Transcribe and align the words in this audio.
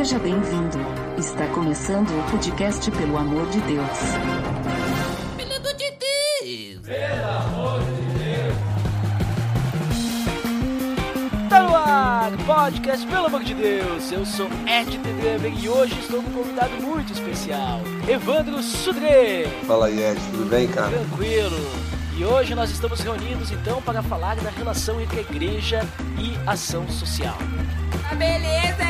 Seja 0.00 0.18
bem-vindo. 0.18 0.78
Está 1.18 1.46
começando 1.48 2.08
o 2.08 2.30
podcast 2.30 2.90
Pelo 2.90 3.18
Amor 3.18 3.46
de 3.50 3.60
Deus. 3.60 3.98
Pelo 5.36 7.28
amor 7.28 7.80
de 7.84 8.06
Deus! 8.18 8.56
Tá 11.50 11.62
no 11.62 11.76
ar, 11.76 12.32
podcast 12.46 13.06
Pelo 13.06 13.26
Amor 13.26 13.44
de 13.44 13.52
Deus. 13.52 14.10
Eu 14.10 14.24
sou 14.24 14.48
Ed 14.66 14.98
Tedrever 15.00 15.52
e 15.62 15.68
hoje 15.68 16.00
estou 16.00 16.22
com 16.22 16.30
um 16.30 16.32
convidado 16.32 16.72
muito 16.80 17.12
especial, 17.12 17.82
Evandro 18.08 18.62
Sudré. 18.62 19.48
Fala 19.66 19.88
aí, 19.88 20.02
Ed, 20.02 20.18
tudo 20.30 20.48
bem, 20.48 20.66
cara? 20.66 20.96
Tranquilo. 20.96 21.58
E 22.16 22.24
hoje 22.24 22.54
nós 22.54 22.70
estamos 22.70 23.00
reunidos 23.00 23.50
então 23.50 23.82
para 23.82 24.02
falar 24.02 24.36
da 24.36 24.48
relação 24.48 24.98
entre 24.98 25.18
a 25.18 25.22
igreja 25.22 25.86
e 26.18 26.38
ação 26.48 26.88
social. 26.88 27.36
Tá 28.08 28.14
beleza, 28.14 28.89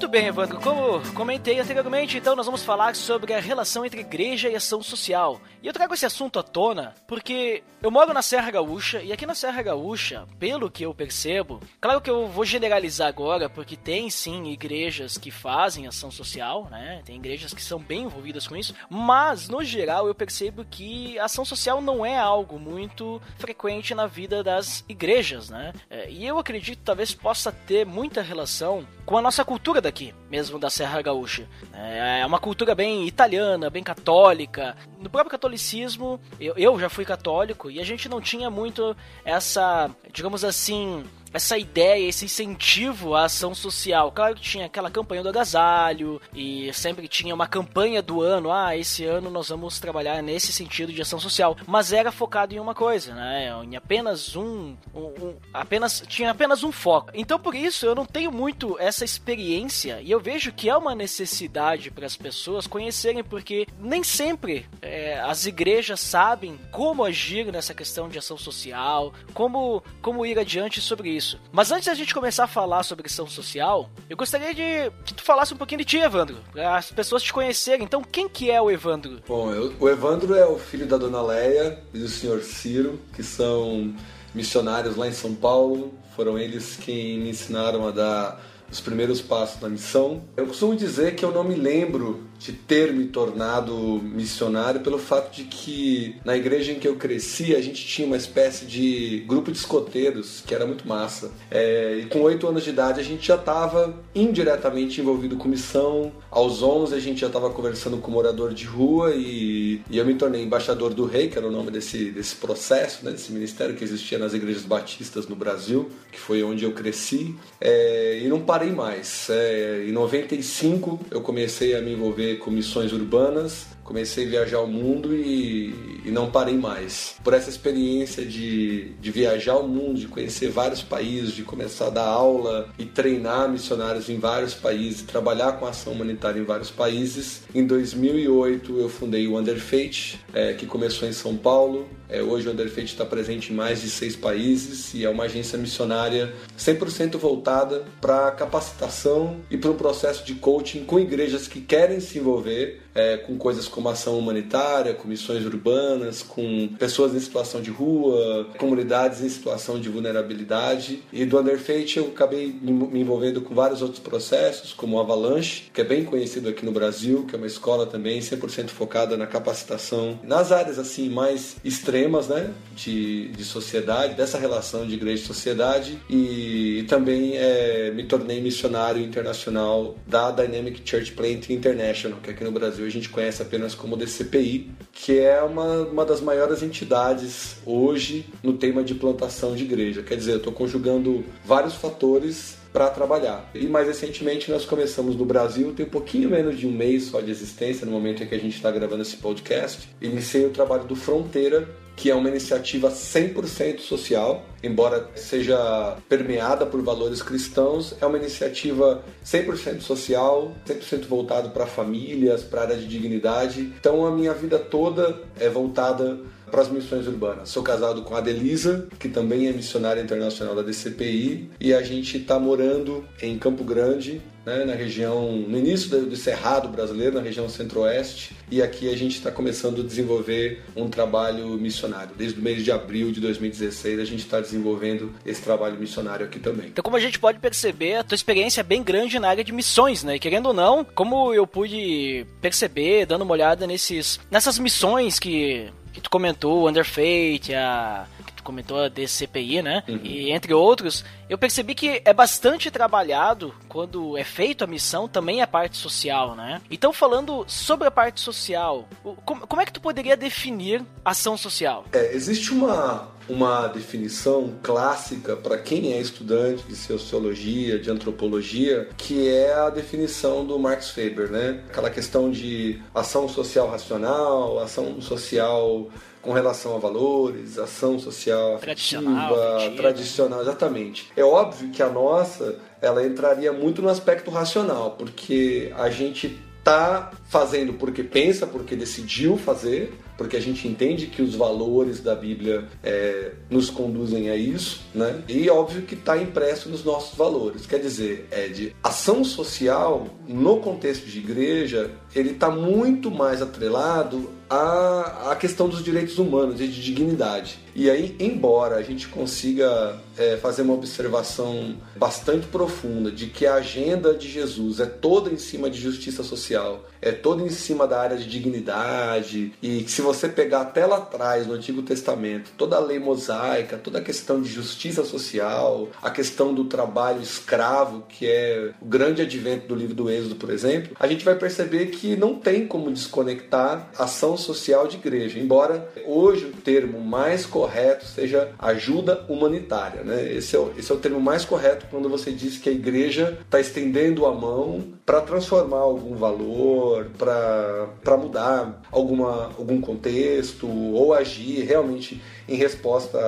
Muito 0.00 0.12
bem, 0.12 0.28
Evandro. 0.28 0.58
Como 0.62 1.12
comentei 1.12 1.60
anteriormente, 1.60 2.16
então 2.16 2.34
nós 2.34 2.46
vamos 2.46 2.62
falar 2.62 2.96
sobre 2.96 3.34
a 3.34 3.38
relação 3.38 3.84
entre 3.84 4.00
igreja 4.00 4.48
e 4.48 4.56
ação 4.56 4.82
social. 4.82 5.38
E 5.62 5.66
eu 5.66 5.74
trago 5.74 5.92
esse 5.92 6.06
assunto 6.06 6.38
à 6.38 6.42
tona 6.42 6.94
porque 7.06 7.62
eu 7.82 7.90
moro 7.90 8.14
na 8.14 8.22
Serra 8.22 8.50
Gaúcha 8.50 9.02
e 9.02 9.12
aqui 9.12 9.26
na 9.26 9.34
Serra 9.34 9.60
Gaúcha, 9.60 10.26
pelo 10.38 10.70
que 10.70 10.84
eu 10.84 10.94
percebo, 10.94 11.60
claro 11.78 12.00
que 12.00 12.08
eu 12.08 12.28
vou 12.28 12.46
generalizar 12.46 13.08
agora 13.08 13.50
porque 13.50 13.76
tem 13.76 14.08
sim 14.08 14.46
igrejas 14.46 15.18
que 15.18 15.30
fazem 15.30 15.86
ação 15.86 16.10
social, 16.10 16.66
né? 16.70 17.02
Tem 17.04 17.16
igrejas 17.16 17.52
que 17.52 17.62
são 17.62 17.78
bem 17.78 18.04
envolvidas 18.04 18.46
com 18.46 18.56
isso, 18.56 18.74
mas 18.88 19.50
no 19.50 19.62
geral 19.62 20.06
eu 20.06 20.14
percebo 20.14 20.64
que 20.64 21.18
a 21.18 21.26
ação 21.26 21.44
social 21.44 21.82
não 21.82 22.06
é 22.06 22.18
algo 22.18 22.58
muito 22.58 23.20
frequente 23.38 23.94
na 23.94 24.06
vida 24.06 24.42
das 24.42 24.82
igrejas, 24.88 25.50
né? 25.50 25.74
É, 25.90 26.10
E 26.10 26.26
eu 26.26 26.38
acredito 26.38 26.80
talvez 26.82 27.14
possa 27.14 27.52
ter 27.52 27.84
muita 27.84 28.22
relação 28.22 28.86
com 29.04 29.18
a 29.18 29.22
nossa 29.22 29.44
cultura 29.44 29.80
daqui, 29.90 30.14
mesmo 30.30 30.58
da 30.58 30.70
Serra 30.70 31.02
Gaúcha. 31.02 31.48
É 31.74 32.24
uma 32.24 32.38
cultura 32.38 32.74
bem 32.76 33.06
italiana, 33.06 33.68
bem 33.68 33.82
católica. 33.82 34.76
No 35.00 35.10
próprio 35.10 35.32
catolicismo, 35.32 36.20
eu, 36.38 36.54
eu 36.56 36.78
já 36.78 36.88
fui 36.88 37.04
católico 37.04 37.68
e 37.68 37.80
a 37.80 37.84
gente 37.84 38.08
não 38.08 38.20
tinha 38.20 38.48
muito 38.48 38.96
essa, 39.24 39.90
digamos 40.12 40.44
assim, 40.44 41.04
essa 41.32 41.56
ideia, 41.58 42.08
esse 42.08 42.24
incentivo 42.24 43.14
à 43.14 43.24
ação 43.24 43.54
social. 43.54 44.10
Claro 44.12 44.34
que 44.34 44.40
tinha 44.42 44.66
aquela 44.66 44.90
campanha 44.90 45.22
do 45.22 45.28
agasalho 45.28 46.20
e 46.34 46.72
sempre 46.72 47.06
tinha 47.08 47.34
uma 47.34 47.46
campanha 47.46 48.02
do 48.02 48.20
ano, 48.22 48.50
ah, 48.52 48.76
esse 48.76 49.04
ano 49.04 49.30
nós 49.30 49.48
vamos 49.48 49.78
trabalhar 49.78 50.22
nesse 50.22 50.52
sentido 50.52 50.92
de 50.92 51.02
ação 51.02 51.18
social, 51.20 51.56
mas 51.66 51.92
era 51.92 52.10
focado 52.10 52.54
em 52.54 52.58
uma 52.60 52.74
coisa, 52.74 53.14
né? 53.14 53.50
Em 53.64 53.76
apenas 53.76 54.34
um, 54.36 54.76
um, 54.94 55.00
um- 55.00 55.36
apenas 55.52 56.02
tinha 56.06 56.30
apenas 56.30 56.62
um 56.64 56.72
foco. 56.72 57.10
Então 57.14 57.38
por 57.38 57.54
isso 57.54 57.86
eu 57.86 57.94
não 57.94 58.04
tenho 58.06 58.32
muito 58.32 58.76
essa 58.78 59.04
experiência 59.04 60.00
e 60.02 60.10
eu 60.10 60.20
vejo 60.20 60.52
que 60.52 60.68
é 60.68 60.76
uma 60.76 60.94
necessidade 60.94 61.90
para 61.90 62.06
as 62.06 62.16
pessoas 62.16 62.66
conhecerem 62.66 63.22
porque 63.22 63.66
nem 63.78 64.02
sempre 64.02 64.66
é, 64.82 65.20
as 65.20 65.46
igrejas 65.46 66.00
sabem 66.00 66.58
como 66.70 67.04
agir 67.04 67.50
nessa 67.52 67.74
questão 67.74 68.08
de 68.08 68.18
ação 68.18 68.36
social, 68.36 69.12
como 69.32 69.82
como 70.02 70.24
ir 70.26 70.38
adiante 70.38 70.80
sobre 70.80 71.10
isso. 71.10 71.19
Mas 71.52 71.70
antes 71.70 71.86
da 71.86 71.94
gente 71.94 72.12
começar 72.14 72.44
a 72.44 72.48
falar 72.48 72.82
sobre 72.82 73.06
ação 73.06 73.26
social, 73.26 73.88
eu 74.08 74.16
gostaria 74.16 74.54
de 74.54 74.90
que 75.04 75.14
tu 75.14 75.22
falasse 75.22 75.52
um 75.54 75.56
pouquinho 75.56 75.78
de 75.80 75.84
ti, 75.84 75.98
Evandro, 75.98 76.36
para 76.52 76.76
as 76.76 76.90
pessoas 76.90 77.22
te 77.22 77.32
conhecerem. 77.32 77.84
Então, 77.84 78.02
quem 78.02 78.28
que 78.28 78.50
é 78.50 78.60
o 78.60 78.70
Evandro? 78.70 79.20
Bom, 79.26 79.52
eu- 79.52 79.72
o 79.78 79.88
Evandro 79.88 80.34
é 80.34 80.46
o 80.46 80.58
filho 80.58 80.86
da 80.86 80.96
dona 80.96 81.22
Leia 81.22 81.78
e 81.94 81.98
do 81.98 82.08
senhor 82.08 82.40
Ciro, 82.42 82.98
que 83.14 83.22
são 83.22 83.94
missionários 84.34 84.96
lá 84.96 85.08
em 85.08 85.12
São 85.12 85.34
Paulo. 85.34 85.92
Foram 86.16 86.38
eles 86.38 86.76
quem 86.76 87.18
me 87.20 87.30
ensinaram 87.30 87.86
a 87.86 87.90
dar 87.90 88.40
os 88.70 88.80
primeiros 88.80 89.20
passos 89.20 89.60
na 89.60 89.68
missão. 89.68 90.22
Eu 90.36 90.46
costumo 90.46 90.76
dizer 90.76 91.14
que 91.16 91.24
eu 91.24 91.32
não 91.32 91.42
me 91.44 91.54
lembro 91.54 92.24
de 92.40 92.52
ter 92.52 92.92
me 92.92 93.04
tornado 93.04 94.00
missionário 94.02 94.80
pelo 94.80 94.98
fato 94.98 95.30
de 95.36 95.44
que 95.44 96.16
na 96.24 96.34
igreja 96.34 96.72
em 96.72 96.78
que 96.78 96.88
eu 96.88 96.96
cresci 96.96 97.54
a 97.54 97.60
gente 97.60 97.86
tinha 97.86 98.06
uma 98.06 98.16
espécie 98.16 98.64
de 98.64 99.22
grupo 99.26 99.52
de 99.52 99.58
escoteiros 99.58 100.42
que 100.46 100.54
era 100.54 100.66
muito 100.66 100.88
massa. 100.88 101.30
É, 101.50 101.98
e 102.02 102.06
com 102.06 102.22
oito 102.22 102.48
anos 102.48 102.64
de 102.64 102.70
idade 102.70 102.98
a 102.98 103.04
gente 103.04 103.26
já 103.26 103.34
estava 103.34 103.94
indiretamente 104.14 105.00
envolvido 105.02 105.36
com 105.36 105.48
missão. 105.48 106.12
Aos 106.30 106.62
11 106.62 106.94
a 106.94 106.98
gente 106.98 107.20
já 107.20 107.26
estava 107.26 107.50
conversando 107.50 107.98
com 107.98 108.10
morador 108.10 108.54
de 108.54 108.64
rua 108.64 109.12
e, 109.14 109.82
e 109.90 109.98
eu 109.98 110.06
me 110.06 110.14
tornei 110.14 110.42
embaixador 110.42 110.94
do 110.94 111.04
rei, 111.04 111.28
que 111.28 111.36
era 111.36 111.46
o 111.46 111.50
nome 111.50 111.70
desse, 111.70 112.10
desse 112.10 112.36
processo, 112.36 113.04
né, 113.04 113.10
desse 113.10 113.32
ministério 113.32 113.74
que 113.74 113.84
existia 113.84 114.18
nas 114.18 114.32
igrejas 114.32 114.62
batistas 114.62 115.28
no 115.28 115.36
Brasil, 115.36 115.90
que 116.10 116.18
foi 116.18 116.42
onde 116.42 116.64
eu 116.64 116.72
cresci. 116.72 117.36
É, 117.60 118.20
e 118.22 118.28
não 118.28 118.40
parei 118.40 118.70
mais. 118.70 119.28
É, 119.28 119.84
em 119.86 119.92
95 119.92 121.00
eu 121.10 121.20
comecei 121.20 121.76
a 121.76 121.82
me 121.82 121.92
envolver 121.92 122.29
com 122.36 122.50
missões 122.50 122.92
urbanas, 122.92 123.66
comecei 123.84 124.26
a 124.26 124.30
viajar 124.30 124.60
o 124.60 124.66
mundo 124.66 125.14
e, 125.14 126.02
e 126.04 126.10
não 126.10 126.30
parei 126.30 126.56
mais. 126.56 127.16
Por 127.24 127.34
essa 127.34 127.50
experiência 127.50 128.24
de, 128.24 128.90
de 129.00 129.10
viajar 129.10 129.56
o 129.56 129.66
mundo, 129.66 129.98
de 129.98 130.06
conhecer 130.06 130.48
vários 130.48 130.82
países, 130.82 131.32
de 131.32 131.42
começar 131.42 131.88
a 131.88 131.90
dar 131.90 132.06
aula 132.06 132.68
e 132.78 132.84
treinar 132.84 133.48
missionários 133.50 134.08
em 134.08 134.18
vários 134.18 134.54
países, 134.54 135.02
trabalhar 135.02 135.52
com 135.52 135.66
ação 135.66 135.92
humanitária 135.92 136.40
em 136.40 136.44
vários 136.44 136.70
países, 136.70 137.42
em 137.54 137.66
2008 137.66 138.78
eu 138.78 138.88
fundei 138.88 139.26
o 139.26 139.36
Under 139.36 139.58
Fate, 139.58 140.20
é, 140.32 140.52
que 140.52 140.66
começou 140.66 141.08
em 141.08 141.12
São 141.12 141.36
Paulo. 141.36 141.88
É, 142.10 142.20
hoje 142.20 142.48
o 142.48 142.50
Under 142.50 142.68
Fate 142.68 142.86
está 142.86 143.06
presente 143.06 143.52
em 143.52 143.56
mais 143.56 143.80
de 143.80 143.88
seis 143.88 144.16
países 144.16 144.92
e 144.94 145.04
é 145.04 145.08
uma 145.08 145.24
agência 145.24 145.56
missionária 145.56 146.32
100% 146.58 147.16
voltada 147.16 147.84
para 148.00 148.32
capacitação 148.32 149.36
e 149.48 149.56
para 149.56 149.70
um 149.70 149.76
processo 149.76 150.24
de 150.24 150.34
coaching 150.34 150.84
com 150.84 150.98
igrejas 150.98 151.46
que 151.46 151.60
querem 151.60 152.00
se 152.00 152.18
envolver 152.18 152.82
é, 152.94 153.16
com 153.16 153.36
coisas 153.36 153.68
como 153.68 153.88
ação 153.88 154.18
humanitária, 154.18 154.94
com 154.94 155.08
missões 155.08 155.44
urbanas, 155.44 156.22
com 156.22 156.68
pessoas 156.78 157.14
em 157.14 157.20
situação 157.20 157.60
de 157.60 157.70
rua, 157.70 158.48
comunidades 158.58 159.22
em 159.22 159.28
situação 159.28 159.80
de 159.80 159.88
vulnerabilidade. 159.88 161.02
E 161.12 161.24
do 161.24 161.38
Under 161.38 161.58
Fate 161.58 161.98
eu 161.98 162.08
acabei 162.08 162.46
me 162.60 163.00
envolvendo 163.00 163.40
com 163.40 163.54
vários 163.54 163.82
outros 163.82 164.00
processos, 164.00 164.72
como 164.72 164.96
o 164.96 165.00
Avalanche, 165.00 165.70
que 165.72 165.80
é 165.80 165.84
bem 165.84 166.04
conhecido 166.04 166.48
aqui 166.48 166.64
no 166.64 166.72
Brasil, 166.72 167.24
que 167.26 167.34
é 167.34 167.38
uma 167.38 167.46
escola 167.46 167.86
também 167.86 168.20
100% 168.20 168.68
focada 168.68 169.16
na 169.16 169.26
capacitação 169.26 170.18
nas 170.22 170.52
áreas 170.52 170.78
assim 170.78 171.08
mais 171.08 171.56
extremas, 171.64 172.28
né, 172.28 172.50
de, 172.74 173.28
de 173.28 173.44
sociedade, 173.44 174.14
dessa 174.14 174.38
relação 174.38 174.86
de 174.86 174.94
igreja 174.94 175.22
e 175.22 175.26
sociedade. 175.26 175.98
E, 176.08 176.80
e 176.80 176.82
também 176.84 177.36
é, 177.36 177.90
me 177.90 178.04
tornei 178.04 178.40
missionário 178.40 179.02
internacional 179.02 179.96
da 180.06 180.30
Dynamic 180.30 180.82
Church 180.84 181.12
Plant 181.12 181.50
International, 181.50 182.18
que 182.22 182.30
aqui 182.30 182.44
no 182.44 182.52
Brasil 182.52 182.79
a 182.86 182.90
gente 182.90 183.08
conhece 183.08 183.42
apenas 183.42 183.74
como 183.74 183.96
DCPI, 183.96 184.70
que 184.92 185.18
é 185.18 185.42
uma, 185.42 185.82
uma 185.82 186.04
das 186.04 186.20
maiores 186.20 186.62
entidades 186.62 187.56
hoje 187.64 188.26
no 188.42 188.54
tema 188.54 188.82
de 188.82 188.94
plantação 188.94 189.54
de 189.54 189.64
igreja. 189.64 190.02
Quer 190.02 190.16
dizer, 190.16 190.32
eu 190.32 190.36
estou 190.38 190.52
conjugando 190.52 191.24
vários 191.44 191.74
fatores 191.74 192.59
para 192.72 192.88
trabalhar. 192.90 193.50
E 193.54 193.66
mais 193.66 193.86
recentemente 193.86 194.50
nós 194.50 194.64
começamos 194.64 195.16
no 195.16 195.24
Brasil, 195.24 195.72
tem 195.72 195.86
um 195.86 195.90
pouquinho 195.90 196.30
menos 196.30 196.58
de 196.58 196.66
um 196.66 196.72
mês 196.72 197.04
só 197.04 197.20
de 197.20 197.30
existência 197.30 197.84
no 197.84 197.92
momento 197.92 198.22
em 198.22 198.26
que 198.26 198.34
a 198.34 198.38
gente 198.38 198.56
está 198.56 198.70
gravando 198.70 199.02
esse 199.02 199.16
podcast. 199.16 199.88
Iniciei 200.00 200.46
o 200.46 200.50
trabalho 200.50 200.84
do 200.84 200.96
Fronteira, 200.96 201.68
que 202.00 202.10
é 202.10 202.14
uma 202.14 202.30
iniciativa 202.30 202.90
100% 202.90 203.80
social, 203.80 204.46
embora 204.62 205.10
seja 205.14 205.98
permeada 206.08 206.64
por 206.64 206.80
valores 206.80 207.20
cristãos, 207.20 207.94
é 208.00 208.06
uma 208.06 208.16
iniciativa 208.16 209.04
100% 209.22 209.82
social, 209.82 210.52
100% 210.66 211.06
voltado 211.06 211.50
para 211.50 211.66
famílias, 211.66 212.42
para 212.42 212.60
a 212.60 212.64
área 212.64 212.76
de 212.76 212.86
dignidade. 212.86 213.70
Então 213.78 214.06
a 214.06 214.10
minha 214.10 214.32
vida 214.32 214.58
toda 214.58 215.20
é 215.38 215.50
voltada 215.50 216.18
para 216.50 216.62
as 216.62 216.68
missões 216.68 217.06
urbanas. 217.06 217.48
Sou 217.48 217.62
casado 217.62 218.02
com 218.02 218.14
a 218.14 218.18
Adelisa, 218.18 218.88
que 218.98 219.08
também 219.08 219.46
é 219.46 219.52
missionária 219.52 220.00
internacional 220.00 220.54
da 220.54 220.62
DCPI, 220.62 221.50
e 221.60 221.72
a 221.72 221.82
gente 221.82 222.18
está 222.18 222.38
morando 222.38 223.04
em 223.22 223.38
Campo 223.38 223.64
Grande, 223.64 224.20
né, 224.44 224.64
na 224.64 224.74
região, 224.74 225.32
no 225.32 225.58
início 225.58 225.88
do, 225.88 226.16
Cerrado 226.16 226.68
brasileiro, 226.68 227.16
na 227.16 227.22
região 227.22 227.48
centro-oeste, 227.48 228.36
e 228.50 228.62
aqui 228.62 228.92
a 228.92 228.96
gente 228.96 229.16
está 229.16 229.30
começando 229.30 229.80
a 229.80 229.84
desenvolver 229.84 230.62
um 230.76 230.88
trabalho 230.88 231.48
missionário. 231.50 232.10
Desde 232.16 232.38
o 232.38 232.42
mês 232.42 232.64
de 232.64 232.72
abril 232.72 233.12
de 233.12 233.20
2016 233.20 234.00
a 234.00 234.04
gente 234.04 234.20
está 234.20 234.40
desenvolvendo 234.40 235.12
esse 235.24 235.40
trabalho 235.40 235.78
missionário 235.78 236.26
aqui 236.26 236.38
também. 236.38 236.68
Então, 236.68 236.82
como 236.82 236.96
a 236.96 237.00
gente 237.00 237.18
pode 237.18 237.38
perceber, 237.38 237.96
a 237.96 238.04
tua 238.04 238.14
experiência 238.14 238.60
é 238.60 238.64
bem 238.64 238.82
grande 238.82 239.18
na 239.18 239.28
área 239.28 239.44
de 239.44 239.52
missões, 239.52 240.02
né? 240.02 240.16
E 240.16 240.18
querendo 240.18 240.46
ou 240.46 240.54
não, 240.54 240.84
como 240.84 241.32
eu 241.32 241.46
pude 241.46 242.26
perceber, 242.40 243.06
dando 243.06 243.22
uma 243.22 243.32
olhada 243.32 243.66
nesses, 243.66 244.20
nessas 244.30 244.58
missões 244.58 245.18
que 245.18 245.70
que 245.92 246.00
tu 246.00 246.10
comentou, 246.10 246.68
Under 246.68 246.84
Fate, 246.84 247.54
a 247.54 248.06
comentou 248.50 248.80
a 248.80 248.88
DCPI, 248.88 249.62
né? 249.62 249.84
Uhum. 249.88 250.00
E 250.02 250.32
entre 250.32 250.52
outros, 250.52 251.04
eu 251.28 251.38
percebi 251.38 251.74
que 251.74 252.02
é 252.04 252.12
bastante 252.12 252.68
trabalhado 252.70 253.54
quando 253.68 254.18
é 254.18 254.24
feito 254.24 254.64
a 254.64 254.66
missão 254.66 255.06
também 255.06 255.40
a 255.40 255.46
parte 255.46 255.76
social, 255.76 256.34
né? 256.34 256.60
Então, 256.68 256.92
falando 256.92 257.44
sobre 257.46 257.86
a 257.86 257.90
parte 257.90 258.20
social, 258.20 258.88
como, 259.24 259.46
como 259.46 259.62
é 259.62 259.64
que 259.64 259.72
tu 259.72 259.80
poderia 259.80 260.16
definir 260.16 260.84
ação 261.04 261.36
social? 261.36 261.84
É, 261.92 262.12
existe 262.12 262.52
uma, 262.52 263.08
uma 263.28 263.68
definição 263.68 264.54
clássica 264.60 265.36
para 265.36 265.56
quem 265.56 265.92
é 265.92 266.00
estudante 266.00 266.64
de 266.64 266.74
sociologia, 266.74 267.78
de 267.78 267.88
antropologia, 267.88 268.88
que 268.96 269.28
é 269.28 269.54
a 269.54 269.70
definição 269.70 270.44
do 270.44 270.58
Marx 270.58 270.96
Weber, 270.96 271.30
né? 271.30 271.62
Aquela 271.68 271.90
questão 271.90 272.30
de 272.30 272.82
ação 272.92 273.28
social 273.28 273.70
racional, 273.70 274.58
ação 274.58 275.00
social 275.00 275.88
com 276.22 276.32
relação 276.32 276.76
a 276.76 276.78
valores, 276.78 277.58
ação 277.58 277.98
social 277.98 278.58
tradicional, 278.58 279.34
afetiva, 279.34 279.76
tradicional, 279.76 280.42
exatamente. 280.42 281.10
É 281.16 281.24
óbvio 281.24 281.70
que 281.70 281.82
a 281.82 281.88
nossa, 281.88 282.58
ela 282.80 283.06
entraria 283.06 283.52
muito 283.52 283.80
no 283.80 283.88
aspecto 283.88 284.30
racional, 284.30 284.92
porque 284.92 285.72
a 285.76 285.88
gente 285.90 286.38
tá 286.62 287.10
fazendo 287.28 287.74
porque 287.74 288.02
pensa, 288.02 288.46
porque 288.46 288.76
decidiu 288.76 289.36
fazer, 289.36 289.94
porque 290.18 290.36
a 290.36 290.40
gente 290.40 290.68
entende 290.68 291.06
que 291.06 291.22
os 291.22 291.34
valores 291.34 292.00
da 292.00 292.14
Bíblia 292.14 292.68
é, 292.82 293.32
nos 293.48 293.70
conduzem 293.70 294.28
a 294.28 294.36
isso, 294.36 294.82
né? 294.94 295.22
E 295.26 295.48
óbvio 295.48 295.82
que 295.82 295.94
está 295.94 296.18
impresso 296.18 296.68
nos 296.68 296.84
nossos 296.84 297.16
valores. 297.16 297.64
Quer 297.64 297.78
dizer, 297.78 298.28
é 298.30 298.48
de 298.48 298.76
ação 298.82 299.24
social 299.24 300.06
no 300.28 300.58
contexto 300.58 301.06
de 301.06 301.18
igreja, 301.18 301.90
ele 302.14 302.32
está 302.32 302.50
muito 302.50 303.10
mais 303.10 303.40
atrelado 303.40 304.38
à, 304.50 305.30
à 305.30 305.36
questão 305.36 305.68
dos 305.68 305.82
direitos 305.82 306.18
humanos 306.18 306.60
e 306.60 306.66
de 306.66 306.82
dignidade. 306.82 307.60
E 307.74 307.88
aí, 307.88 308.16
embora 308.18 308.76
a 308.76 308.82
gente 308.82 309.06
consiga 309.06 309.96
é, 310.18 310.36
fazer 310.38 310.62
uma 310.62 310.74
observação 310.74 311.76
bastante 311.94 312.48
profunda 312.48 313.12
de 313.12 313.26
que 313.26 313.46
a 313.46 313.54
agenda 313.54 314.12
de 314.12 314.28
Jesus 314.28 314.80
é 314.80 314.86
toda 314.86 315.30
em 315.30 315.38
cima 315.38 315.70
de 315.70 315.80
justiça 315.80 316.24
social, 316.24 316.84
é 317.00 317.12
toda 317.12 317.42
em 317.42 317.48
cima 317.48 317.86
da 317.86 318.00
área 318.00 318.16
de 318.16 318.26
dignidade, 318.26 319.52
e 319.62 319.88
se 319.88 320.02
você 320.02 320.28
pegar 320.28 320.62
até 320.62 320.86
lá 320.86 320.98
atrás 320.98 321.46
no 321.46 321.54
Antigo 321.54 321.82
Testamento, 321.82 322.50
toda 322.56 322.76
a 322.76 322.80
lei 322.80 322.98
mosaica, 322.98 323.78
toda 323.78 323.98
a 323.98 324.02
questão 324.02 324.40
de 324.40 324.48
justiça 324.48 325.04
social, 325.04 325.88
a 326.02 326.10
questão 326.10 326.52
do 326.52 326.64
trabalho 326.64 327.22
escravo, 327.22 328.04
que 328.08 328.26
é 328.26 328.72
o 328.80 328.84
grande 328.84 329.22
advento 329.22 329.66
do 329.66 329.74
livro 329.74 329.94
do 329.94 330.10
Êxodo, 330.10 330.36
por 330.36 330.50
exemplo, 330.50 330.96
a 330.98 331.06
gente 331.06 331.24
vai 331.24 331.34
perceber 331.34 331.86
que 331.86 332.16
não 332.16 332.34
tem 332.34 332.66
como 332.66 332.90
desconectar 332.90 333.90
ação 333.98 334.36
social 334.36 334.86
de 334.86 334.96
igreja, 334.96 335.38
embora 335.38 335.88
hoje 336.06 336.46
o 336.46 336.52
termo 336.52 337.00
mais 337.00 337.46
correto 337.46 338.04
seja 338.06 338.50
ajuda 338.58 339.24
humanitária. 339.28 340.02
Né? 340.02 340.34
Esse, 340.34 340.56
é 340.56 340.58
o, 340.58 340.72
esse 340.76 340.90
é 340.90 340.94
o 340.94 340.98
termo 340.98 341.20
mais 341.20 341.44
correto 341.44 341.86
quando 341.90 342.08
você 342.08 342.30
diz 342.30 342.58
que 342.58 342.68
a 342.68 342.72
igreja 342.72 343.38
está 343.42 343.60
estendendo 343.60 344.26
a 344.26 344.34
mão 344.34 344.84
para 345.04 345.20
transformar 345.20 345.78
algum 345.78 346.14
valor, 346.14 346.89
para 347.16 348.16
mudar 348.16 348.80
alguma, 348.90 349.46
algum 349.58 349.80
contexto 349.80 350.68
ou 350.68 351.14
agir 351.14 351.64
realmente 351.64 352.22
em 352.48 352.56
resposta 352.56 353.18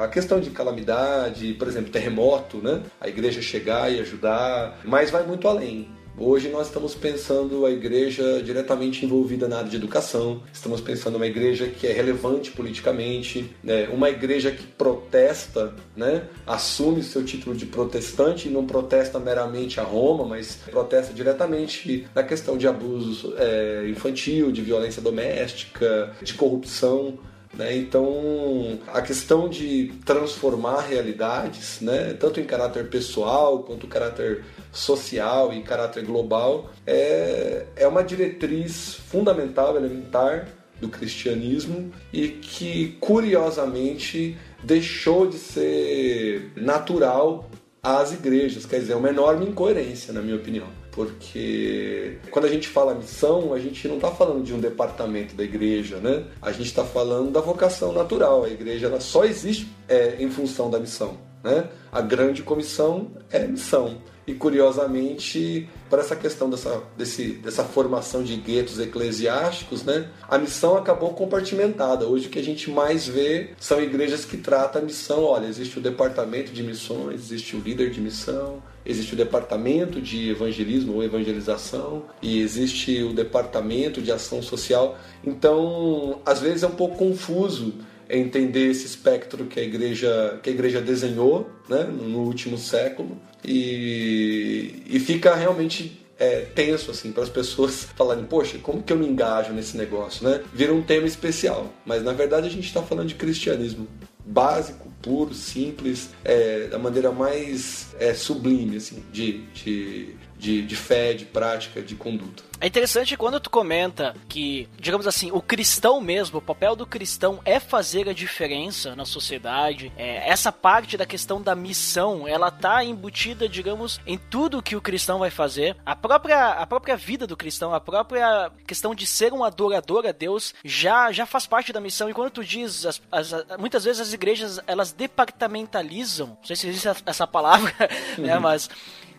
à 0.00 0.08
questão 0.08 0.40
de 0.40 0.50
calamidade, 0.50 1.54
por 1.54 1.66
exemplo, 1.68 1.90
terremoto, 1.90 2.58
né? 2.58 2.82
A 3.00 3.08
igreja 3.08 3.42
chegar 3.42 3.92
e 3.92 4.00
ajudar, 4.00 4.78
mas 4.84 5.10
vai 5.10 5.26
muito 5.26 5.48
além. 5.48 5.97
Hoje 6.20 6.48
nós 6.48 6.66
estamos 6.66 6.96
pensando 6.96 7.64
a 7.64 7.70
igreja 7.70 8.42
diretamente 8.42 9.04
envolvida 9.04 9.46
na 9.46 9.58
área 9.58 9.70
de 9.70 9.76
educação, 9.76 10.42
estamos 10.52 10.80
pensando 10.80 11.14
uma 11.14 11.26
igreja 11.28 11.68
que 11.68 11.86
é 11.86 11.92
relevante 11.92 12.50
politicamente, 12.50 13.54
né? 13.62 13.88
uma 13.92 14.10
igreja 14.10 14.50
que 14.50 14.66
protesta, 14.66 15.76
né? 15.96 16.24
assume 16.44 17.04
seu 17.04 17.24
título 17.24 17.54
de 17.54 17.66
protestante 17.66 18.48
e 18.48 18.50
não 18.50 18.66
protesta 18.66 19.20
meramente 19.20 19.78
a 19.78 19.84
Roma, 19.84 20.24
mas 20.24 20.58
protesta 20.68 21.14
diretamente 21.14 22.08
na 22.12 22.24
questão 22.24 22.58
de 22.58 22.66
abuso 22.66 23.34
é, 23.38 23.88
infantil, 23.88 24.50
de 24.50 24.60
violência 24.60 25.00
doméstica, 25.00 26.12
de 26.20 26.34
corrupção. 26.34 27.16
Né? 27.54 27.76
Então, 27.76 28.78
a 28.88 29.00
questão 29.00 29.48
de 29.48 29.92
transformar 30.04 30.82
realidades, 30.82 31.80
né? 31.80 32.14
tanto 32.18 32.40
em 32.40 32.44
caráter 32.44 32.88
pessoal 32.88 33.60
quanto 33.62 33.86
caráter 33.86 34.44
social 34.70 35.52
e 35.52 35.62
caráter 35.62 36.04
global, 36.04 36.70
é, 36.86 37.64
é 37.76 37.88
uma 37.88 38.02
diretriz 38.02 38.94
fundamental, 38.94 39.76
elementar 39.76 40.48
do 40.80 40.88
cristianismo 40.88 41.90
e 42.12 42.28
que, 42.28 42.96
curiosamente, 43.00 44.36
deixou 44.62 45.26
de 45.26 45.36
ser 45.36 46.52
natural 46.54 47.50
às 47.82 48.12
igrejas. 48.12 48.64
Quer 48.64 48.80
dizer, 48.80 48.92
é 48.92 48.96
uma 48.96 49.08
enorme 49.08 49.46
incoerência, 49.46 50.12
na 50.12 50.20
minha 50.20 50.36
opinião 50.36 50.66
porque 50.98 52.18
quando 52.28 52.46
a 52.46 52.48
gente 52.48 52.66
fala 52.66 52.92
missão, 52.92 53.54
a 53.54 53.60
gente 53.60 53.86
não 53.86 53.94
está 53.94 54.10
falando 54.10 54.42
de 54.42 54.52
um 54.52 54.58
departamento 54.58 55.36
da 55.36 55.44
igreja, 55.44 55.98
né? 55.98 56.24
A 56.42 56.50
gente 56.50 56.66
está 56.66 56.84
falando 56.84 57.30
da 57.30 57.40
vocação 57.40 57.92
natural. 57.92 58.42
A 58.42 58.48
igreja 58.48 58.88
ela 58.88 58.98
só 58.98 59.24
existe 59.24 59.68
é, 59.88 60.16
em 60.18 60.28
função 60.28 60.68
da 60.68 60.80
missão, 60.80 61.16
né? 61.44 61.68
A 61.92 62.00
grande 62.00 62.42
comissão 62.42 63.12
é 63.30 63.46
missão. 63.46 63.98
E 64.28 64.34
curiosamente, 64.34 65.66
para 65.88 66.02
essa 66.02 66.14
questão 66.14 66.50
dessa, 66.50 66.82
desse, 66.98 67.28
dessa 67.32 67.64
formação 67.64 68.22
de 68.22 68.36
guetos 68.36 68.78
eclesiásticos, 68.78 69.82
né, 69.82 70.06
a 70.28 70.36
missão 70.36 70.76
acabou 70.76 71.14
compartimentada. 71.14 72.06
Hoje 72.06 72.26
o 72.26 72.30
que 72.30 72.38
a 72.38 72.44
gente 72.44 72.70
mais 72.70 73.08
vê 73.08 73.52
são 73.58 73.82
igrejas 73.82 74.26
que 74.26 74.36
tratam 74.36 74.82
a 74.82 74.84
missão. 74.84 75.24
Olha, 75.24 75.46
existe 75.46 75.78
o 75.78 75.80
departamento 75.80 76.52
de 76.52 76.62
missões, 76.62 77.22
existe 77.22 77.56
o 77.56 77.58
líder 77.58 77.90
de 77.90 78.02
missão, 78.02 78.62
existe 78.84 79.14
o 79.14 79.16
departamento 79.16 79.98
de 79.98 80.28
evangelismo 80.28 80.96
ou 80.96 81.02
evangelização 81.02 82.02
e 82.20 82.42
existe 82.42 83.02
o 83.02 83.14
departamento 83.14 84.02
de 84.02 84.12
ação 84.12 84.42
social. 84.42 84.98
Então, 85.24 86.20
às 86.26 86.38
vezes 86.38 86.64
é 86.64 86.66
um 86.66 86.72
pouco 86.72 86.98
confuso 86.98 87.72
entender 88.08 88.70
esse 88.70 88.86
espectro 88.86 89.46
que 89.46 89.60
a 89.60 89.62
igreja 89.62 90.38
que 90.42 90.50
a 90.50 90.52
igreja 90.52 90.80
desenhou 90.80 91.50
né, 91.68 91.84
no 91.84 92.20
último 92.20 92.56
século. 92.56 93.20
E, 93.44 94.82
e 94.86 94.98
fica 94.98 95.34
realmente 95.34 96.04
é, 96.18 96.40
tenso 96.40 96.90
assim 96.90 97.12
para 97.12 97.22
as 97.22 97.28
pessoas 97.28 97.84
falarem 97.96 98.24
poxa 98.24 98.58
como 98.58 98.82
que 98.82 98.92
eu 98.92 98.98
me 98.98 99.06
engajo 99.06 99.52
nesse 99.52 99.76
negócio 99.76 100.28
né? 100.28 100.42
Vira 100.52 100.74
um 100.74 100.82
tema 100.82 101.06
especial. 101.06 101.72
Mas 101.84 102.02
na 102.02 102.12
verdade 102.12 102.46
a 102.46 102.50
gente 102.50 102.66
está 102.66 102.82
falando 102.82 103.08
de 103.08 103.14
cristianismo. 103.14 103.86
Básico 104.24 104.88
puro 105.00 105.32
simples 105.32 106.10
é, 106.24 106.66
da 106.66 106.78
maneira 106.78 107.10
mais 107.10 107.94
é, 107.98 108.12
sublime 108.12 108.76
assim 108.76 109.02
de, 109.12 109.44
de, 109.54 110.14
de, 110.38 110.62
de 110.62 110.76
fé 110.76 111.12
de 111.12 111.24
prática 111.24 111.82
de 111.82 111.94
conduta 111.94 112.48
é 112.60 112.66
interessante 112.66 113.16
quando 113.16 113.38
tu 113.38 113.50
comenta 113.50 114.14
que, 114.28 114.68
digamos 114.78 115.06
assim, 115.06 115.30
o 115.30 115.40
cristão 115.40 116.00
mesmo, 116.00 116.38
o 116.38 116.42
papel 116.42 116.74
do 116.74 116.84
cristão 116.86 117.40
é 117.44 117.60
fazer 117.60 118.08
a 118.08 118.12
diferença 118.12 118.96
na 118.96 119.04
sociedade. 119.04 119.92
É, 119.96 120.28
essa 120.28 120.50
parte 120.50 120.96
da 120.96 121.06
questão 121.06 121.40
da 121.40 121.54
missão, 121.54 122.26
ela 122.26 122.50
tá 122.50 122.82
embutida, 122.82 123.48
digamos, 123.48 124.00
em 124.06 124.18
tudo 124.18 124.62
que 124.62 124.74
o 124.74 124.80
cristão 124.80 125.20
vai 125.20 125.30
fazer. 125.30 125.76
A 125.86 125.94
própria, 125.94 126.50
a 126.50 126.66
própria 126.66 126.96
vida 126.96 127.26
do 127.26 127.36
cristão, 127.36 127.72
a 127.72 127.80
própria 127.80 128.50
questão 128.66 128.94
de 128.94 129.06
ser 129.06 129.32
um 129.32 129.44
adorador 129.44 130.04
a 130.06 130.12
Deus 130.12 130.52
já, 130.64 131.12
já 131.12 131.26
faz 131.26 131.46
parte 131.46 131.72
da 131.72 131.80
missão. 131.80 132.10
E 132.10 132.14
quando 132.14 132.30
tu 132.30 132.44
diz, 132.44 132.84
as, 132.84 133.00
as, 133.12 133.32
muitas 133.58 133.84
vezes 133.84 134.00
as 134.00 134.12
igrejas 134.12 134.58
elas 134.66 134.90
departamentalizam, 134.90 136.28
não 136.28 136.44
sei 136.44 136.56
se 136.56 136.66
existe 136.66 136.88
essa 137.06 137.26
palavra, 137.26 137.72
né, 137.78 137.88
uhum. 138.18 138.24
né, 138.24 138.38
mas 138.40 138.68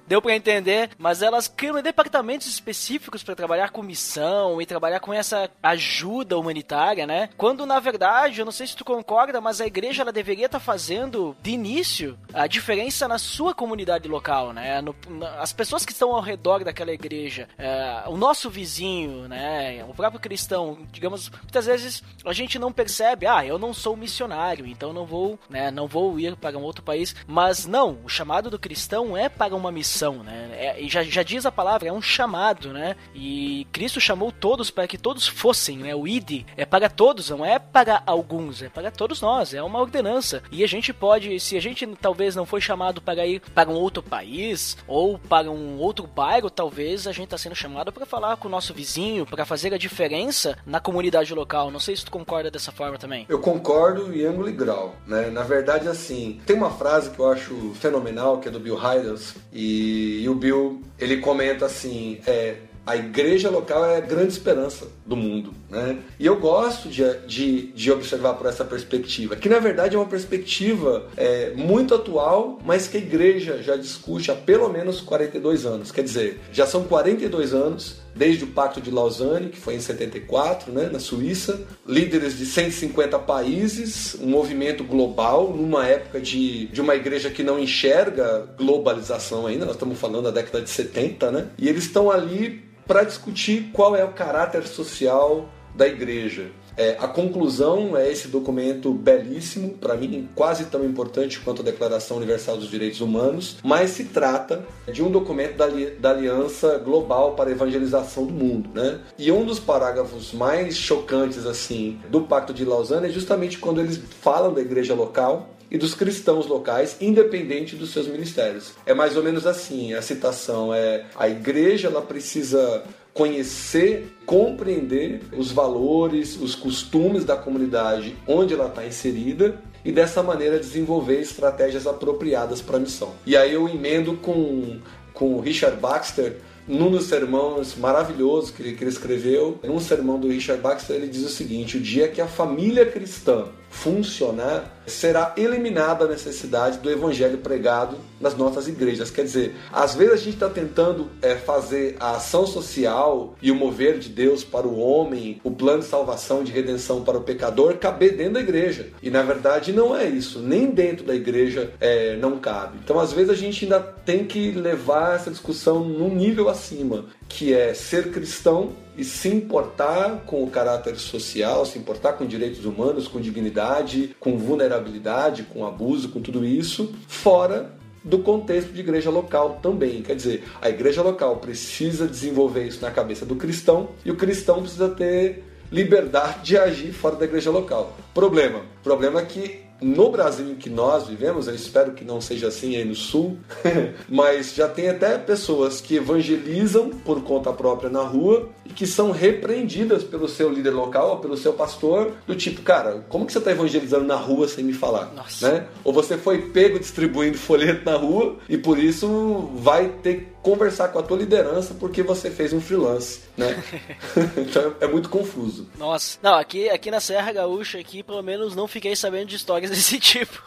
deu 0.09 0.21
para 0.21 0.35
entender, 0.35 0.89
mas 0.97 1.21
elas 1.21 1.47
criam 1.47 1.79
departamentos 1.81 2.47
específicos 2.47 3.21
para 3.21 3.35
trabalhar 3.35 3.69
com 3.69 3.83
missão 3.83 4.59
e 4.59 4.65
trabalhar 4.65 4.99
com 4.99 5.13
essa 5.13 5.49
ajuda 5.61 6.37
humanitária, 6.37 7.05
né? 7.05 7.29
Quando 7.37 7.63
na 7.63 7.79
verdade, 7.79 8.39
eu 8.39 8.45
não 8.45 8.51
sei 8.51 8.65
se 8.65 8.75
tu 8.75 8.83
concorda, 8.83 9.39
mas 9.39 9.61
a 9.61 9.67
igreja 9.67 10.01
ela 10.01 10.11
deveria 10.11 10.47
estar 10.47 10.59
tá 10.59 10.65
fazendo 10.65 11.37
de 11.41 11.51
início 11.51 12.17
a 12.33 12.47
diferença 12.47 13.07
na 13.07 13.19
sua 13.19 13.53
comunidade 13.53 14.07
local, 14.07 14.51
né? 14.51 14.81
No, 14.81 14.95
na, 15.07 15.41
as 15.41 15.53
pessoas 15.53 15.85
que 15.85 15.91
estão 15.91 16.15
ao 16.15 16.21
redor 16.21 16.63
daquela 16.63 16.91
igreja, 16.91 17.47
é, 17.55 18.03
o 18.07 18.17
nosso 18.17 18.49
vizinho, 18.49 19.27
né? 19.27 19.85
O 19.87 19.93
próprio 19.93 20.19
cristão, 20.19 20.79
digamos, 20.91 21.29
muitas 21.29 21.67
vezes 21.67 22.03
a 22.25 22.33
gente 22.33 22.57
não 22.57 22.71
percebe, 22.71 23.27
ah, 23.27 23.45
eu 23.45 23.59
não 23.59 23.75
sou 23.75 23.95
missionário, 23.95 24.65
então 24.65 24.91
não 24.91 25.05
vou, 25.05 25.39
né? 25.47 25.69
Não 25.69 25.87
vou 25.87 26.19
ir 26.19 26.35
para 26.35 26.57
um 26.57 26.63
outro 26.63 26.83
país, 26.83 27.15
mas 27.27 27.67
não, 27.67 27.99
o 28.03 28.09
chamado 28.09 28.49
do 28.49 28.57
cristão 28.57 29.15
é 29.15 29.29
para 29.29 29.55
uma 29.55 29.71
missão, 29.71 29.98
né? 30.23 30.49
É, 30.53 30.77
já, 30.87 31.03
já 31.03 31.23
diz 31.23 31.45
a 31.45 31.51
palavra, 31.51 31.89
é 31.89 31.93
um 31.93 32.01
chamado, 32.01 32.73
né? 32.73 32.95
E 33.13 33.67
Cristo 33.71 33.99
chamou 33.99 34.31
todos 34.31 34.71
para 34.71 34.87
que 34.87 34.97
todos 34.97 35.27
fossem, 35.27 35.77
né? 35.77 35.95
O 35.95 36.07
id 36.07 36.45
é 36.55 36.65
para 36.65 36.89
todos, 36.89 37.29
não 37.29 37.45
é 37.45 37.59
para 37.59 38.01
alguns, 38.05 38.61
é 38.61 38.69
para 38.69 38.91
todos 38.91 39.21
nós, 39.21 39.53
é 39.53 39.61
uma 39.61 39.79
ordenança. 39.79 40.41
E 40.51 40.63
a 40.63 40.67
gente 40.67 40.93
pode, 40.93 41.39
se 41.39 41.57
a 41.57 41.61
gente 41.61 41.85
talvez 42.01 42.35
não 42.35 42.45
foi 42.45 42.61
chamado 42.61 43.01
para 43.01 43.25
ir 43.25 43.41
para 43.53 43.69
um 43.69 43.73
outro 43.73 44.01
país 44.01 44.77
ou 44.87 45.17
para 45.17 45.49
um 45.49 45.77
outro 45.77 46.07
bairro, 46.07 46.49
talvez 46.49 47.07
a 47.07 47.11
gente 47.11 47.25
está 47.25 47.37
sendo 47.37 47.55
chamado 47.55 47.91
para 47.91 48.05
falar 48.05 48.37
com 48.37 48.47
o 48.47 48.51
nosso 48.51 48.73
vizinho, 48.73 49.25
para 49.25 49.45
fazer 49.45 49.73
a 49.73 49.77
diferença 49.77 50.57
na 50.65 50.79
comunidade 50.79 51.33
local. 51.33 51.71
Não 51.71 51.79
sei 51.79 51.95
se 51.95 52.05
tu 52.05 52.11
concorda 52.11 52.51
dessa 52.51 52.71
forma 52.71 52.97
também. 52.97 53.25
Eu 53.29 53.39
concordo 53.39 54.13
em 54.13 54.25
ângulo 54.25 54.49
e 54.49 54.53
grau, 54.53 54.95
né? 55.05 55.29
Na 55.29 55.43
verdade, 55.43 55.87
assim, 55.87 56.39
tem 56.45 56.55
uma 56.55 56.69
frase 56.69 57.09
que 57.09 57.19
eu 57.19 57.31
acho 57.31 57.73
fenomenal, 57.75 58.39
que 58.39 58.47
é 58.47 58.51
do 58.51 58.59
Bill 58.59 58.75
Hydels, 58.75 59.35
e, 59.51 59.88
e 60.21 60.29
o 60.29 60.35
Bill, 60.35 60.81
ele 60.97 61.17
comenta 61.17 61.65
assim, 61.65 62.19
é, 62.25 62.55
a 62.89 62.95
igreja 62.95 63.51
local 63.51 63.85
é 63.85 63.97
a 63.97 63.99
grande 63.99 64.33
esperança 64.33 64.87
do 65.05 65.15
mundo. 65.15 65.53
Né? 65.69 65.99
E 66.19 66.25
eu 66.25 66.37
gosto 66.37 66.89
de, 66.89 67.03
de, 67.27 67.67
de, 67.67 67.91
observar 67.91 68.33
por 68.33 68.47
essa 68.47 68.65
perspectiva, 68.65 69.35
que 69.35 69.47
na 69.47 69.59
verdade 69.59 69.95
é 69.95 69.99
uma 69.99 70.07
perspectiva 70.07 71.05
é, 71.15 71.51
muito 71.55 71.93
atual, 71.93 72.57
mas 72.65 72.87
que 72.87 72.97
a 72.97 72.99
igreja 72.99 73.61
já 73.61 73.75
discute 73.75 74.31
há 74.31 74.35
pelo 74.35 74.69
menos 74.69 75.01
42 75.01 75.67
anos. 75.67 75.91
Quer 75.91 76.03
dizer, 76.03 76.39
já 76.51 76.65
são 76.65 76.83
42 76.83 77.53
anos 77.53 77.97
desde 78.19 78.43
o 78.43 78.47
Pacto 78.47 78.81
de 78.81 78.91
Lausanne, 78.91 79.47
que 79.47 79.57
foi 79.57 79.75
em 79.75 79.79
74, 79.79 80.73
né, 80.73 80.89
na 80.91 80.99
Suíça, 80.99 81.65
líderes 81.87 82.37
de 82.37 82.45
150 82.45 83.17
países, 83.19 84.17
um 84.21 84.27
movimento 84.27 84.83
global, 84.83 85.53
numa 85.55 85.87
época 85.87 86.19
de, 86.19 86.67
de 86.67 86.81
uma 86.81 86.95
igreja 86.95 87.29
que 87.29 87.41
não 87.41 87.57
enxerga 87.57 88.45
globalização 88.57 89.47
ainda, 89.47 89.63
nós 89.63 89.75
estamos 89.75 89.97
falando 89.97 90.25
da 90.25 90.31
década 90.31 90.61
de 90.61 90.69
70, 90.69 91.31
né? 91.31 91.47
E 91.57 91.69
eles 91.69 91.85
estão 91.85 92.11
ali 92.11 92.61
para 92.85 93.03
discutir 93.03 93.69
qual 93.71 93.95
é 93.95 94.03
o 94.03 94.09
caráter 94.09 94.67
social 94.67 95.49
da 95.73 95.87
igreja. 95.87 96.47
É, 96.77 96.97
a 96.99 97.07
conclusão 97.07 97.97
é 97.97 98.11
esse 98.11 98.27
documento 98.27 98.93
belíssimo, 98.93 99.69
para 99.71 99.95
mim 99.95 100.29
quase 100.35 100.65
tão 100.65 100.85
importante 100.85 101.39
quanto 101.39 101.61
a 101.61 101.65
Declaração 101.65 102.17
Universal 102.17 102.57
dos 102.57 102.69
Direitos 102.69 103.01
Humanos, 103.01 103.57
mas 103.63 103.91
se 103.91 104.05
trata 104.05 104.65
de 104.91 105.03
um 105.03 105.11
documento 105.11 105.57
da, 105.57 105.67
da 105.99 106.11
Aliança 106.11 106.77
Global 106.77 107.33
para 107.33 107.49
a 107.49 107.53
Evangelização 107.53 108.25
do 108.25 108.33
Mundo. 108.33 108.69
Né? 108.73 108.99
E 109.17 109.31
um 109.31 109.45
dos 109.45 109.59
parágrafos 109.59 110.33
mais 110.33 110.75
chocantes 110.77 111.45
assim 111.45 111.99
do 112.09 112.21
Pacto 112.21 112.53
de 112.53 112.65
Lausanne 112.65 113.07
é 113.07 113.09
justamente 113.09 113.57
quando 113.57 113.81
eles 113.81 113.99
falam 114.21 114.53
da 114.53 114.61
igreja 114.61 114.93
local 114.93 115.49
e 115.71 115.77
dos 115.77 115.93
cristãos 115.93 116.47
locais, 116.47 116.97
independente 116.99 117.75
dos 117.75 117.91
seus 117.91 118.07
ministérios. 118.07 118.73
É 118.85 118.93
mais 118.93 119.15
ou 119.15 119.23
menos 119.23 119.45
assim, 119.45 119.93
a 119.93 120.01
citação 120.01 120.73
é 120.73 121.05
a 121.15 121.29
igreja 121.29 121.87
ela 121.87 122.01
precisa 122.01 122.83
conhecer, 123.13 124.15
compreender 124.25 125.21
os 125.35 125.51
valores, 125.51 126.39
os 126.39 126.55
costumes 126.55 127.25
da 127.25 127.35
comunidade 127.35 128.15
onde 128.27 128.53
ela 128.53 128.67
está 128.67 128.85
inserida 128.85 129.61
e 129.83 129.91
dessa 129.91 130.21
maneira 130.21 130.59
desenvolver 130.59 131.19
estratégias 131.19 131.87
apropriadas 131.87 132.61
para 132.61 132.77
a 132.77 132.79
missão. 132.79 133.13
E 133.25 133.35
aí 133.35 133.53
eu 133.53 133.67
emendo 133.67 134.15
com 134.17 134.79
com 135.19 135.35
o 135.35 135.41
Richard 135.41 135.77
Baxter 135.77 136.37
num 136.65 136.89
dos 136.89 137.05
sermões 137.05 137.75
maravilhosos 137.75 138.51
que 138.51 138.61
ele, 138.61 138.73
que 138.73 138.83
ele 138.83 138.91
escreveu, 138.91 139.59
num 139.63 139.79
sermão 139.79 140.19
do 140.19 140.29
Richard 140.29 140.61
Baxter, 140.61 140.95
ele 140.95 141.07
diz 141.07 141.25
o 141.25 141.29
seguinte: 141.29 141.77
o 141.77 141.81
dia 141.81 142.07
que 142.07 142.21
a 142.21 142.27
família 142.27 142.85
cristã 142.85 143.47
funcionar, 143.69 144.79
será 144.87 145.33
eliminada 145.37 146.05
a 146.05 146.07
necessidade 146.07 146.79
do 146.79 146.89
evangelho 146.89 147.37
pregado 147.37 147.97
nas 148.19 148.35
nossas 148.35 148.67
igrejas. 148.67 149.11
Quer 149.11 149.23
dizer, 149.23 149.55
às 149.71 149.95
vezes 149.95 150.13
a 150.13 150.17
gente 150.17 150.33
está 150.33 150.49
tentando 150.49 151.09
é, 151.21 151.35
fazer 151.35 151.95
a 151.99 152.15
ação 152.15 152.45
social 152.45 153.35
e 153.41 153.51
o 153.51 153.55
mover 153.55 153.99
de 153.99 154.09
Deus 154.09 154.43
para 154.43 154.67
o 154.67 154.79
homem, 154.79 155.39
o 155.43 155.51
plano 155.51 155.79
de 155.79 155.85
salvação, 155.85 156.43
de 156.43 156.51
redenção 156.51 157.03
para 157.03 157.17
o 157.17 157.21
pecador, 157.21 157.77
caber 157.77 158.17
dentro 158.17 158.33
da 158.33 158.39
igreja. 158.41 158.89
E 159.01 159.09
na 159.09 159.21
verdade 159.21 159.71
não 159.71 159.95
é 159.95 160.05
isso. 160.07 160.39
Nem 160.39 160.71
dentro 160.71 161.05
da 161.05 161.15
igreja 161.15 161.71
é, 161.79 162.17
não 162.17 162.39
cabe. 162.39 162.79
Então 162.83 162.99
às 162.99 163.13
vezes 163.13 163.29
a 163.29 163.35
gente 163.35 163.65
ainda 163.65 163.79
tem 163.79 164.25
que 164.25 164.51
levar 164.51 165.15
essa 165.15 165.29
discussão 165.29 165.83
num 165.83 166.13
nível 166.13 166.49
acima, 166.49 167.05
que 167.27 167.53
é 167.53 167.73
ser 167.73 168.11
cristão 168.11 168.71
e 168.99 169.03
se 169.05 169.29
importar 169.29 170.23
com 170.25 170.43
o 170.43 170.49
caráter 170.49 170.97
social, 170.97 171.65
se 171.65 171.79
importar 171.79 172.13
com 172.13 172.25
direitos 172.25 172.65
humanos, 172.65 173.07
com 173.07 173.21
dignidade, 173.21 174.13
com 174.19 174.37
vulnerabilidade, 174.37 175.43
com 175.43 175.65
abuso, 175.65 176.09
com 176.09 176.19
tudo 176.19 176.43
isso, 176.43 176.93
fora 177.07 177.71
do 178.03 178.19
contexto 178.19 178.73
de 178.73 178.81
igreja 178.81 179.09
local 179.09 179.59
também. 179.61 180.01
Quer 180.01 180.17
dizer, 180.17 180.43
a 180.61 180.69
igreja 180.69 181.01
local 181.01 181.37
precisa 181.37 182.05
desenvolver 182.05 182.65
isso 182.65 182.81
na 182.81 182.91
cabeça 182.91 183.25
do 183.25 183.37
cristão 183.37 183.91
e 184.03 184.11
o 184.11 184.17
cristão 184.17 184.61
precisa 184.61 184.89
ter 184.89 185.45
liberdade 185.71 186.43
de 186.43 186.57
agir 186.57 186.91
fora 186.91 187.15
da 187.15 187.23
igreja 187.23 187.51
local. 187.51 187.95
Problema. 188.13 188.63
Problema 188.83 189.21
é 189.21 189.25
que 189.25 189.69
no 189.81 190.11
Brasil 190.11 190.51
em 190.51 190.55
que 190.55 190.69
nós 190.69 191.07
vivemos, 191.07 191.47
eu 191.47 191.55
espero 191.55 191.93
que 191.93 192.03
não 192.03 192.19
seja 192.19 192.47
assim 192.47 192.75
aí 192.75 192.83
no 192.83 192.95
sul, 192.95 193.37
mas 194.09 194.53
já 194.53 194.67
tem 194.67 194.89
até 194.89 195.17
pessoas 195.17 195.79
que 195.79 195.95
evangelizam 195.95 196.89
por 196.89 197.23
conta 197.23 197.53
própria 197.53 197.89
na 197.89 198.01
rua 198.01 198.49
que 198.75 198.85
são 198.87 199.11
repreendidas 199.11 200.03
pelo 200.03 200.27
seu 200.27 200.49
líder 200.49 200.71
local 200.71 201.19
pelo 201.19 201.37
seu 201.37 201.53
pastor, 201.53 202.13
do 202.25 202.35
tipo, 202.35 202.61
cara, 202.61 203.05
como 203.09 203.25
que 203.25 203.31
você 203.31 203.39
está 203.39 203.51
evangelizando 203.51 204.05
na 204.05 204.15
rua 204.15 204.47
sem 204.47 204.63
me 204.63 204.73
falar? 204.73 205.13
Nossa. 205.13 205.51
Né? 205.51 205.67
Ou 205.83 205.93
você 205.93 206.17
foi 206.17 206.49
pego 206.49 206.79
distribuindo 206.79 207.37
folheto 207.39 207.85
na 207.85 207.95
rua 207.95 208.37
e 208.47 208.57
por 208.57 208.77
isso 208.77 209.49
vai 209.55 209.89
ter 210.01 210.15
que 210.15 210.27
conversar 210.41 210.89
com 210.89 210.99
a 210.99 211.03
tua 211.03 211.17
liderança 211.17 211.73
porque 211.73 212.01
você 212.01 212.31
fez 212.31 212.53
um 212.53 212.61
freelance, 212.61 213.21
né? 213.37 213.61
então 214.37 214.75
é 214.79 214.87
muito 214.87 215.09
confuso. 215.09 215.67
Nossa, 215.77 216.17
não, 216.21 216.35
aqui, 216.35 216.69
aqui 216.69 216.89
na 216.89 216.99
Serra 216.99 217.31
Gaúcha, 217.31 217.79
aqui 217.79 218.01
pelo 218.01 218.21
menos 218.21 218.55
não 218.55 218.67
fiquei 218.67 218.95
sabendo 218.95 219.27
de 219.27 219.35
histórias 219.35 219.69
desse 219.69 219.99
tipo. 219.99 220.41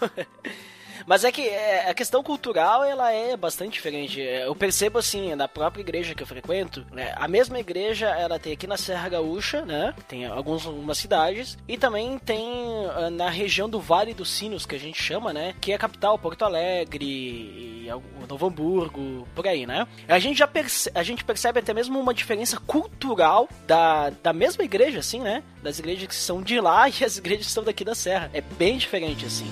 Mas 1.06 1.24
é 1.24 1.32
que 1.32 1.42
é, 1.42 1.90
a 1.90 1.94
questão 1.94 2.22
cultural, 2.22 2.84
ela 2.84 3.12
é 3.12 3.36
bastante 3.36 3.72
diferente. 3.72 4.20
É, 4.20 4.46
eu 4.46 4.54
percebo, 4.54 4.98
assim, 4.98 5.34
na 5.34 5.48
própria 5.48 5.82
igreja 5.82 6.14
que 6.14 6.22
eu 6.22 6.26
frequento, 6.26 6.86
né, 6.92 7.14
a 7.16 7.28
mesma 7.28 7.58
igreja, 7.58 8.08
ela 8.08 8.38
tem 8.38 8.52
aqui 8.52 8.66
na 8.66 8.76
Serra 8.76 9.08
Gaúcha, 9.08 9.64
né, 9.64 9.94
tem 10.08 10.26
algumas, 10.26 10.66
algumas 10.66 10.98
cidades, 10.98 11.58
e 11.66 11.76
também 11.76 12.18
tem 12.18 12.46
ah, 12.94 13.10
na 13.10 13.28
região 13.28 13.68
do 13.68 13.80
Vale 13.80 14.14
dos 14.14 14.30
Sinos, 14.30 14.66
que 14.66 14.74
a 14.74 14.78
gente 14.78 15.02
chama, 15.02 15.32
né, 15.32 15.54
que 15.60 15.72
é 15.72 15.74
a 15.74 15.78
capital, 15.78 16.18
Porto 16.18 16.44
Alegre, 16.44 17.90
Novo 18.28 18.46
Hamburgo, 18.46 19.26
por 19.34 19.46
aí, 19.46 19.66
né. 19.66 19.86
A 20.08 20.18
gente 20.18 20.38
já 20.38 20.46
percebe, 20.46 20.98
a 20.98 21.02
gente 21.02 21.24
percebe 21.24 21.58
até 21.58 21.74
mesmo 21.74 21.98
uma 21.98 22.14
diferença 22.14 22.58
cultural 22.58 23.48
da, 23.66 24.10
da 24.10 24.32
mesma 24.32 24.64
igreja, 24.64 25.00
assim, 25.00 25.20
né, 25.20 25.42
das 25.62 25.78
igrejas 25.78 26.06
que 26.06 26.14
são 26.14 26.42
de 26.42 26.60
lá 26.60 26.88
e 26.90 27.04
as 27.04 27.16
igrejas 27.16 27.46
que 27.46 27.52
são 27.52 27.64
daqui 27.64 27.84
da 27.84 27.94
Serra. 27.94 28.30
É 28.32 28.40
bem 28.40 28.78
diferente, 28.78 29.26
assim. 29.26 29.50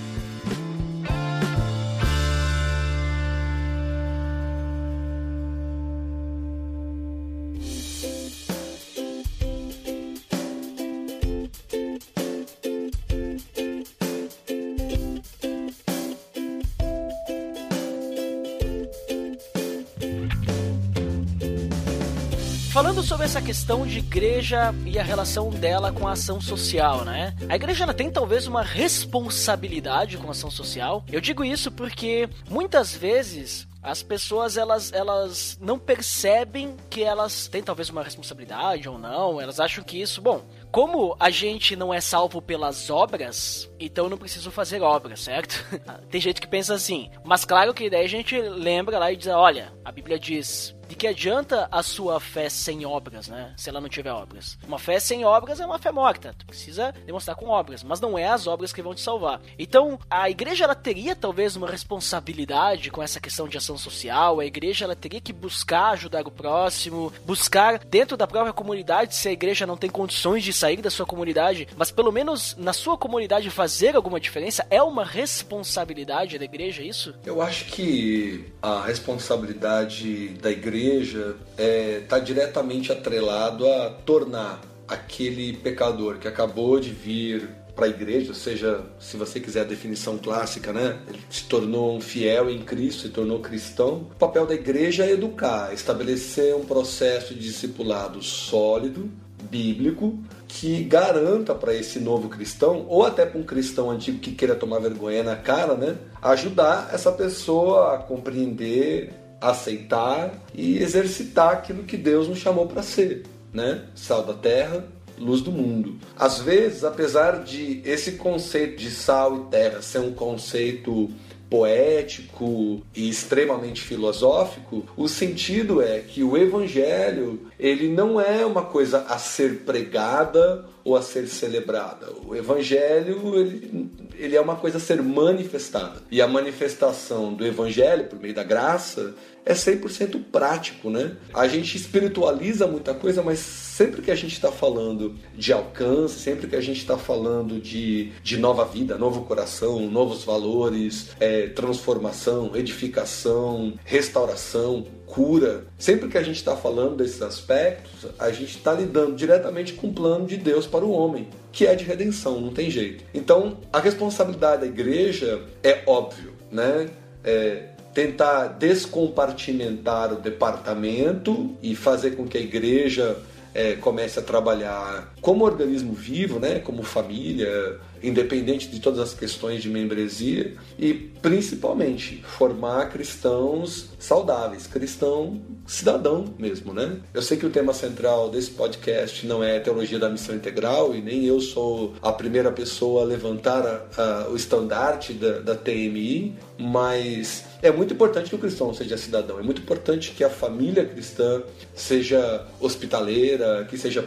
Essa 23.30 23.40
questão 23.40 23.86
de 23.86 23.98
igreja 23.98 24.74
e 24.84 24.98
a 24.98 25.04
relação 25.04 25.50
dela 25.50 25.92
com 25.92 26.08
a 26.08 26.12
ação 26.12 26.40
social, 26.40 27.04
né? 27.04 27.32
A 27.48 27.54
igreja 27.54 27.84
ela 27.84 27.94
tem 27.94 28.10
talvez 28.10 28.48
uma 28.48 28.60
responsabilidade 28.60 30.18
com 30.18 30.26
a 30.26 30.32
ação 30.32 30.50
social. 30.50 31.04
Eu 31.06 31.20
digo 31.20 31.44
isso 31.44 31.70
porque 31.70 32.28
muitas 32.48 32.92
vezes 32.92 33.68
As 33.82 34.02
pessoas, 34.02 34.58
elas, 34.58 34.92
elas 34.92 35.56
não 35.58 35.78
percebem 35.78 36.76
que 36.90 37.02
elas 37.02 37.48
têm 37.48 37.62
talvez 37.62 37.88
uma 37.88 38.02
responsabilidade 38.02 38.86
ou 38.86 38.98
não. 38.98 39.40
Elas 39.40 39.58
acham 39.58 39.82
que 39.82 40.00
isso, 40.00 40.20
bom, 40.20 40.42
como 40.70 41.16
a 41.18 41.30
gente 41.30 41.74
não 41.74 41.92
é 41.92 41.98
salvo 41.98 42.42
pelas 42.42 42.90
obras, 42.90 43.70
então 43.80 44.04
eu 44.04 44.10
não 44.10 44.18
preciso 44.18 44.50
fazer 44.50 44.82
obras, 44.82 45.20
certo? 45.20 45.64
Tem 46.10 46.20
gente 46.20 46.42
que 46.42 46.46
pensa 46.46 46.74
assim. 46.74 47.10
Mas 47.24 47.46
claro 47.46 47.72
que 47.72 47.88
daí 47.88 48.04
a 48.04 48.08
gente 48.08 48.38
lembra 48.38 48.98
lá 48.98 49.10
e 49.10 49.16
diz, 49.16 49.28
olha, 49.28 49.72
a 49.82 49.90
Bíblia 49.90 50.18
diz, 50.18 50.76
de 50.90 50.96
que 50.96 51.06
adianta 51.06 51.68
a 51.70 51.84
sua 51.84 52.18
fé 52.18 52.48
sem 52.48 52.84
obras, 52.84 53.28
né? 53.28 53.54
Se 53.56 53.70
ela 53.70 53.80
não 53.80 53.88
tiver 53.88 54.10
obras. 54.10 54.58
Uma 54.66 54.78
fé 54.78 54.98
sem 54.98 55.24
obras 55.24 55.60
é 55.60 55.64
uma 55.64 55.78
fé 55.78 55.92
morta. 55.92 56.34
Tu 56.36 56.44
precisa 56.44 56.92
demonstrar 57.06 57.36
com 57.36 57.46
obras, 57.46 57.84
mas 57.84 58.00
não 58.00 58.18
é 58.18 58.26
as 58.26 58.48
obras 58.48 58.72
que 58.72 58.82
vão 58.82 58.92
te 58.92 59.00
salvar. 59.00 59.40
Então, 59.56 60.00
a 60.10 60.28
igreja 60.28 60.64
ela 60.64 60.74
teria 60.74 61.14
talvez 61.14 61.54
uma 61.54 61.70
responsabilidade 61.70 62.90
com 62.90 63.00
essa 63.00 63.20
questão 63.20 63.46
de 63.46 63.56
ação 63.56 63.78
social. 63.78 64.40
A 64.40 64.44
igreja 64.44 64.84
ela 64.84 64.96
teria 64.96 65.20
que 65.20 65.32
buscar 65.32 65.90
ajudar 65.90 66.26
o 66.26 66.30
próximo, 66.30 67.12
buscar 67.24 67.78
dentro 67.78 68.16
da 68.16 68.26
própria 68.26 68.52
comunidade, 68.52 69.14
se 69.14 69.28
a 69.28 69.32
igreja 69.32 69.64
não 69.64 69.76
tem 69.76 69.88
condições 69.88 70.42
de 70.42 70.52
sair 70.52 70.82
da 70.82 70.90
sua 70.90 71.06
comunidade, 71.06 71.68
mas 71.76 71.92
pelo 71.92 72.10
menos 72.10 72.56
na 72.58 72.72
sua 72.72 72.98
comunidade 72.98 73.48
fazer 73.48 73.94
alguma 73.94 74.18
diferença, 74.18 74.66
é 74.68 74.82
uma 74.82 75.04
responsabilidade 75.04 76.36
da 76.36 76.44
igreja 76.44 76.82
isso? 76.82 77.14
Eu 77.24 77.40
acho 77.40 77.66
que 77.66 78.44
a 78.60 78.82
responsabilidade 78.82 80.30
da 80.30 80.50
igreja 80.50 80.79
igreja 80.80 81.36
está 81.50 81.62
é, 81.62 82.00
tá 82.08 82.18
diretamente 82.18 82.90
atrelado 82.90 83.68
a 83.68 83.90
tornar 83.90 84.60
aquele 84.88 85.52
pecador 85.52 86.18
que 86.18 86.26
acabou 86.26 86.80
de 86.80 86.90
vir 86.90 87.48
para 87.74 87.86
a 87.86 87.88
igreja, 87.88 88.34
seja, 88.34 88.84
se 88.98 89.16
você 89.16 89.40
quiser 89.40 89.60
a 89.60 89.64
definição 89.64 90.18
clássica, 90.18 90.72
né? 90.72 90.98
Ele 91.08 91.20
se 91.30 91.44
tornou 91.44 91.96
um 91.96 92.00
fiel 92.00 92.50
em 92.50 92.58
Cristo, 92.58 93.02
se 93.02 93.08
tornou 93.08 93.38
cristão. 93.38 94.08
O 94.10 94.16
papel 94.18 94.44
da 94.44 94.54
igreja 94.54 95.06
é 95.06 95.12
educar, 95.12 95.72
estabelecer 95.72 96.54
um 96.54 96.64
processo 96.64 97.32
de 97.32 97.40
discipulado 97.40 98.22
sólido, 98.22 99.08
bíblico, 99.48 100.18
que 100.46 100.82
garanta 100.84 101.54
para 101.54 101.72
esse 101.74 101.98
novo 102.00 102.28
cristão, 102.28 102.84
ou 102.88 103.04
até 103.04 103.24
para 103.24 103.40
um 103.40 103.44
cristão 103.44 103.90
antigo 103.90 104.18
que 104.18 104.32
queira 104.32 104.54
tomar 104.54 104.80
vergonha 104.80 105.22
na 105.22 105.36
cara, 105.36 105.74
né? 105.74 105.96
Ajudar 106.20 106.90
essa 106.92 107.10
pessoa 107.12 107.94
a 107.94 107.98
compreender 107.98 109.10
aceitar 109.40 110.32
e 110.54 110.78
exercitar 110.78 111.52
aquilo 111.52 111.84
que 111.84 111.96
Deus 111.96 112.28
nos 112.28 112.38
chamou 112.38 112.66
para 112.66 112.82
ser, 112.82 113.24
né? 113.52 113.84
Sal 113.94 114.22
da 114.22 114.34
terra, 114.34 114.84
luz 115.18 115.40
do 115.40 115.52
mundo. 115.52 115.96
Às 116.16 116.40
vezes, 116.40 116.84
apesar 116.84 117.42
de 117.44 117.80
esse 117.84 118.12
conceito 118.12 118.78
de 118.78 118.90
sal 118.90 119.36
e 119.36 119.50
terra 119.50 119.82
ser 119.82 120.00
um 120.00 120.12
conceito 120.12 121.10
poético 121.50 122.80
e 122.94 123.08
extremamente 123.08 123.82
filosófico, 123.82 124.86
o 124.96 125.08
sentido 125.08 125.82
é 125.82 125.98
que 125.98 126.22
o 126.22 126.36
evangelho, 126.36 127.40
ele 127.58 127.88
não 127.88 128.20
é 128.20 128.46
uma 128.46 128.62
coisa 128.62 129.04
a 129.08 129.18
ser 129.18 129.64
pregada 129.64 130.64
ou 130.84 130.96
a 130.96 131.02
ser 131.02 131.26
celebrada. 131.26 132.08
O 132.26 132.34
evangelho, 132.34 133.38
ele, 133.38 133.90
ele 134.16 134.36
é 134.36 134.40
uma 134.40 134.56
coisa 134.56 134.78
a 134.78 134.80
ser 134.80 135.02
manifestada. 135.02 136.02
E 136.10 136.20
a 136.20 136.28
manifestação 136.28 137.32
do 137.32 137.46
evangelho 137.46 138.06
por 138.06 138.18
meio 138.18 138.34
da 138.34 138.42
graça 138.42 139.14
é 139.44 139.52
100% 139.52 140.22
prático, 140.30 140.90
né? 140.90 141.16
A 141.32 141.48
gente 141.48 141.76
espiritualiza 141.76 142.66
muita 142.66 142.94
coisa, 142.94 143.22
mas 143.22 143.38
sempre 143.38 144.02
que 144.02 144.10
a 144.10 144.14
gente 144.14 144.34
está 144.34 144.52
falando 144.52 145.14
de 145.34 145.52
alcance, 145.52 146.18
sempre 146.18 146.46
que 146.46 146.56
a 146.56 146.60
gente 146.60 146.78
está 146.78 146.98
falando 146.98 147.60
de, 147.60 148.12
de 148.22 148.36
nova 148.36 148.64
vida, 148.64 148.98
novo 148.98 149.22
coração, 149.22 149.88
novos 149.88 150.24
valores, 150.24 151.08
é, 151.18 151.48
transformação, 151.48 152.54
edificação, 152.54 153.74
restauração, 153.84 154.86
cura, 155.10 155.64
sempre 155.78 156.08
que 156.08 156.16
a 156.16 156.22
gente 156.22 156.36
está 156.36 156.56
falando 156.56 156.96
desses 156.96 157.20
aspectos, 157.20 158.06
a 158.18 158.30
gente 158.30 158.56
está 158.56 158.72
lidando 158.72 159.14
diretamente 159.14 159.72
com 159.72 159.88
o 159.88 159.92
plano 159.92 160.26
de 160.26 160.36
Deus 160.36 160.66
para 160.66 160.84
o 160.84 160.92
homem, 160.92 161.28
que 161.52 161.66
é 161.66 161.74
de 161.74 161.84
redenção, 161.84 162.40
não 162.40 162.52
tem 162.52 162.70
jeito. 162.70 163.04
Então, 163.12 163.58
a 163.72 163.80
responsabilidade 163.80 164.62
da 164.62 164.66
igreja 164.66 165.42
é 165.62 165.82
óbvio, 165.86 166.32
né? 166.50 166.88
É, 167.24 167.70
tentar 167.92 168.46
descompartimentar 168.58 170.12
o 170.12 170.16
departamento 170.16 171.56
e 171.60 171.74
fazer 171.74 172.12
com 172.12 172.26
que 172.26 172.38
a 172.38 172.40
igreja 172.40 173.16
é, 173.52 173.74
comece 173.74 174.18
a 174.18 174.22
trabalhar 174.22 175.12
como 175.20 175.44
organismo 175.44 175.92
vivo, 175.92 176.38
né, 176.38 176.60
como 176.60 176.82
família, 176.82 177.78
independente 178.02 178.68
de 178.68 178.80
todas 178.80 179.00
as 179.00 179.14
questões 179.14 179.62
de 179.62 179.68
membresia 179.68 180.54
e 180.78 180.94
principalmente 180.94 182.22
formar 182.22 182.90
cristãos 182.90 183.88
saudáveis, 183.98 184.66
cristão 184.66 185.40
cidadão 185.66 186.34
mesmo, 186.38 186.72
né? 186.72 186.98
Eu 187.12 187.22
sei 187.22 187.36
que 187.36 187.46
o 187.46 187.50
tema 187.50 187.72
central 187.72 188.30
desse 188.30 188.50
podcast 188.50 189.26
não 189.26 189.42
é 189.42 189.60
teologia 189.60 189.98
da 189.98 190.08
missão 190.08 190.34
integral 190.34 190.94
e 190.94 191.00
nem 191.00 191.24
eu 191.24 191.40
sou 191.40 191.94
a 192.02 192.12
primeira 192.12 192.50
pessoa 192.50 193.02
a 193.02 193.04
levantar 193.04 193.64
a, 193.66 194.02
a, 194.02 194.28
o 194.30 194.36
estandarte 194.36 195.12
da, 195.12 195.38
da 195.40 195.54
TMI, 195.54 196.34
mas 196.58 197.44
é 197.62 197.70
muito 197.70 197.94
importante 197.94 198.30
que 198.30 198.34
o 198.34 198.38
cristão 198.38 198.72
seja 198.72 198.96
cidadão, 198.96 199.38
é 199.38 199.42
muito 199.42 199.60
importante 199.60 200.12
que 200.12 200.24
a 200.24 200.30
família 200.30 200.84
cristã 200.84 201.42
seja 201.74 202.46
hospitaleira, 202.58 203.66
que 203.68 203.76
seja 203.76 204.02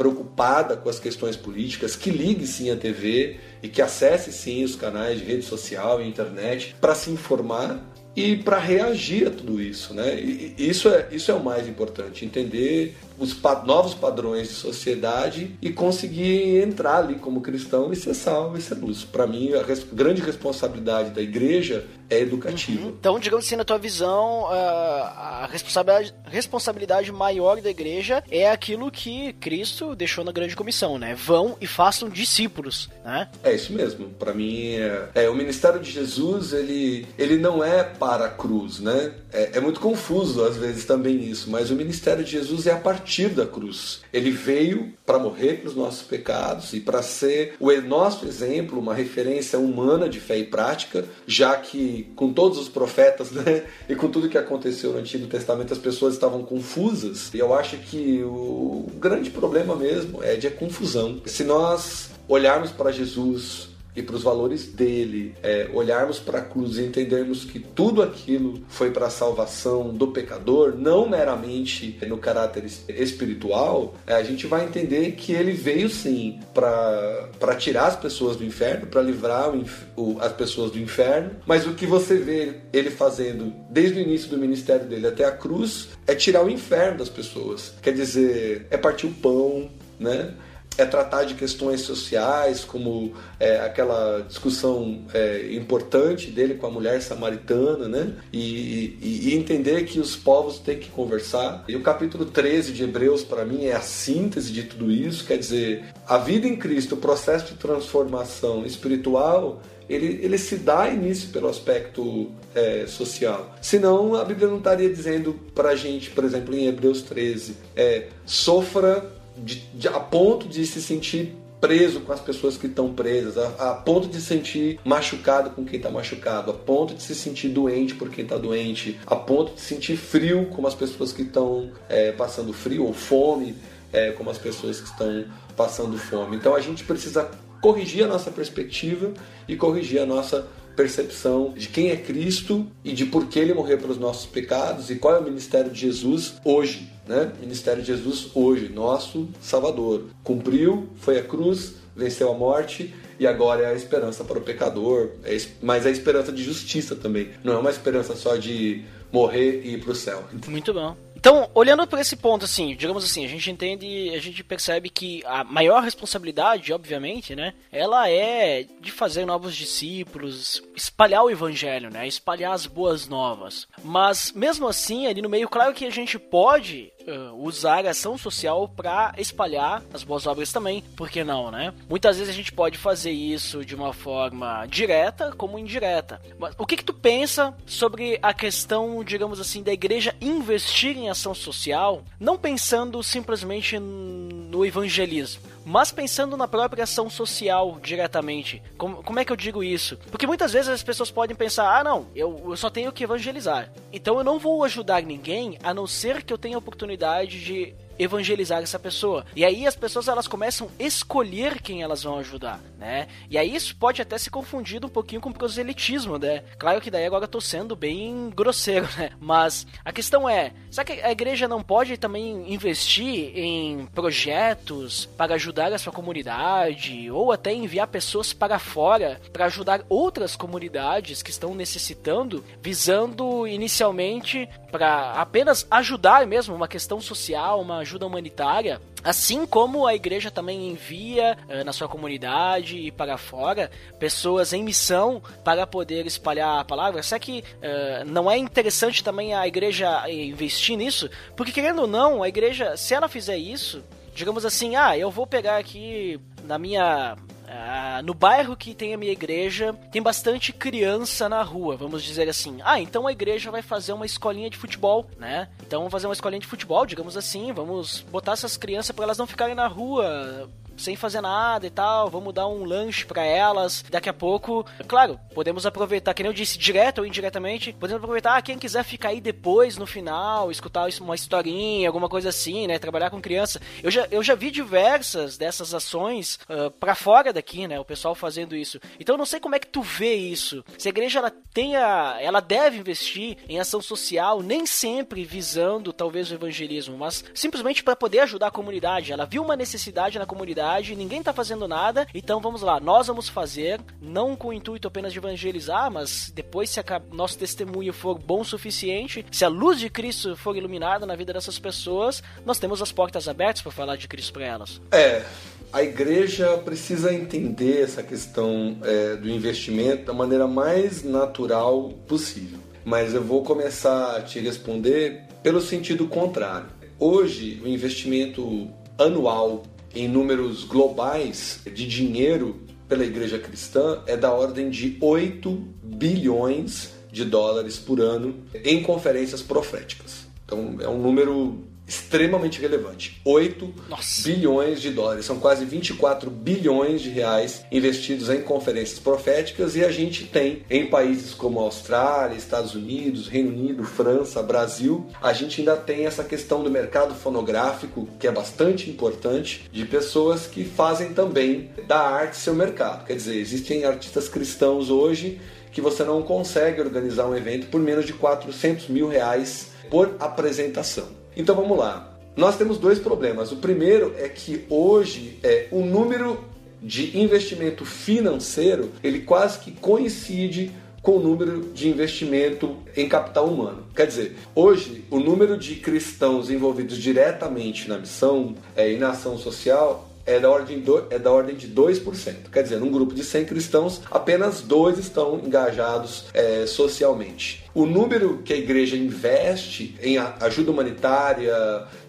preocupada 0.00 0.78
com 0.78 0.88
as 0.88 0.98
questões 0.98 1.36
políticas, 1.36 1.94
que 1.94 2.08
ligue 2.08 2.46
sim 2.46 2.70
a 2.70 2.76
TV 2.76 3.36
e 3.62 3.68
que 3.68 3.82
acesse 3.82 4.32
sim 4.32 4.64
os 4.64 4.74
canais 4.74 5.18
de 5.18 5.26
rede 5.26 5.42
social 5.42 6.00
e 6.00 6.08
internet 6.08 6.74
para 6.80 6.94
se 6.94 7.10
informar 7.10 7.78
e 8.16 8.34
para 8.34 8.58
reagir 8.58 9.28
a 9.28 9.30
tudo 9.30 9.60
isso, 9.60 9.92
né? 9.92 10.18
E 10.18 10.54
isso 10.56 10.88
é, 10.88 11.06
isso 11.12 11.30
é 11.30 11.34
o 11.34 11.44
mais 11.44 11.68
importante, 11.68 12.24
entender 12.24 12.96
os 13.20 13.38
novos 13.64 13.94
padrões 13.94 14.48
de 14.48 14.54
sociedade 14.54 15.54
e 15.60 15.70
conseguir 15.70 16.56
entrar 16.62 16.96
ali 16.96 17.16
como 17.16 17.42
cristão 17.42 17.92
e 17.92 17.96
ser 17.96 18.14
salvo 18.14 18.56
e 18.56 18.62
ser 18.62 18.74
luz. 18.74 19.04
Para 19.04 19.26
mim, 19.26 19.52
a 19.52 19.62
res 19.62 19.84
grande 19.92 20.22
responsabilidade 20.22 21.10
da 21.10 21.20
igreja 21.20 21.86
é 22.08 22.18
educativa. 22.18 22.82
Uhum. 22.82 22.88
Então, 22.98 23.20
digamos 23.20 23.46
assim, 23.46 23.56
na 23.56 23.64
tua 23.64 23.78
visão, 23.78 24.46
a 24.48 25.48
responsabilidade, 25.50 26.14
responsabilidade 26.24 27.12
maior 27.12 27.60
da 27.60 27.70
igreja 27.70 28.24
é 28.30 28.50
aquilo 28.50 28.90
que 28.90 29.32
Cristo 29.34 29.94
deixou 29.94 30.24
na 30.24 30.32
grande 30.32 30.56
comissão, 30.56 30.98
né? 30.98 31.14
Vão 31.14 31.56
e 31.60 31.66
façam 31.66 32.08
discípulos, 32.08 32.88
né? 33.04 33.28
É 33.44 33.54
isso 33.54 33.72
mesmo. 33.72 34.08
Para 34.18 34.34
mim, 34.34 34.74
é, 34.74 35.08
é, 35.14 35.30
o 35.30 35.34
ministério 35.34 35.78
de 35.78 35.90
Jesus, 35.90 36.52
ele, 36.52 37.06
ele 37.16 37.36
não 37.36 37.62
é 37.62 37.84
para 37.84 38.24
a 38.24 38.30
cruz, 38.30 38.80
né? 38.80 39.12
É, 39.32 39.58
é 39.58 39.60
muito 39.60 39.78
confuso 39.78 40.42
às 40.44 40.56
vezes 40.56 40.84
também 40.84 41.22
isso, 41.22 41.50
mas 41.50 41.70
o 41.70 41.76
ministério 41.76 42.24
de 42.24 42.32
Jesus 42.32 42.66
é 42.66 42.72
a 42.72 42.76
partir 42.76 43.09
partir 43.10 43.30
da 43.30 43.44
cruz. 43.44 44.02
Ele 44.12 44.30
veio 44.30 44.92
para 45.04 45.18
morrer 45.18 45.54
pelos 45.54 45.74
nossos 45.74 46.02
pecados 46.02 46.72
e 46.72 46.78
para 46.78 47.02
ser 47.02 47.56
o 47.58 47.72
nosso 47.80 48.24
exemplo, 48.24 48.78
uma 48.78 48.94
referência 48.94 49.58
humana 49.58 50.08
de 50.08 50.20
fé 50.20 50.38
e 50.38 50.44
prática, 50.44 51.04
já 51.26 51.56
que 51.56 52.08
com 52.14 52.32
todos 52.32 52.56
os 52.56 52.68
profetas 52.68 53.32
né, 53.34 53.64
e 53.88 53.96
com 53.96 54.08
tudo 54.08 54.28
que 54.28 54.38
aconteceu 54.38 54.92
no 54.92 54.98
Antigo 54.98 55.26
Testamento 55.26 55.72
as 55.72 55.78
pessoas 55.80 56.14
estavam 56.14 56.44
confusas. 56.44 57.34
E 57.34 57.38
eu 57.40 57.52
acho 57.52 57.78
que 57.78 58.22
o 58.22 58.86
grande 59.00 59.28
problema 59.28 59.74
mesmo 59.74 60.22
é 60.22 60.36
de 60.36 60.48
confusão. 60.48 61.20
Se 61.26 61.42
nós 61.42 62.10
olharmos 62.28 62.70
para 62.70 62.92
Jesus 62.92 63.69
e 63.94 64.02
para 64.02 64.16
os 64.16 64.22
valores 64.22 64.66
dele, 64.66 65.34
é, 65.42 65.68
olharmos 65.72 66.18
para 66.18 66.38
a 66.38 66.42
cruz 66.42 66.78
e 66.78 66.82
entendermos 66.82 67.44
que 67.44 67.58
tudo 67.58 68.02
aquilo 68.02 68.62
foi 68.68 68.90
para 68.90 69.06
a 69.06 69.10
salvação 69.10 69.92
do 69.92 70.08
pecador, 70.08 70.74
não 70.76 71.08
meramente 71.08 71.98
no 72.06 72.18
caráter 72.18 72.64
espiritual, 72.88 73.94
é, 74.06 74.14
a 74.14 74.22
gente 74.22 74.46
vai 74.46 74.64
entender 74.64 75.12
que 75.12 75.32
ele 75.32 75.52
veio 75.52 75.88
sim 75.88 76.40
para 76.54 77.54
tirar 77.58 77.86
as 77.86 77.96
pessoas 77.96 78.36
do 78.36 78.44
inferno, 78.44 78.86
para 78.86 79.02
livrar 79.02 79.50
o, 79.50 79.64
o, 79.96 80.18
as 80.20 80.32
pessoas 80.32 80.70
do 80.70 80.78
inferno, 80.78 81.30
mas 81.46 81.66
o 81.66 81.74
que 81.74 81.86
você 81.86 82.16
vê 82.16 82.60
ele 82.72 82.90
fazendo 82.90 83.52
desde 83.68 83.98
o 83.98 84.02
início 84.02 84.28
do 84.30 84.38
ministério 84.38 84.86
dele 84.86 85.06
até 85.06 85.24
a 85.24 85.32
cruz 85.32 85.88
é 86.06 86.14
tirar 86.14 86.44
o 86.44 86.50
inferno 86.50 86.98
das 86.98 87.08
pessoas. 87.08 87.74
Quer 87.82 87.92
dizer, 87.92 88.66
é 88.70 88.76
partir 88.76 89.06
o 89.06 89.12
pão, 89.12 89.68
né? 89.98 90.34
É 90.80 90.86
tratar 90.86 91.24
de 91.24 91.34
questões 91.34 91.82
sociais, 91.82 92.64
como 92.64 93.12
é, 93.38 93.60
aquela 93.60 94.20
discussão 94.20 95.04
é, 95.12 95.52
importante 95.52 96.30
dele 96.30 96.54
com 96.54 96.66
a 96.66 96.70
mulher 96.70 97.00
samaritana, 97.02 97.88
né? 97.88 98.14
E, 98.32 98.96
e, 99.00 99.28
e, 99.28 99.34
entender 99.36 99.84
que 99.84 100.00
os 100.00 100.16
povos 100.16 100.58
têm 100.58 100.78
que 100.78 100.88
conversar. 100.88 101.64
E 101.68 101.76
o 101.76 101.82
capítulo 101.82 102.24
13 102.24 102.72
de 102.72 102.84
Hebreus, 102.84 103.22
para 103.22 103.44
mim, 103.44 103.66
é 103.66 103.72
a 103.72 103.80
síntese 103.80 104.52
de 104.52 104.64
tudo 104.64 104.90
isso. 104.90 105.24
Quer 105.24 105.38
dizer, 105.38 105.84
a 106.06 106.18
vida 106.18 106.46
em 106.46 106.56
Cristo, 106.56 106.94
o 106.94 106.98
processo 106.98 107.52
de 107.52 107.54
transformação 107.58 108.64
espiritual, 108.64 109.60
ele, 109.88 110.20
ele 110.22 110.38
se 110.38 110.56
dá 110.56 110.88
início 110.88 111.30
pelo 111.30 111.48
aspecto 111.48 112.30
é, 112.54 112.86
social. 112.86 113.54
Senão, 113.60 114.14
a 114.14 114.24
Bíblia 114.24 114.48
não 114.48 114.58
estaria 114.58 114.88
dizendo 114.88 115.34
para 115.54 115.70
a 115.70 115.76
gente, 115.76 116.10
por 116.10 116.24
exemplo, 116.24 116.54
em 116.54 116.66
Hebreus 116.66 117.02
13, 117.02 117.56
é, 117.76 118.06
sofra 118.24 119.19
de, 119.44 119.56
de, 119.74 119.88
a 119.88 120.00
ponto 120.00 120.48
de 120.48 120.66
se 120.66 120.80
sentir 120.80 121.34
preso 121.60 122.00
com 122.00 122.12
as 122.12 122.20
pessoas 122.20 122.56
que 122.56 122.66
estão 122.66 122.92
presas, 122.94 123.36
a, 123.36 123.70
a, 123.70 123.74
ponto 123.74 124.08
de 124.08 124.16
se 124.18 124.26
sentir 124.26 124.80
machucado 124.84 125.50
com 125.50 125.64
quem 125.64 125.76
está 125.76 125.90
machucado, 125.90 126.50
a 126.50 126.54
ponto 126.54 126.94
de 126.94 127.02
se 127.02 127.14
sentir 127.14 127.48
doente 127.48 127.94
por 127.94 128.08
quem 128.08 128.24
está 128.24 128.38
doente, 128.38 128.98
a 129.06 129.14
ponto 129.14 129.54
de 129.54 129.60
sentir 129.60 129.96
frio 129.96 130.46
como 130.46 130.66
as 130.66 130.74
pessoas 130.74 131.12
que 131.12 131.22
estão 131.22 131.70
é, 131.88 132.12
passando 132.12 132.52
frio 132.52 132.86
ou 132.86 132.94
fome 132.94 133.54
é, 133.92 134.12
como 134.12 134.30
as 134.30 134.38
pessoas 134.38 134.80
que 134.80 134.88
estão 134.88 135.24
passando 135.56 135.98
fome. 135.98 136.36
Então 136.36 136.54
a 136.54 136.60
gente 136.60 136.84
precisa 136.84 137.30
corrigir 137.60 138.04
a 138.04 138.06
nossa 138.06 138.30
perspectiva 138.30 139.12
e 139.46 139.56
corrigir 139.56 140.00
a 140.00 140.06
nossa 140.06 140.48
percepção 140.76 141.52
de 141.56 141.68
quem 141.68 141.90
é 141.90 141.96
Cristo 141.96 142.66
e 142.84 142.92
de 142.92 143.06
por 143.06 143.26
que 143.26 143.38
ele 143.38 143.54
morreu 143.54 143.78
pelos 143.78 143.98
nossos 143.98 144.26
pecados 144.26 144.90
e 144.90 144.96
qual 144.96 145.16
é 145.16 145.18
o 145.18 145.24
ministério 145.24 145.70
de 145.70 145.80
Jesus 145.80 146.34
hoje, 146.44 146.90
né? 147.06 147.32
Ministério 147.40 147.82
de 147.82 147.88
Jesus 147.88 148.28
hoje, 148.34 148.68
nosso 148.68 149.28
Salvador. 149.40 150.04
Cumpriu, 150.22 150.88
foi 150.96 151.18
a 151.18 151.22
cruz, 151.22 151.74
venceu 151.94 152.30
a 152.30 152.34
morte 152.34 152.94
e 153.18 153.26
agora 153.26 153.62
é 153.62 153.66
a 153.66 153.74
esperança 153.74 154.24
para 154.24 154.38
o 154.38 154.40
pecador, 154.40 155.10
é, 155.24 155.36
mas 155.60 155.84
é 155.84 155.90
a 155.90 155.92
esperança 155.92 156.32
de 156.32 156.42
justiça 156.42 156.96
também. 156.96 157.28
Não 157.44 157.52
é 157.52 157.58
uma 157.58 157.70
esperança 157.70 158.16
só 158.16 158.36
de 158.36 158.82
morrer 159.12 159.62
e 159.64 159.74
ir 159.74 159.80
para 159.80 159.92
o 159.92 159.94
céu. 159.94 160.24
Muito 160.48 160.72
bom. 160.72 160.96
Então, 161.20 161.50
olhando 161.54 161.86
por 161.86 161.98
esse 161.98 162.16
ponto, 162.16 162.46
assim, 162.46 162.74
digamos 162.74 163.04
assim, 163.04 163.26
a 163.26 163.28
gente 163.28 163.50
entende, 163.50 164.10
a 164.14 164.18
gente 164.18 164.42
percebe 164.42 164.88
que 164.88 165.22
a 165.26 165.44
maior 165.44 165.82
responsabilidade, 165.82 166.72
obviamente, 166.72 167.36
né, 167.36 167.52
ela 167.70 168.08
é 168.08 168.64
de 168.80 168.90
fazer 168.90 169.26
novos 169.26 169.54
discípulos, 169.54 170.62
espalhar 170.74 171.22
o 171.22 171.28
evangelho, 171.28 171.90
né, 171.90 172.08
espalhar 172.08 172.54
as 172.54 172.64
boas 172.64 173.06
novas. 173.06 173.68
Mas, 173.84 174.32
mesmo 174.32 174.66
assim, 174.66 175.06
ali 175.06 175.20
no 175.20 175.28
meio, 175.28 175.46
claro 175.46 175.74
que 175.74 175.84
a 175.84 175.90
gente 175.90 176.18
pode 176.18 176.90
uh, 177.06 177.44
usar 177.44 177.86
a 177.86 177.90
ação 177.90 178.16
social 178.16 178.68
para 178.68 179.14
espalhar 179.18 179.82
as 179.92 180.02
boas 180.02 180.26
obras 180.26 180.52
também, 180.52 180.82
por 180.96 181.08
que 181.08 181.24
não, 181.24 181.50
né? 181.50 181.72
Muitas 181.88 182.18
vezes 182.18 182.32
a 182.32 182.36
gente 182.36 182.52
pode 182.52 182.78
fazer 182.78 183.10
isso 183.10 183.64
de 183.64 183.74
uma 183.74 183.92
forma 183.92 184.66
direta 184.66 185.32
como 185.36 185.58
indireta. 185.58 186.20
Mas 186.38 186.54
o 186.58 186.66
que 186.66 186.76
que 186.76 186.84
tu 186.84 186.94
pensa 186.94 187.54
sobre 187.66 188.18
a 188.22 188.32
questão, 188.32 189.02
digamos 189.04 189.40
assim, 189.40 189.62
da 189.62 189.72
igreja 189.72 190.14
investir 190.20 190.96
em 190.96 191.08
ação 191.08 191.34
social, 191.34 192.02
não 192.18 192.38
pensando 192.38 193.02
simplesmente 193.02 193.78
no 193.78 194.64
evangelismo, 194.64 195.42
mas 195.70 195.92
pensando 195.92 196.36
na 196.36 196.48
própria 196.48 196.82
ação 196.82 197.08
social 197.08 197.78
diretamente. 197.80 198.60
Como, 198.76 199.04
como 199.04 199.20
é 199.20 199.24
que 199.24 199.30
eu 199.30 199.36
digo 199.36 199.62
isso? 199.62 199.96
Porque 200.10 200.26
muitas 200.26 200.52
vezes 200.52 200.68
as 200.68 200.82
pessoas 200.82 201.12
podem 201.12 201.36
pensar: 201.36 201.78
ah, 201.78 201.84
não, 201.84 202.08
eu, 202.14 202.42
eu 202.44 202.56
só 202.56 202.68
tenho 202.68 202.90
que 202.90 203.04
evangelizar. 203.04 203.70
Então 203.92 204.18
eu 204.18 204.24
não 204.24 204.38
vou 204.38 204.64
ajudar 204.64 205.00
ninguém 205.02 205.58
a 205.62 205.72
não 205.72 205.86
ser 205.86 206.24
que 206.24 206.32
eu 206.32 206.38
tenha 206.38 206.56
a 206.56 206.58
oportunidade 206.58 207.38
de 207.44 207.72
evangelizar 208.00 208.62
essa 208.62 208.78
pessoa. 208.78 209.24
E 209.36 209.44
aí 209.44 209.66
as 209.66 209.76
pessoas 209.76 210.08
elas 210.08 210.26
começam 210.26 210.68
a 210.78 210.82
escolher 210.82 211.60
quem 211.60 211.82
elas 211.82 212.02
vão 212.02 212.18
ajudar, 212.18 212.60
né? 212.80 213.06
E 213.28 213.36
aí 213.36 213.54
isso 213.54 213.76
pode 213.76 214.00
até 214.00 214.16
se 214.16 214.30
confundir 214.30 214.82
um 214.82 214.88
pouquinho 214.88 215.20
com 215.20 215.30
proselitismo, 215.30 216.18
né? 216.18 216.42
Claro 216.58 216.80
que 216.80 216.90
daí 216.90 217.04
agora 217.04 217.24
eu 217.24 217.28
tô 217.28 217.40
sendo 217.40 217.76
bem 217.76 218.30
grosseiro, 218.30 218.88
né? 218.96 219.10
Mas 219.20 219.66
a 219.84 219.92
questão 219.92 220.26
é, 220.26 220.52
será 220.70 220.84
que 220.84 220.94
a 220.94 221.12
igreja 221.12 221.46
não 221.46 221.62
pode 221.62 221.98
também 221.98 222.50
investir 222.52 223.36
em 223.36 223.84
projetos 223.94 225.04
para 225.04 225.34
ajudar 225.34 225.72
a 225.72 225.78
sua 225.78 225.92
comunidade 225.92 227.10
ou 227.10 227.30
até 227.30 227.52
enviar 227.52 227.86
pessoas 227.86 228.32
para 228.32 228.58
fora 228.58 229.20
para 229.30 229.44
ajudar 229.44 229.84
outras 229.88 230.34
comunidades 230.34 231.22
que 231.22 231.30
estão 231.30 231.54
necessitando, 231.54 232.42
visando 232.62 233.46
inicialmente 233.46 234.48
para 234.72 235.12
apenas 235.12 235.66
ajudar 235.70 236.26
mesmo 236.26 236.54
uma 236.54 236.68
questão 236.68 237.00
social, 237.00 237.60
uma 237.60 237.78
ajuda 237.78 238.06
humanitária, 238.06 238.80
assim 239.02 239.46
como 239.46 239.86
a 239.86 239.94
igreja 239.94 240.30
também 240.30 240.68
envia 240.68 241.36
uh, 241.48 241.64
na 241.64 241.72
sua 241.72 241.88
comunidade 241.88 242.76
e 242.76 242.90
para 242.90 243.16
fora 243.16 243.70
pessoas 243.98 244.52
em 244.52 244.62
missão 244.62 245.22
para 245.44 245.66
poder 245.66 246.06
espalhar 246.06 246.60
a 246.60 246.64
palavra. 246.64 247.02
Será 247.02 247.18
que 247.18 247.40
uh, 247.40 248.04
não 248.06 248.30
é 248.30 248.36
interessante 248.36 249.02
também 249.02 249.34
a 249.34 249.46
igreja 249.46 250.08
investir 250.10 250.76
nisso? 250.76 251.10
Porque 251.36 251.52
querendo 251.52 251.82
ou 251.82 251.86
não, 251.86 252.22
a 252.22 252.28
igreja, 252.28 252.76
se 252.76 252.94
ela 252.94 253.08
fizer 253.08 253.36
isso, 253.36 253.82
digamos 254.14 254.44
assim, 254.44 254.76
ah, 254.76 254.96
eu 254.96 255.10
vou 255.10 255.26
pegar 255.26 255.56
aqui 255.56 256.20
na 256.44 256.58
minha 256.58 257.16
ah, 257.52 258.00
no 258.04 258.14
bairro 258.14 258.56
que 258.56 258.74
tem 258.74 258.94
a 258.94 258.96
minha 258.96 259.10
igreja, 259.10 259.74
tem 259.90 260.00
bastante 260.00 260.52
criança 260.52 261.28
na 261.28 261.42
rua, 261.42 261.76
vamos 261.76 262.02
dizer 262.04 262.28
assim. 262.28 262.58
Ah, 262.62 262.80
então 262.80 263.06
a 263.08 263.12
igreja 263.12 263.50
vai 263.50 263.60
fazer 263.60 263.92
uma 263.92 264.06
escolinha 264.06 264.48
de 264.48 264.56
futebol, 264.56 265.10
né? 265.18 265.48
Então 265.66 265.80
vamos 265.80 265.90
fazer 265.90 266.06
uma 266.06 266.14
escolinha 266.14 266.40
de 266.40 266.46
futebol, 266.46 266.86
digamos 266.86 267.16
assim, 267.16 267.52
vamos 267.52 268.02
botar 268.10 268.32
essas 268.32 268.56
crianças 268.56 268.94
para 268.94 269.04
elas 269.04 269.18
não 269.18 269.26
ficarem 269.26 269.54
na 269.56 269.66
rua 269.66 270.48
sem 270.80 270.96
fazer 270.96 271.20
nada 271.20 271.66
e 271.66 271.70
tal, 271.70 272.08
vamos 272.08 272.32
dar 272.32 272.48
um 272.48 272.64
lanche 272.64 273.04
para 273.04 273.24
elas. 273.24 273.84
Daqui 273.90 274.08
a 274.08 274.12
pouco, 274.12 274.64
claro, 274.88 275.20
podemos 275.34 275.66
aproveitar, 275.66 276.14
que 276.14 276.22
nem 276.22 276.30
eu 276.30 276.34
disse, 276.34 276.58
direto 276.58 276.98
ou 276.98 277.06
indiretamente, 277.06 277.72
podemos 277.72 278.02
aproveitar 278.02 278.36
ah, 278.36 278.42
quem 278.42 278.58
quiser 278.58 278.84
ficar 278.84 279.10
aí 279.10 279.20
depois, 279.20 279.76
no 279.76 279.86
final, 279.86 280.50
escutar 280.50 280.88
uma 281.00 281.14
historinha, 281.14 281.88
alguma 281.88 282.08
coisa 282.08 282.30
assim, 282.30 282.66
né? 282.66 282.78
Trabalhar 282.78 283.10
com 283.10 283.20
criança. 283.20 283.60
Eu 283.82 283.90
já, 283.90 284.06
eu 284.10 284.22
já 284.22 284.34
vi 284.34 284.50
diversas 284.50 285.36
dessas 285.36 285.74
ações 285.74 286.36
uh, 286.48 286.66
ah, 286.66 286.70
para 286.70 286.94
fora 286.94 287.32
daqui, 287.32 287.66
né? 287.68 287.78
O 287.78 287.84
pessoal 287.84 288.14
fazendo 288.14 288.56
isso. 288.56 288.80
Então 288.98 289.14
eu 289.14 289.18
não 289.18 289.26
sei 289.26 289.40
como 289.40 289.54
é 289.54 289.58
que 289.58 289.66
tu 289.66 289.82
vê 289.82 290.14
isso. 290.14 290.64
Se 290.78 290.88
a 290.88 290.90
igreja 290.90 291.18
ela 291.18 291.30
tenha, 291.52 292.16
ela 292.20 292.40
deve 292.40 292.78
investir 292.78 293.36
em 293.48 293.60
ação 293.60 293.82
social, 293.82 294.42
nem 294.42 294.64
sempre 294.66 295.24
visando 295.24 295.92
talvez 295.92 296.30
o 296.30 296.34
evangelismo, 296.34 296.96
mas 296.96 297.24
simplesmente 297.34 297.82
para 297.82 297.96
poder 297.96 298.20
ajudar 298.20 298.48
a 298.48 298.50
comunidade. 298.50 299.12
Ela 299.12 299.26
viu 299.26 299.42
uma 299.42 299.56
necessidade 299.56 300.18
na 300.18 300.26
comunidade 300.26 300.69
ninguém 300.96 301.22
tá 301.22 301.32
fazendo 301.32 301.66
nada, 301.66 302.06
então 302.14 302.40
vamos 302.40 302.62
lá, 302.62 302.78
nós 302.78 303.06
vamos 303.06 303.28
fazer, 303.28 303.80
não 304.00 304.36
com 304.36 304.48
o 304.48 304.52
intuito 304.52 304.88
apenas 304.88 305.12
de 305.12 305.18
evangelizar, 305.18 305.90
mas 305.90 306.30
depois 306.34 306.70
se 306.70 306.80
a 306.80 307.02
nosso 307.12 307.38
testemunho 307.38 307.92
for 307.92 308.18
bom 308.18 308.40
o 308.40 308.44
suficiente, 308.44 309.24
se 309.30 309.44
a 309.44 309.48
luz 309.48 309.78
de 309.78 309.90
Cristo 309.90 310.36
for 310.36 310.56
iluminada 310.56 311.06
na 311.06 311.16
vida 311.16 311.32
dessas 311.32 311.58
pessoas, 311.58 312.22
nós 312.44 312.58
temos 312.58 312.80
as 312.80 312.92
portas 312.92 313.28
abertas 313.28 313.62
para 313.62 313.72
falar 313.72 313.96
de 313.96 314.08
Cristo 314.08 314.32
para 314.32 314.44
elas. 314.44 314.80
É, 314.92 315.24
a 315.72 315.82
igreja 315.82 316.58
precisa 316.58 317.12
entender 317.12 317.82
essa 317.82 318.02
questão 318.02 318.76
é, 318.82 319.16
do 319.16 319.28
investimento 319.28 320.04
da 320.04 320.12
maneira 320.12 320.46
mais 320.46 321.04
natural 321.04 321.90
possível. 322.08 322.58
Mas 322.84 323.14
eu 323.14 323.22
vou 323.22 323.44
começar 323.44 324.16
a 324.16 324.22
te 324.22 324.40
responder 324.40 325.22
pelo 325.42 325.60
sentido 325.60 326.08
contrário. 326.08 326.68
Hoje, 326.98 327.60
o 327.64 327.68
investimento 327.68 328.68
anual 328.98 329.62
em 329.94 330.08
números 330.08 330.64
globais 330.64 331.60
de 331.64 331.86
dinheiro 331.86 332.60
pela 332.88 333.04
igreja 333.04 333.38
cristã 333.38 334.02
é 334.06 334.16
da 334.16 334.32
ordem 334.32 334.68
de 334.68 334.96
8 335.00 335.50
bilhões 335.82 336.92
de 337.12 337.24
dólares 337.24 337.78
por 337.78 338.00
ano 338.00 338.34
em 338.64 338.82
conferências 338.82 339.42
proféticas. 339.42 340.26
Então 340.44 340.76
é 340.80 340.88
um 340.88 340.98
número 340.98 341.64
extremamente 341.90 342.60
relevante. 342.60 343.20
8 343.24 343.74
Nossa. 343.88 344.22
bilhões 344.22 344.80
de 344.80 344.90
dólares, 344.90 345.24
são 345.24 345.40
quase 345.40 345.64
24 345.64 346.30
bilhões 346.30 347.00
de 347.00 347.10
reais 347.10 347.64
investidos 347.70 348.30
em 348.30 348.42
conferências 348.42 349.00
proféticas 349.00 349.74
e 349.74 349.84
a 349.84 349.90
gente 349.90 350.24
tem 350.26 350.62
em 350.70 350.86
países 350.86 351.34
como 351.34 351.58
Austrália, 351.58 352.36
Estados 352.36 352.76
Unidos, 352.76 353.26
Reino 353.26 353.50
Unido, 353.50 353.82
França, 353.82 354.40
Brasil, 354.40 355.08
a 355.20 355.32
gente 355.32 355.60
ainda 355.60 355.76
tem 355.76 356.06
essa 356.06 356.22
questão 356.22 356.62
do 356.62 356.70
mercado 356.70 357.12
fonográfico, 357.12 358.08
que 358.20 358.28
é 358.28 358.32
bastante 358.32 358.88
importante, 358.88 359.68
de 359.72 359.84
pessoas 359.84 360.46
que 360.46 360.64
fazem 360.64 361.12
também 361.12 361.70
da 361.88 361.98
arte 361.98 362.36
seu 362.36 362.54
mercado. 362.54 363.04
Quer 363.04 363.16
dizer, 363.16 363.36
existem 363.36 363.84
artistas 363.84 364.28
cristãos 364.28 364.90
hoje 364.90 365.40
que 365.72 365.80
você 365.80 366.04
não 366.04 366.22
consegue 366.22 366.80
organizar 366.80 367.26
um 367.26 367.36
evento 367.36 367.66
por 367.66 367.80
menos 367.80 368.06
de 368.06 368.12
400 368.12 368.88
mil 368.88 369.08
reais 369.08 369.70
por 369.90 370.14
apresentação. 370.20 371.19
Então 371.36 371.54
vamos 371.54 371.78
lá. 371.78 372.10
Nós 372.36 372.56
temos 372.56 372.78
dois 372.78 372.98
problemas. 372.98 373.52
O 373.52 373.56
primeiro 373.56 374.14
é 374.16 374.28
que 374.28 374.64
hoje 374.68 375.38
é, 375.42 375.68
o 375.70 375.80
número 375.84 376.44
de 376.82 377.18
investimento 377.18 377.84
financeiro 377.84 378.90
ele 379.02 379.20
quase 379.20 379.58
que 379.58 379.72
coincide 379.72 380.70
com 381.02 381.16
o 381.16 381.20
número 381.20 381.72
de 381.72 381.88
investimento 381.88 382.76
em 382.96 383.08
capital 383.08 383.46
humano. 383.46 383.84
Quer 383.94 384.06
dizer, 384.06 384.36
hoje 384.54 385.04
o 385.10 385.18
número 385.18 385.56
de 385.56 385.76
cristãos 385.76 386.50
envolvidos 386.50 386.98
diretamente 386.98 387.88
na 387.88 387.98
missão 387.98 388.54
é, 388.76 388.92
e 388.92 388.98
na 388.98 389.10
ação 389.10 389.38
social 389.38 390.09
é 390.26 390.38
da 390.38 390.50
ordem, 390.50 390.80
do, 390.80 391.06
é 391.10 391.18
da 391.18 391.30
ordem 391.30 391.54
de 391.54 391.68
2%. 391.68 392.50
Quer 392.52 392.62
dizer, 392.62 392.78
num 392.78 392.90
grupo 392.90 393.14
de 393.14 393.24
100 393.24 393.44
cristãos, 393.46 394.02
apenas 394.10 394.60
dois 394.60 394.98
estão 394.98 395.38
engajados 395.38 396.26
é, 396.32 396.66
socialmente. 396.66 397.64
O 397.74 397.86
número 397.86 398.38
que 398.44 398.52
a 398.52 398.56
igreja 398.56 398.96
investe 398.96 399.96
em 400.02 400.18
ajuda 400.18 400.70
humanitária, 400.70 401.54